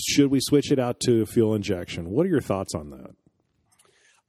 Should 0.00 0.30
we 0.30 0.40
switch 0.40 0.70
it 0.70 0.78
out 0.78 1.00
to 1.00 1.26
fuel 1.26 1.54
injection? 1.54 2.10
What 2.10 2.26
are 2.26 2.28
your 2.28 2.40
thoughts 2.40 2.74
on 2.74 2.90
that? 2.90 3.14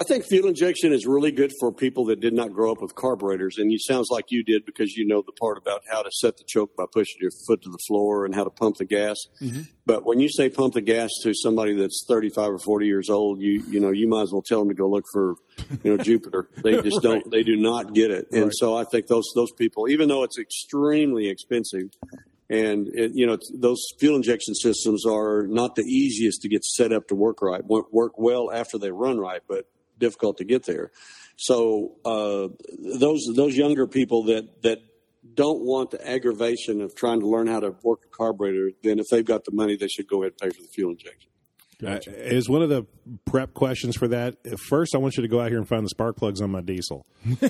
I 0.01 0.03
think 0.03 0.25
fuel 0.25 0.47
injection 0.47 0.93
is 0.93 1.05
really 1.05 1.31
good 1.31 1.51
for 1.59 1.71
people 1.71 2.05
that 2.05 2.19
did 2.19 2.33
not 2.33 2.51
grow 2.51 2.71
up 2.71 2.81
with 2.81 2.95
carburetors, 2.95 3.59
and 3.59 3.71
it 3.71 3.81
sounds 3.83 4.07
like 4.09 4.31
you 4.31 4.43
did 4.43 4.65
because 4.65 4.93
you 4.93 5.05
know 5.05 5.21
the 5.23 5.31
part 5.33 5.59
about 5.59 5.83
how 5.87 6.01
to 6.01 6.09
set 6.11 6.37
the 6.37 6.43
choke 6.43 6.75
by 6.75 6.85
pushing 6.91 7.17
your 7.21 7.29
foot 7.45 7.61
to 7.61 7.69
the 7.69 7.77
floor 7.87 8.25
and 8.25 8.33
how 8.33 8.43
to 8.43 8.49
pump 8.49 8.77
the 8.77 8.85
gas. 8.85 9.15
Mm-hmm. 9.39 9.61
But 9.85 10.03
when 10.03 10.19
you 10.19 10.27
say 10.27 10.49
pump 10.49 10.73
the 10.73 10.81
gas 10.81 11.11
to 11.21 11.35
somebody 11.35 11.75
that's 11.75 12.03
35 12.07 12.53
or 12.53 12.57
40 12.57 12.87
years 12.87 13.11
old, 13.11 13.41
you 13.41 13.63
you 13.69 13.79
know 13.79 13.91
you 13.91 14.07
might 14.07 14.23
as 14.23 14.31
well 14.31 14.41
tell 14.41 14.57
them 14.57 14.69
to 14.69 14.73
go 14.73 14.89
look 14.89 15.05
for 15.13 15.35
you 15.83 15.95
know 15.95 16.03
Jupiter. 16.03 16.49
They 16.63 16.81
just 16.81 16.95
right. 16.95 17.03
don't 17.03 17.29
they 17.29 17.43
do 17.43 17.55
not 17.55 17.93
get 17.93 18.09
it, 18.09 18.25
and 18.31 18.45
right. 18.45 18.53
so 18.55 18.75
I 18.75 18.85
think 18.85 19.05
those 19.05 19.29
those 19.35 19.51
people, 19.51 19.87
even 19.87 20.09
though 20.09 20.23
it's 20.23 20.39
extremely 20.39 21.29
expensive, 21.29 21.91
and 22.49 22.87
it, 22.87 23.11
you 23.13 23.27
know 23.27 23.37
those 23.53 23.85
fuel 23.99 24.15
injection 24.15 24.55
systems 24.55 25.05
are 25.05 25.45
not 25.45 25.75
the 25.75 25.83
easiest 25.83 26.41
to 26.41 26.49
get 26.49 26.65
set 26.65 26.91
up 26.91 27.07
to 27.09 27.13
work 27.13 27.43
right, 27.43 27.63
work 27.63 28.17
well 28.17 28.51
after 28.51 28.79
they 28.79 28.89
run 28.89 29.19
right, 29.19 29.41
but 29.47 29.67
difficult 30.01 30.37
to 30.39 30.43
get 30.43 30.65
there. 30.65 30.91
So 31.37 31.93
uh, 32.03 32.49
those 32.99 33.25
those 33.33 33.55
younger 33.55 33.87
people 33.87 34.23
that 34.25 34.61
that 34.63 34.79
don't 35.33 35.61
want 35.61 35.91
the 35.91 36.07
aggravation 36.07 36.81
of 36.81 36.93
trying 36.95 37.21
to 37.21 37.27
learn 37.27 37.47
how 37.47 37.61
to 37.61 37.73
work 37.83 38.01
a 38.05 38.09
carburetor, 38.15 38.71
then 38.83 38.99
if 38.99 39.07
they've 39.09 39.25
got 39.25 39.45
the 39.45 39.51
money, 39.51 39.77
they 39.77 39.87
should 39.87 40.07
go 40.07 40.23
ahead 40.23 40.33
and 40.41 40.51
pay 40.51 40.55
for 40.55 40.61
the 40.61 40.67
fuel 40.67 40.91
injection. 40.91 41.31
Gotcha. 41.81 42.11
Uh, 42.11 42.35
is 42.35 42.47
one 42.47 42.61
of 42.61 42.69
the 42.69 42.85
prep 43.25 43.53
questions 43.55 43.97
for 43.97 44.07
that. 44.09 44.35
First, 44.69 44.93
I 44.93 44.99
want 44.99 45.17
you 45.17 45.23
to 45.23 45.27
go 45.27 45.41
out 45.41 45.49
here 45.49 45.57
and 45.57 45.67
find 45.67 45.83
the 45.83 45.89
spark 45.89 46.15
plugs 46.15 46.39
on 46.41 46.51
my 46.51 46.61
diesel. 46.61 47.05
yeah. 47.25 47.47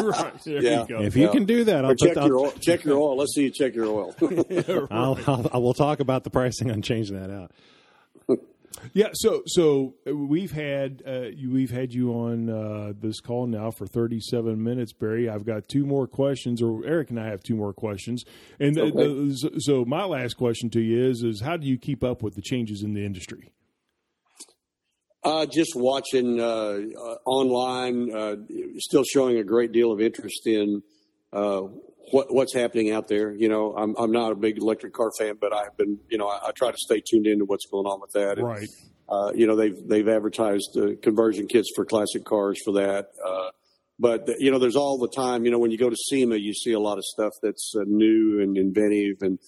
Right. 0.00 0.46
yeah. 0.46 0.84
You 0.88 0.98
if 1.02 1.14
you 1.14 1.26
yeah. 1.26 1.32
can 1.32 1.44
do 1.44 1.64
that, 1.64 1.84
I'll 1.84 1.94
check, 1.94 2.16
your 2.16 2.38
oil, 2.38 2.52
check 2.60 2.84
your 2.84 2.98
oil. 2.98 3.16
Let's 3.16 3.34
see 3.34 3.44
you 3.44 3.50
check 3.50 3.74
your 3.74 3.86
oil. 3.86 4.16
I'll, 4.90 5.18
I'll, 5.26 5.50
I 5.52 5.58
will 5.58 5.74
talk 5.74 6.00
about 6.00 6.24
the 6.24 6.30
pricing 6.30 6.72
on 6.72 6.82
changing 6.82 7.18
that 7.18 7.30
out. 7.30 7.52
Yeah, 8.92 9.08
so 9.12 9.42
so 9.46 9.94
we've 10.06 10.52
had 10.52 11.02
uh, 11.06 11.26
we've 11.48 11.70
had 11.70 11.92
you 11.92 12.12
on 12.12 12.48
uh, 12.48 12.92
this 12.98 13.20
call 13.20 13.46
now 13.46 13.70
for 13.70 13.86
37 13.86 14.62
minutes, 14.62 14.92
Barry. 14.92 15.28
I've 15.28 15.44
got 15.44 15.68
two 15.68 15.84
more 15.84 16.06
questions, 16.06 16.62
or 16.62 16.84
Eric 16.84 17.10
and 17.10 17.18
I 17.18 17.26
have 17.26 17.42
two 17.42 17.56
more 17.56 17.72
questions. 17.72 18.24
And 18.60 18.78
okay. 18.78 18.90
the, 18.90 19.60
so 19.60 19.84
my 19.84 20.04
last 20.04 20.34
question 20.34 20.70
to 20.70 20.80
you 20.80 21.08
is: 21.08 21.22
is 21.22 21.40
how 21.40 21.56
do 21.56 21.66
you 21.66 21.78
keep 21.78 22.04
up 22.04 22.22
with 22.22 22.34
the 22.34 22.42
changes 22.42 22.82
in 22.82 22.94
the 22.94 23.04
industry? 23.04 23.52
Uh, 25.24 25.44
just 25.46 25.72
watching 25.74 26.40
uh, 26.40 26.44
uh, 26.44 27.16
online, 27.26 28.14
uh, 28.14 28.36
still 28.78 29.02
showing 29.04 29.36
a 29.36 29.44
great 29.44 29.72
deal 29.72 29.92
of 29.92 30.00
interest 30.00 30.46
in 30.46 30.82
what, 32.12 32.32
what's 32.32 32.54
happening 32.54 32.90
out 32.92 33.08
there. 33.08 33.32
You 33.32 33.48
know, 33.48 33.74
I'm 33.76 33.94
I'm 33.98 34.12
not 34.12 34.32
a 34.32 34.34
big 34.34 34.58
electric 34.58 34.92
car 34.92 35.10
fan, 35.18 35.34
but 35.40 35.52
I've 35.52 35.76
been, 35.76 35.98
you 36.08 36.18
know, 36.18 36.28
I, 36.28 36.48
I 36.48 36.50
try 36.52 36.70
to 36.70 36.76
stay 36.78 37.00
tuned 37.00 37.26
into 37.26 37.44
what's 37.44 37.66
going 37.66 37.86
on 37.86 38.00
with 38.00 38.12
that. 38.12 38.38
And, 38.38 38.46
right. 38.46 38.68
Uh, 39.08 39.32
you 39.34 39.46
know, 39.46 39.56
they've 39.56 39.76
they've 39.86 40.08
advertised 40.08 40.76
uh, 40.76 40.88
conversion 41.00 41.46
kits 41.46 41.70
for 41.74 41.84
classic 41.84 42.24
cars 42.24 42.60
for 42.64 42.72
that. 42.74 43.08
Uh, 43.26 43.50
but 43.98 44.28
you 44.38 44.50
know, 44.50 44.58
there's 44.58 44.76
all 44.76 44.98
the 44.98 45.08
time. 45.08 45.44
You 45.44 45.50
know, 45.50 45.58
when 45.58 45.70
you 45.70 45.78
go 45.78 45.88
to 45.88 45.96
SEMA, 45.96 46.36
you 46.36 46.52
see 46.52 46.72
a 46.72 46.80
lot 46.80 46.98
of 46.98 47.04
stuff 47.04 47.32
that's 47.42 47.72
uh, 47.74 47.84
new 47.86 48.40
and 48.42 48.56
inventive, 48.56 49.22
and 49.22 49.38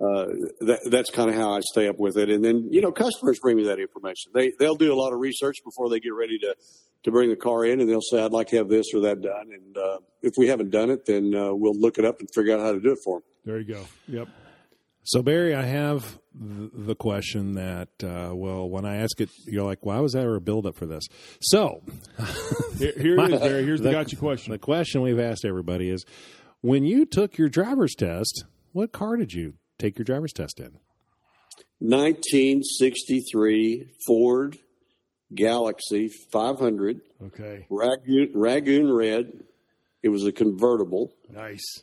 uh, 0.00 0.26
that, 0.60 0.80
that's 0.86 1.10
kind 1.10 1.28
of 1.28 1.36
how 1.36 1.52
I 1.52 1.60
stay 1.60 1.86
up 1.86 1.98
with 1.98 2.16
it. 2.16 2.30
And 2.30 2.42
then 2.42 2.68
you 2.70 2.80
know, 2.80 2.90
customers 2.90 3.38
bring 3.38 3.56
me 3.56 3.64
that 3.64 3.78
information. 3.78 4.32
They 4.34 4.52
they'll 4.58 4.76
do 4.76 4.92
a 4.92 4.96
lot 4.96 5.12
of 5.12 5.20
research 5.20 5.58
before 5.64 5.90
they 5.90 6.00
get 6.00 6.14
ready 6.14 6.38
to 6.38 6.54
to 7.02 7.10
bring 7.10 7.30
the 7.30 7.36
car 7.36 7.64
in, 7.64 7.80
and 7.80 7.88
they'll 7.88 8.00
say, 8.00 8.22
"I'd 8.22 8.32
like 8.32 8.48
to 8.48 8.56
have 8.56 8.68
this 8.68 8.86
or 8.94 9.00
that 9.00 9.20
done." 9.20 9.50
And 9.52 9.76
uh, 9.76 9.98
if 10.22 10.34
we 10.38 10.48
haven't 10.48 10.70
done 10.70 10.90
it, 10.90 11.04
then 11.06 11.34
uh, 11.34 11.52
we'll 11.52 11.78
look 11.78 11.98
it 11.98 12.04
up 12.04 12.20
and 12.20 12.28
figure 12.34 12.54
out 12.54 12.60
how 12.60 12.72
to 12.72 12.80
do 12.80 12.92
it 12.92 12.98
for 13.04 13.18
them. 13.18 13.24
There 13.44 13.58
you 13.58 13.74
go. 13.74 13.84
Yep. 14.08 14.28
So 15.02 15.22
Barry, 15.22 15.54
I 15.54 15.62
have 15.62 16.18
the 16.34 16.94
question 16.94 17.54
that 17.54 17.88
uh, 18.02 18.34
well, 18.34 18.68
when 18.68 18.84
I 18.84 18.96
ask 18.96 19.20
it, 19.20 19.28
you're 19.44 19.64
like, 19.64 19.84
"Why 19.84 20.00
was 20.00 20.12
there 20.12 20.34
a 20.34 20.40
buildup 20.40 20.76
for 20.76 20.86
this?" 20.86 21.04
So 21.40 21.82
here, 22.78 22.92
here 22.96 23.18
it 23.18 23.32
is, 23.32 23.40
Barry. 23.40 23.64
Here's 23.64 23.80
the, 23.80 23.88
the 23.88 23.92
gotcha 23.92 24.16
question. 24.16 24.52
The 24.52 24.58
question 24.58 25.02
we've 25.02 25.20
asked 25.20 25.44
everybody 25.44 25.90
is: 25.90 26.04
When 26.62 26.84
you 26.84 27.04
took 27.04 27.36
your 27.36 27.48
driver's 27.48 27.94
test, 27.94 28.44
what 28.72 28.92
car 28.92 29.16
did 29.16 29.32
you 29.32 29.54
take 29.80 29.98
your 29.98 30.04
driver's 30.04 30.32
test 30.32 30.60
in? 30.60 30.78
1963 31.80 33.90
Ford 34.06 34.56
Galaxie 35.34 36.10
500. 36.32 37.00
Okay. 37.26 37.66
Rangoon, 37.70 38.32
Rangoon 38.34 38.92
red. 38.92 39.44
It 40.02 40.08
was 40.08 40.26
a 40.26 40.32
convertible. 40.32 41.12
Nice. 41.30 41.82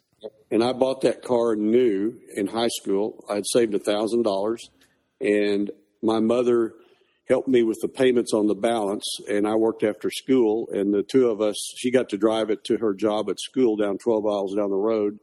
And 0.51 0.63
I 0.63 0.73
bought 0.73 1.01
that 1.01 1.23
car 1.23 1.55
new 1.55 2.19
in 2.35 2.47
high 2.47 2.69
school. 2.69 3.23
I'd 3.29 3.45
saved 3.45 3.75
a 3.75 3.79
thousand 3.79 4.23
dollars, 4.23 4.69
and 5.21 5.69
my 6.01 6.19
mother 6.19 6.73
helped 7.29 7.47
me 7.47 7.63
with 7.63 7.77
the 7.81 7.87
payments 7.87 8.33
on 8.33 8.47
the 8.47 8.55
balance. 8.55 9.05
And 9.29 9.47
I 9.47 9.55
worked 9.55 9.83
after 9.83 10.09
school, 10.09 10.67
and 10.71 10.93
the 10.93 11.03
two 11.03 11.29
of 11.29 11.41
us, 11.41 11.55
she 11.77 11.91
got 11.91 12.09
to 12.09 12.17
drive 12.17 12.49
it 12.49 12.63
to 12.65 12.77
her 12.77 12.93
job 12.93 13.29
at 13.29 13.39
school 13.39 13.75
down 13.75 13.97
12 13.99 14.23
miles 14.23 14.55
down 14.55 14.69
the 14.69 14.75
road, 14.75 15.19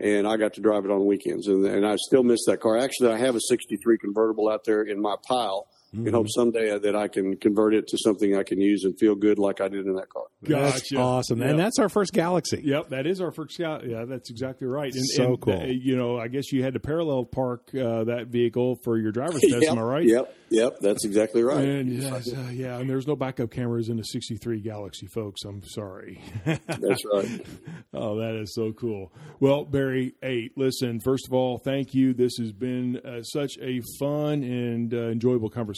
and 0.00 0.26
I 0.26 0.36
got 0.36 0.54
to 0.54 0.60
drive 0.60 0.84
it 0.84 0.90
on 0.90 1.06
weekends. 1.06 1.46
And, 1.46 1.64
and 1.64 1.86
I 1.86 1.96
still 1.96 2.22
miss 2.22 2.40
that 2.46 2.60
car. 2.60 2.76
Actually, 2.78 3.12
I 3.12 3.18
have 3.18 3.34
a 3.34 3.40
'63 3.40 3.98
convertible 3.98 4.48
out 4.48 4.64
there 4.64 4.82
in 4.82 5.00
my 5.00 5.16
pile 5.28 5.66
mm-hmm. 5.94 6.06
and 6.06 6.14
hope 6.14 6.26
someday 6.28 6.78
that 6.78 6.96
I 6.96 7.08
can 7.08 7.36
convert 7.36 7.74
it 7.74 7.88
to 7.88 7.98
something 7.98 8.36
I 8.36 8.42
can 8.42 8.60
use 8.60 8.84
and 8.84 8.98
feel 8.98 9.14
good 9.14 9.38
like 9.38 9.60
I 9.60 9.68
did 9.68 9.86
in 9.86 9.94
that 9.94 10.08
car. 10.08 10.24
Gotcha. 10.44 10.72
That's 10.72 10.92
awesome. 10.94 11.40
Yep. 11.40 11.50
And 11.50 11.58
that's 11.58 11.78
our 11.78 11.88
first 11.88 12.12
Galaxie. 12.12 12.62
Yep, 12.62 12.90
that 12.90 13.06
is 13.06 13.20
our 13.20 13.32
first 13.32 13.56
Galaxie. 13.58 13.90
Yeah, 13.90 14.04
that's 14.04 14.30
exactly 14.30 14.66
right. 14.66 14.92
And, 14.92 15.06
so 15.06 15.24
and, 15.24 15.40
cool. 15.40 15.60
Uh, 15.60 15.66
you 15.66 15.96
know, 15.96 16.18
I 16.18 16.28
guess 16.28 16.52
you 16.52 16.62
had 16.62 16.74
to 16.74 16.80
parallel 16.80 17.24
park 17.24 17.68
uh, 17.74 18.04
that 18.04 18.26
vehicle 18.28 18.78
for 18.84 18.98
your 18.98 19.12
driver's 19.12 19.40
test. 19.40 19.62
yep. 19.62 19.72
Am 19.72 19.78
I 19.78 19.82
right? 19.82 20.04
Yep, 20.04 20.36
yep, 20.50 20.78
that's 20.80 21.04
exactly 21.04 21.42
right. 21.42 21.64
And 21.64 21.92
yes, 21.92 22.32
uh, 22.32 22.50
yeah, 22.52 22.78
and 22.78 22.88
there's 22.88 23.06
no 23.06 23.16
backup 23.16 23.50
cameras 23.50 23.88
in 23.88 23.96
the 23.96 24.02
63 24.02 24.60
Galaxie, 24.60 25.06
folks. 25.06 25.44
I'm 25.44 25.62
sorry. 25.64 26.22
that's 26.44 27.04
right. 27.12 27.46
oh, 27.94 28.18
that 28.18 28.38
is 28.40 28.54
so 28.54 28.72
cool. 28.72 29.12
Well, 29.40 29.64
Barry, 29.64 30.14
hey, 30.22 30.50
listen, 30.56 31.00
first 31.00 31.26
of 31.26 31.32
all, 31.32 31.58
thank 31.58 31.94
you. 31.94 32.14
This 32.14 32.36
has 32.38 32.52
been 32.52 32.98
uh, 32.98 33.22
such 33.22 33.52
a 33.60 33.80
fun 33.98 34.42
and 34.42 34.92
uh, 34.92 35.08
enjoyable 35.08 35.50
conversation, 35.50 35.76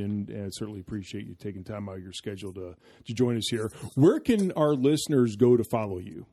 and, 0.00 0.30
and 0.30 0.54
certainly 0.54 0.80
appreciate 0.80 1.26
you 1.26 1.34
taking 1.34 1.64
time 1.64 1.88
out 1.88 1.96
of 1.96 2.02
your 2.02 2.12
schedule 2.12 2.52
to, 2.54 2.76
to 3.06 3.14
join 3.14 3.36
us 3.36 3.48
here. 3.48 3.72
Where 3.94 4.20
can 4.20 4.52
our 4.52 4.74
listeners 4.74 5.36
go 5.36 5.56
to 5.56 5.64
follow 5.64 5.98
you? 5.98 6.26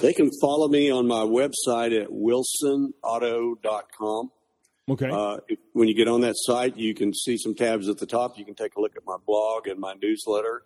They 0.00 0.12
can 0.12 0.30
follow 0.40 0.68
me 0.68 0.90
on 0.90 1.06
my 1.06 1.24
website 1.24 1.98
at 2.00 2.08
wilsonauto.com. 2.10 4.30
Okay. 4.90 5.10
Uh, 5.10 5.38
if, 5.48 5.58
when 5.72 5.88
you 5.88 5.94
get 5.94 6.08
on 6.08 6.22
that 6.22 6.34
site, 6.36 6.76
you 6.76 6.94
can 6.94 7.12
see 7.12 7.36
some 7.36 7.54
tabs 7.54 7.88
at 7.88 7.98
the 7.98 8.06
top. 8.06 8.38
You 8.38 8.44
can 8.44 8.54
take 8.54 8.76
a 8.76 8.80
look 8.80 8.96
at 8.96 9.02
my 9.06 9.16
blog 9.26 9.66
and 9.66 9.78
my 9.78 9.94
newsletter. 10.00 10.62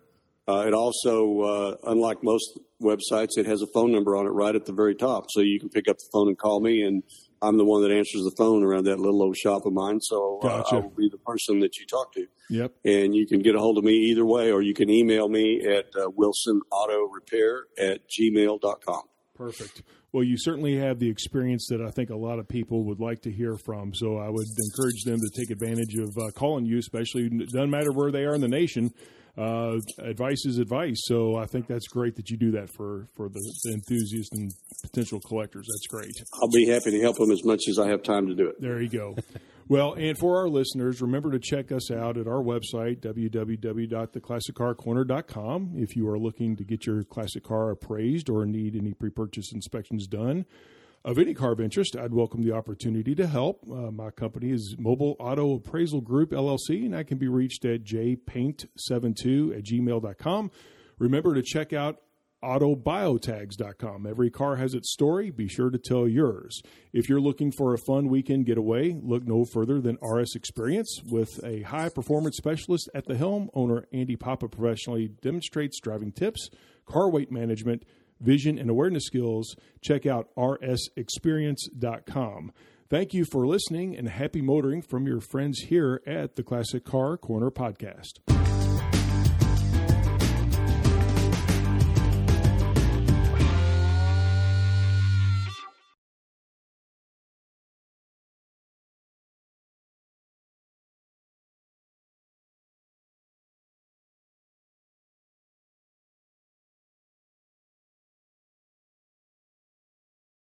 Uh, 0.47 0.65
it 0.67 0.73
also, 0.73 1.41
uh, 1.41 1.75
unlike 1.89 2.23
most 2.23 2.59
websites, 2.81 3.37
it 3.37 3.45
has 3.45 3.61
a 3.61 3.67
phone 3.67 3.91
number 3.91 4.15
on 4.15 4.25
it 4.25 4.31
right 4.31 4.55
at 4.55 4.65
the 4.65 4.73
very 4.73 4.95
top. 4.95 5.25
So 5.29 5.41
you 5.41 5.59
can 5.59 5.69
pick 5.69 5.87
up 5.87 5.97
the 5.97 6.09
phone 6.11 6.27
and 6.27 6.37
call 6.37 6.59
me, 6.59 6.83
and 6.83 7.03
I'm 7.43 7.57
the 7.57 7.65
one 7.65 7.81
that 7.81 7.91
answers 7.91 8.23
the 8.23 8.31
phone 8.37 8.63
around 8.63 8.85
that 8.85 8.99
little 8.99 9.21
old 9.21 9.35
shop 9.35 9.65
of 9.65 9.73
mine. 9.73 9.99
So 10.01 10.39
uh. 10.43 10.63
I 10.71 10.75
will 10.75 10.89
be 10.89 11.09
the 11.09 11.17
person 11.17 11.59
that 11.59 11.77
you 11.77 11.85
talk 11.85 12.13
to. 12.13 12.25
Yep. 12.49 12.73
And 12.85 13.15
you 13.15 13.27
can 13.27 13.39
get 13.39 13.55
a 13.55 13.59
hold 13.59 13.77
of 13.77 13.83
me 13.83 13.93
either 13.93 14.25
way, 14.25 14.51
or 14.51 14.61
you 14.61 14.73
can 14.73 14.89
email 14.89 15.27
me 15.27 15.61
at 15.65 15.87
uh, 15.95 16.09
wilsonautorepair 16.09 17.61
at 17.77 18.01
gmail.com. 18.09 19.01
Perfect. 19.35 19.83
Well, 20.11 20.23
you 20.23 20.37
certainly 20.37 20.77
have 20.77 20.99
the 20.99 21.09
experience 21.09 21.67
that 21.69 21.81
I 21.81 21.89
think 21.89 22.11
a 22.11 22.15
lot 22.15 22.37
of 22.37 22.47
people 22.47 22.85
would 22.85 22.99
like 22.99 23.23
to 23.23 23.31
hear 23.31 23.57
from. 23.57 23.93
So 23.95 24.17
I 24.17 24.29
would 24.29 24.45
encourage 24.69 25.03
them 25.05 25.19
to 25.19 25.29
take 25.35 25.49
advantage 25.49 25.95
of 25.95 26.15
uh, 26.15 26.29
calling 26.35 26.65
you, 26.65 26.77
especially 26.77 27.25
it 27.25 27.49
doesn't 27.49 27.71
matter 27.71 27.91
where 27.91 28.11
they 28.11 28.23
are 28.23 28.35
in 28.35 28.41
the 28.41 28.47
nation. 28.47 28.93
Uh, 29.35 29.79
advice 29.99 30.45
is 30.45 30.59
advice. 30.59 31.01
So 31.05 31.35
I 31.35 31.45
think 31.45 31.67
that's 31.67 31.87
great 31.87 32.15
that 32.17 32.29
you 32.29 32.37
do 32.37 32.51
that 32.51 32.69
for 32.69 33.07
for 33.15 33.29
the, 33.29 33.53
the 33.63 33.73
enthusiasts 33.73 34.31
and 34.31 34.51
potential 34.83 35.19
collectors. 35.19 35.65
That's 35.67 35.87
great. 35.87 36.13
I'll 36.41 36.49
be 36.49 36.67
happy 36.67 36.91
to 36.91 37.01
help 37.01 37.17
them 37.17 37.31
as 37.31 37.43
much 37.43 37.61
as 37.67 37.79
I 37.79 37.87
have 37.87 38.03
time 38.03 38.27
to 38.27 38.35
do 38.35 38.45
it. 38.47 38.61
There 38.61 38.79
you 38.81 38.89
go. 38.89 39.15
Well, 39.69 39.93
and 39.93 40.17
for 40.17 40.39
our 40.39 40.49
listeners, 40.49 41.01
remember 41.01 41.31
to 41.31 41.39
check 41.39 41.71
us 41.71 41.89
out 41.89 42.17
at 42.17 42.27
our 42.27 42.43
website, 42.43 42.99
www.theclassiccarcorner.com, 42.99 45.71
if 45.77 45.95
you 45.95 46.09
are 46.09 46.19
looking 46.19 46.57
to 46.57 46.65
get 46.65 46.85
your 46.85 47.05
classic 47.05 47.45
car 47.45 47.71
appraised 47.71 48.29
or 48.29 48.45
need 48.45 48.75
any 48.75 48.91
pre 48.93 49.09
purchase 49.09 49.53
inspections 49.53 50.05
done. 50.05 50.45
Of 51.05 51.19
any 51.19 51.33
car 51.33 51.51
of 51.51 51.59
interest, 51.59 51.97
I'd 51.97 52.13
welcome 52.13 52.43
the 52.45 52.53
opportunity 52.53 53.13
to 53.15 53.27
help. 53.27 53.65
Uh, 53.69 53.91
my 53.91 54.09
company 54.09 54.51
is 54.51 54.77
Mobile 54.79 55.17
Auto 55.19 55.55
Appraisal 55.55 55.99
Group, 55.99 56.31
LLC, 56.31 56.85
and 56.85 56.95
I 56.95 57.03
can 57.03 57.17
be 57.17 57.27
reached 57.27 57.65
at 57.65 57.83
jpaint72 57.83 59.57
at 59.57 59.65
gmail.com. 59.65 60.51
Remember 60.99 61.35
to 61.35 61.41
check 61.41 61.73
out 61.73 61.97
autobiotags.com. 62.41 64.07
Every 64.07 64.29
car 64.29 64.55
has 64.55 64.73
its 64.73 64.93
story. 64.93 65.29
Be 65.29 65.49
sure 65.49 65.69
to 65.69 65.77
tell 65.77 66.07
yours. 66.07 66.61
If 66.93 67.09
you're 67.09 67.19
looking 67.19 67.51
for 67.51 67.73
a 67.73 67.77
fun 67.77 68.07
weekend 68.07 68.45
getaway, 68.45 68.97
look 69.01 69.23
no 69.27 69.43
further 69.43 69.81
than 69.81 69.97
RS 70.01 70.35
Experience. 70.35 71.01
With 71.05 71.43
a 71.43 71.63
high 71.63 71.89
performance 71.89 72.37
specialist 72.37 72.89
at 72.95 73.07
the 73.07 73.17
helm, 73.17 73.49
owner 73.53 73.87
Andy 73.91 74.15
Papa 74.15 74.47
professionally 74.47 75.09
demonstrates 75.21 75.81
driving 75.81 76.13
tips, 76.13 76.49
car 76.85 77.09
weight 77.09 77.29
management, 77.29 77.83
vision, 78.23 78.57
and 78.57 78.69
awareness 78.69 79.05
skills. 79.05 79.55
Check 79.81 80.05
out 80.05 80.29
rsexperience.com. 80.35 82.51
Thank 82.89 83.13
you 83.13 83.25
for 83.25 83.45
listening 83.47 83.97
and 83.97 84.09
happy 84.09 84.41
motoring 84.41 84.81
from 84.81 85.07
your 85.07 85.19
friends 85.19 85.61
here 85.61 86.01
at 86.05 86.35
the 86.35 86.43
Classic 86.43 86.83
Car 86.83 87.17
Corner 87.17 87.49
Podcast. 87.49 88.19